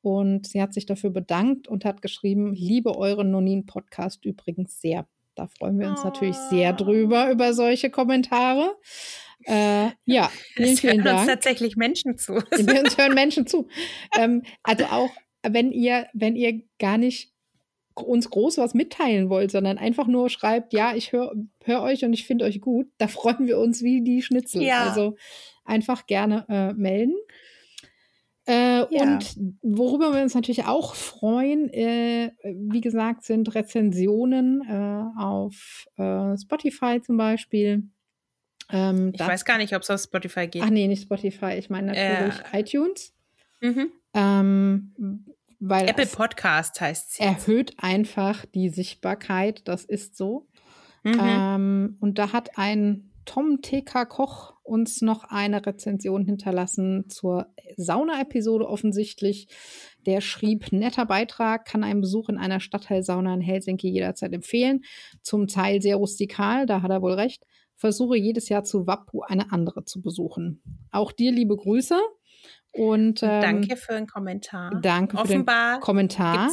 Und 0.00 0.46
sie 0.46 0.62
hat 0.62 0.72
sich 0.72 0.86
dafür 0.86 1.10
bedankt 1.10 1.68
und 1.68 1.84
hat 1.84 2.02
geschrieben, 2.02 2.54
liebe 2.54 2.96
euren 2.96 3.30
Nonin-Podcast 3.30 4.24
übrigens 4.24 4.80
sehr. 4.80 5.06
Da 5.34 5.46
freuen 5.46 5.78
wir 5.78 5.88
uns 5.88 6.00
oh. 6.00 6.04
natürlich 6.04 6.36
sehr 6.50 6.72
drüber, 6.72 7.30
über 7.30 7.52
solche 7.54 7.90
Kommentare. 7.90 8.76
Äh, 9.44 9.90
ja, 10.04 10.30
vielen, 10.54 10.76
vielen 10.76 10.94
hören 10.96 11.04
Dank. 11.04 11.18
uns 11.20 11.28
tatsächlich 11.28 11.76
Menschen 11.76 12.18
zu. 12.18 12.34
Wir 12.34 12.80
uns 12.84 12.96
hören 12.98 13.14
Menschen 13.14 13.46
zu. 13.46 13.68
Ähm, 14.18 14.42
also 14.62 14.84
auch, 14.86 15.10
wenn 15.42 15.72
ihr, 15.72 16.06
wenn 16.14 16.36
ihr 16.36 16.62
gar 16.78 16.98
nicht 16.98 17.31
uns 17.94 18.30
groß 18.30 18.58
was 18.58 18.74
mitteilen 18.74 19.28
wollt, 19.30 19.50
sondern 19.50 19.78
einfach 19.78 20.06
nur 20.06 20.28
schreibt, 20.28 20.72
ja, 20.72 20.94
ich 20.94 21.12
höre 21.12 21.32
hör 21.64 21.82
euch 21.82 22.04
und 22.04 22.12
ich 22.12 22.26
finde 22.26 22.44
euch 22.44 22.60
gut, 22.60 22.86
da 22.98 23.08
freuen 23.08 23.46
wir 23.46 23.58
uns 23.58 23.82
wie 23.82 24.02
die 24.02 24.22
Schnitzel. 24.22 24.62
Ja. 24.62 24.88
Also 24.88 25.16
einfach 25.64 26.06
gerne 26.06 26.46
äh, 26.48 26.72
melden. 26.72 27.14
Äh, 28.46 28.92
ja. 28.94 29.02
Und 29.02 29.36
worüber 29.62 30.12
wir 30.12 30.22
uns 30.22 30.34
natürlich 30.34 30.64
auch 30.64 30.94
freuen, 30.94 31.72
äh, 31.72 32.32
wie 32.42 32.80
gesagt, 32.80 33.24
sind 33.24 33.54
Rezensionen 33.54 34.62
äh, 34.68 35.20
auf 35.20 35.86
äh, 35.96 36.36
Spotify 36.36 37.00
zum 37.00 37.16
Beispiel. 37.16 37.84
Ähm, 38.70 39.12
ich 39.14 39.20
weiß 39.20 39.44
gar 39.44 39.58
nicht, 39.58 39.76
ob 39.76 39.82
es 39.82 39.90
auf 39.90 40.00
Spotify 40.00 40.48
geht. 40.48 40.62
Ach 40.62 40.70
nee, 40.70 40.88
nicht 40.88 41.02
Spotify. 41.02 41.54
Ich 41.58 41.70
meine 41.70 41.88
natürlich 41.88 42.34
äh, 42.52 42.60
iTunes. 42.60 43.14
Mhm. 43.60 43.92
Ähm, 44.14 45.24
weil 45.64 45.88
Apple 45.88 46.06
Podcast 46.06 46.80
heißt 46.80 47.14
sie. 47.14 47.22
Erhöht 47.22 47.74
einfach 47.78 48.44
die 48.46 48.68
Sichtbarkeit, 48.68 49.62
das 49.68 49.84
ist 49.84 50.16
so. 50.16 50.48
Mhm. 51.04 51.20
Ähm, 51.20 51.96
und 52.00 52.18
da 52.18 52.32
hat 52.32 52.58
ein 52.58 53.12
Tom 53.24 53.62
TK 53.62 54.08
Koch 54.08 54.54
uns 54.64 55.02
noch 55.02 55.22
eine 55.24 55.64
Rezension 55.64 56.24
hinterlassen 56.24 57.08
zur 57.08 57.46
Sauna-Episode 57.76 58.68
offensichtlich. 58.68 59.46
Der 60.04 60.20
schrieb, 60.20 60.72
netter 60.72 61.06
Beitrag, 61.06 61.64
kann 61.64 61.84
einen 61.84 62.00
Besuch 62.00 62.28
in 62.28 62.38
einer 62.38 62.58
Stadtteilsauna 62.58 63.32
in 63.34 63.40
Helsinki 63.40 63.88
jederzeit 63.88 64.32
empfehlen. 64.32 64.80
Zum 65.22 65.46
Teil 65.46 65.80
sehr 65.80 65.94
rustikal, 65.94 66.66
da 66.66 66.82
hat 66.82 66.90
er 66.90 67.02
wohl 67.02 67.12
recht 67.12 67.44
versuche 67.82 68.16
jedes 68.16 68.48
Jahr 68.48 68.62
zu 68.62 68.86
Wappu 68.86 69.22
eine 69.22 69.50
andere 69.50 69.84
zu 69.84 70.00
besuchen. 70.00 70.62
Auch 70.92 71.10
dir 71.10 71.32
liebe 71.32 71.56
Grüße. 71.56 71.98
Und 72.72 73.22
ähm, 73.22 73.40
danke 73.42 73.76
für 73.76 73.92
den 73.92 74.06
Kommentar. 74.06 74.80
Danke 74.80 75.18
Offenbar 75.18 75.74
für 75.74 75.78
den 75.78 75.82
Kommentar. 75.82 76.50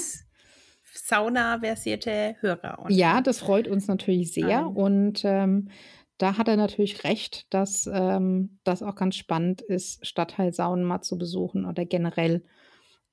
Sauna-versierte 0.94 2.36
Hörer. 2.42 2.86
Ja, 2.90 3.22
das 3.22 3.40
freut 3.40 3.68
uns 3.68 3.88
natürlich 3.88 4.34
sehr. 4.34 4.68
Um. 4.68 4.76
Und 4.76 5.22
ähm, 5.24 5.70
da 6.18 6.38
hat 6.38 6.50
er 6.50 6.58
natürlich 6.58 7.04
recht, 7.06 7.52
dass 7.54 7.90
ähm, 7.92 8.60
das 8.64 8.84
auch 8.84 8.96
ganz 8.96 9.16
spannend 9.16 9.62
ist, 9.62 10.06
Stadtteilsaunen 10.06 10.84
mal 10.84 11.02
zu 11.02 11.18
besuchen 11.18 11.66
oder 11.66 11.86
generell. 11.86 12.44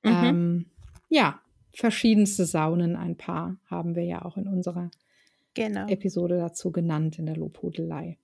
Mhm. 0.02 0.24
Ähm, 0.24 0.70
ja, 1.08 1.40
verschiedenste 1.72 2.46
Saunen, 2.46 2.96
ein 2.96 3.16
paar 3.16 3.56
haben 3.66 3.94
wir 3.94 4.04
ja 4.04 4.24
auch 4.24 4.36
in 4.36 4.48
unserer 4.48 4.90
genau. 5.54 5.86
Episode 5.86 6.38
dazu 6.38 6.72
genannt 6.72 7.18
in 7.18 7.26
der 7.26 7.36
Lobhudelei. 7.36 8.18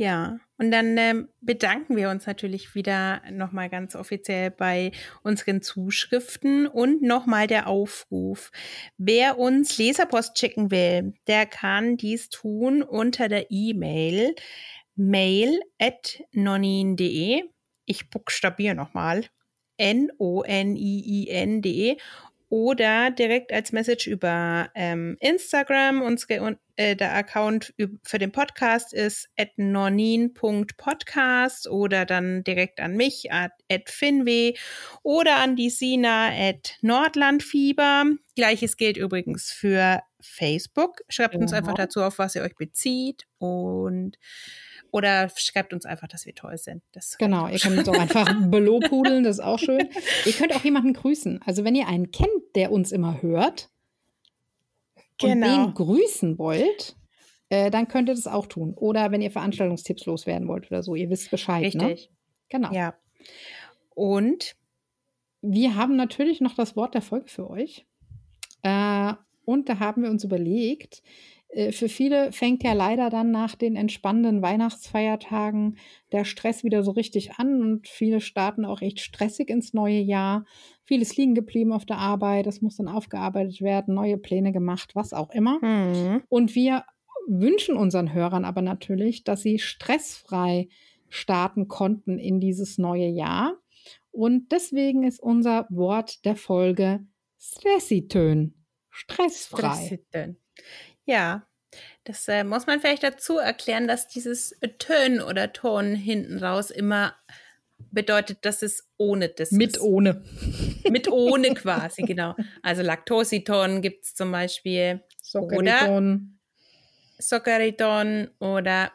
Ja, 0.00 0.38
und 0.58 0.70
dann 0.70 0.96
ähm, 0.96 1.28
bedanken 1.40 1.96
wir 1.96 2.08
uns 2.10 2.24
natürlich 2.24 2.76
wieder 2.76 3.20
nochmal 3.32 3.68
ganz 3.68 3.96
offiziell 3.96 4.52
bei 4.52 4.92
unseren 5.24 5.60
Zuschriften 5.60 6.68
und 6.68 7.02
nochmal 7.02 7.48
der 7.48 7.66
Aufruf. 7.66 8.52
Wer 8.96 9.40
uns 9.40 9.76
Leserpost 9.76 10.38
schicken 10.38 10.70
will, 10.70 11.14
der 11.26 11.46
kann 11.46 11.96
dies 11.96 12.28
tun 12.28 12.84
unter 12.84 13.28
der 13.28 13.50
E-Mail 13.50 14.36
mail 14.94 15.58
at 15.80 16.22
nonin.de. 16.30 17.42
Ich 17.84 18.08
buchstabiere 18.08 18.76
nochmal. 18.76 19.24
N-O-N-I-I-N.de 19.78 20.36
oder 22.48 23.10
direkt 23.10 23.52
als 23.52 23.72
Message 23.72 24.06
über 24.06 24.70
ähm, 24.74 25.16
Instagram. 25.20 26.00
Unsere, 26.02 26.58
äh, 26.76 26.96
der 26.96 27.14
Account 27.14 27.74
für 28.02 28.18
den 28.18 28.32
Podcast 28.32 28.94
ist 28.94 29.28
nonin.podcast 29.56 31.68
oder 31.68 32.06
dann 32.06 32.42
direkt 32.44 32.80
an 32.80 32.96
mich 32.96 33.30
at, 33.32 33.52
at 33.70 33.90
finwe 33.90 34.54
oder 35.02 35.36
an 35.36 35.56
die 35.56 35.68
Sina 35.70 36.28
at 36.28 36.76
nordlandfieber. 36.80 38.04
Gleiches 38.34 38.76
gilt 38.76 38.96
übrigens 38.96 39.52
für 39.52 40.00
Facebook. 40.20 41.02
Schreibt 41.08 41.36
uns 41.36 41.52
einfach 41.52 41.74
dazu, 41.74 42.02
auf 42.02 42.18
was 42.18 42.34
ihr 42.34 42.42
euch 42.42 42.56
bezieht 42.56 43.28
und 43.38 44.18
oder 44.90 45.30
schreibt 45.36 45.72
uns 45.72 45.84
einfach, 45.84 46.08
dass 46.08 46.26
wir 46.26 46.34
toll 46.34 46.58
sind. 46.58 46.82
Das 46.92 47.18
genau, 47.18 47.48
ihr 47.48 47.58
könnt 47.58 47.78
uns 47.78 47.88
auch 47.88 47.98
einfach 47.98 48.26
belobhudeln, 48.50 49.24
das 49.24 49.38
ist 49.38 49.44
auch 49.44 49.58
schön. 49.58 49.88
Ihr 50.24 50.32
könnt 50.32 50.54
auch 50.54 50.64
jemanden 50.64 50.92
grüßen. 50.92 51.40
Also 51.44 51.64
wenn 51.64 51.74
ihr 51.74 51.88
einen 51.88 52.10
kennt, 52.10 52.28
der 52.54 52.72
uns 52.72 52.92
immer 52.92 53.22
hört 53.22 53.70
genau. 55.18 55.32
und 55.32 55.66
den 55.66 55.74
grüßen 55.74 56.38
wollt, 56.38 56.96
äh, 57.50 57.70
dann 57.70 57.88
könnt 57.88 58.08
ihr 58.08 58.14
das 58.14 58.26
auch 58.26 58.46
tun. 58.46 58.74
Oder 58.74 59.10
wenn 59.10 59.22
ihr 59.22 59.30
Veranstaltungstipps 59.30 60.06
loswerden 60.06 60.48
wollt 60.48 60.70
oder 60.70 60.82
so, 60.82 60.94
ihr 60.94 61.10
wisst 61.10 61.30
Bescheid. 61.30 61.74
Ne? 61.74 61.88
Richtig. 61.88 62.10
Ne? 62.10 62.16
Genau. 62.48 62.72
Ja. 62.72 62.94
Und 63.94 64.56
wir 65.40 65.74
haben 65.74 65.96
natürlich 65.96 66.40
noch 66.40 66.54
das 66.54 66.76
Wort 66.76 66.94
der 66.94 67.02
Folge 67.02 67.28
für 67.28 67.48
euch. 67.48 67.86
Äh, 68.62 69.14
und 69.44 69.68
da 69.68 69.78
haben 69.78 70.02
wir 70.02 70.10
uns 70.10 70.24
überlegt, 70.24 71.02
für 71.70 71.88
viele 71.88 72.30
fängt 72.32 72.62
ja 72.62 72.74
leider 72.74 73.08
dann 73.08 73.30
nach 73.30 73.54
den 73.54 73.74
entspannenden 73.74 74.42
Weihnachtsfeiertagen 74.42 75.78
der 76.12 76.24
Stress 76.24 76.62
wieder 76.62 76.82
so 76.82 76.90
richtig 76.90 77.32
an 77.38 77.62
und 77.62 77.88
viele 77.88 78.20
starten 78.20 78.64
auch 78.64 78.82
echt 78.82 79.00
stressig 79.00 79.48
ins 79.48 79.72
neue 79.72 80.00
Jahr. 80.00 80.44
Vieles 80.84 81.16
liegen 81.16 81.34
geblieben 81.34 81.72
auf 81.72 81.86
der 81.86 81.98
Arbeit, 81.98 82.46
das 82.46 82.60
muss 82.60 82.76
dann 82.76 82.88
aufgearbeitet 82.88 83.62
werden, 83.62 83.94
neue 83.94 84.18
Pläne 84.18 84.52
gemacht, 84.52 84.94
was 84.94 85.12
auch 85.12 85.30
immer. 85.30 85.58
Mhm. 85.64 86.22
Und 86.28 86.54
wir 86.54 86.84
wünschen 87.26 87.76
unseren 87.76 88.12
Hörern 88.12 88.44
aber 88.44 88.62
natürlich, 88.62 89.24
dass 89.24 89.42
sie 89.42 89.58
stressfrei 89.58 90.68
starten 91.08 91.68
konnten 91.68 92.18
in 92.18 92.40
dieses 92.40 92.78
neue 92.78 93.08
Jahr. 93.08 93.58
Und 94.10 94.52
deswegen 94.52 95.04
ist 95.04 95.20
unser 95.20 95.66
Wort 95.70 96.24
der 96.24 96.36
Folge 96.36 97.06
Stressitön. 97.38 98.54
Stressfrei. 98.90 99.74
Stressitön. 99.74 100.36
Ja, 101.08 101.46
das 102.04 102.28
äh, 102.28 102.44
muss 102.44 102.66
man 102.66 102.80
vielleicht 102.80 103.02
dazu 103.02 103.38
erklären, 103.38 103.88
dass 103.88 104.08
dieses 104.08 104.54
Tön 104.78 105.22
oder 105.22 105.54
Ton 105.54 105.94
hinten 105.94 106.38
raus 106.38 106.70
immer 106.70 107.16
bedeutet, 107.90 108.44
dass 108.44 108.60
es 108.60 108.90
ohne 108.98 109.30
das 109.30 109.50
Mit 109.50 109.76
ist. 109.76 109.80
ohne. 109.80 110.22
Mit 110.90 111.10
ohne 111.10 111.54
quasi, 111.54 112.02
genau. 112.02 112.36
Also 112.62 112.82
Laktositon 112.82 113.80
gibt 113.80 114.04
es 114.04 114.14
zum 114.14 114.30
Beispiel. 114.30 115.02
Sockeriton. 115.22 116.38
Oder 117.18 118.28
oder 118.38 118.92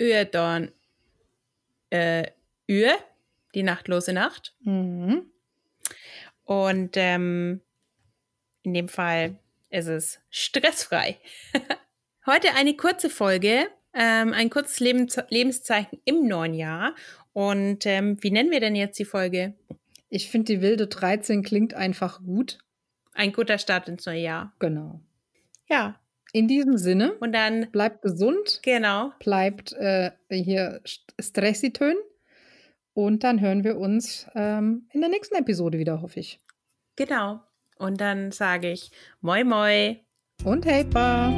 Ödon. 0.00 0.72
Äh, 1.90 2.30
Ö, 2.70 2.88
die 3.54 3.62
nachtlose 3.62 4.14
Nacht. 4.14 4.54
Mhm. 4.60 5.30
Und 6.44 6.96
ähm, 6.96 7.60
in 8.62 8.72
dem 8.72 8.88
Fall 8.88 9.38
ist 9.70 9.88
es 9.88 10.20
stressfrei. 10.30 11.18
Heute 12.26 12.54
eine 12.54 12.74
kurze 12.74 13.10
Folge, 13.10 13.68
ähm, 13.94 14.32
ein 14.32 14.50
kurzes 14.50 14.80
Lebens 14.80 15.18
Lebenszeichen 15.28 16.00
im 16.04 16.26
neuen 16.26 16.54
Jahr. 16.54 16.94
Und 17.32 17.86
ähm, 17.86 18.16
wie 18.22 18.30
nennen 18.30 18.50
wir 18.50 18.60
denn 18.60 18.74
jetzt 18.74 18.98
die 18.98 19.04
Folge? 19.04 19.54
Ich 20.08 20.30
finde, 20.30 20.54
die 20.54 20.60
wilde 20.60 20.86
13 20.86 21.42
klingt 21.42 21.74
einfach 21.74 22.22
gut. 22.22 22.58
Ein 23.12 23.32
guter 23.32 23.58
Start 23.58 23.88
ins 23.88 24.06
neue 24.06 24.20
Jahr. 24.20 24.52
Genau. 24.58 25.00
Ja. 25.68 26.00
In 26.32 26.48
diesem 26.48 26.76
Sinne. 26.76 27.14
Und 27.14 27.32
dann. 27.32 27.70
Bleibt 27.70 28.02
gesund. 28.02 28.60
Genau. 28.62 29.12
Bleibt 29.20 29.72
äh, 29.72 30.10
hier 30.30 30.80
stressitön. 30.84 31.96
Und 32.92 33.24
dann 33.24 33.40
hören 33.40 33.64
wir 33.64 33.78
uns 33.78 34.26
ähm, 34.34 34.88
in 34.92 35.00
der 35.00 35.10
nächsten 35.10 35.36
Episode 35.36 35.78
wieder, 35.78 36.00
hoffe 36.00 36.20
ich. 36.20 36.38
Genau. 36.96 37.40
Und 37.78 38.00
dann 38.00 38.32
sage 38.32 38.70
ich 38.70 38.90
Moi 39.20 39.44
Moi. 39.44 39.96
Und 40.44 40.64
Hey 40.64 40.84
Pa. 40.84 41.32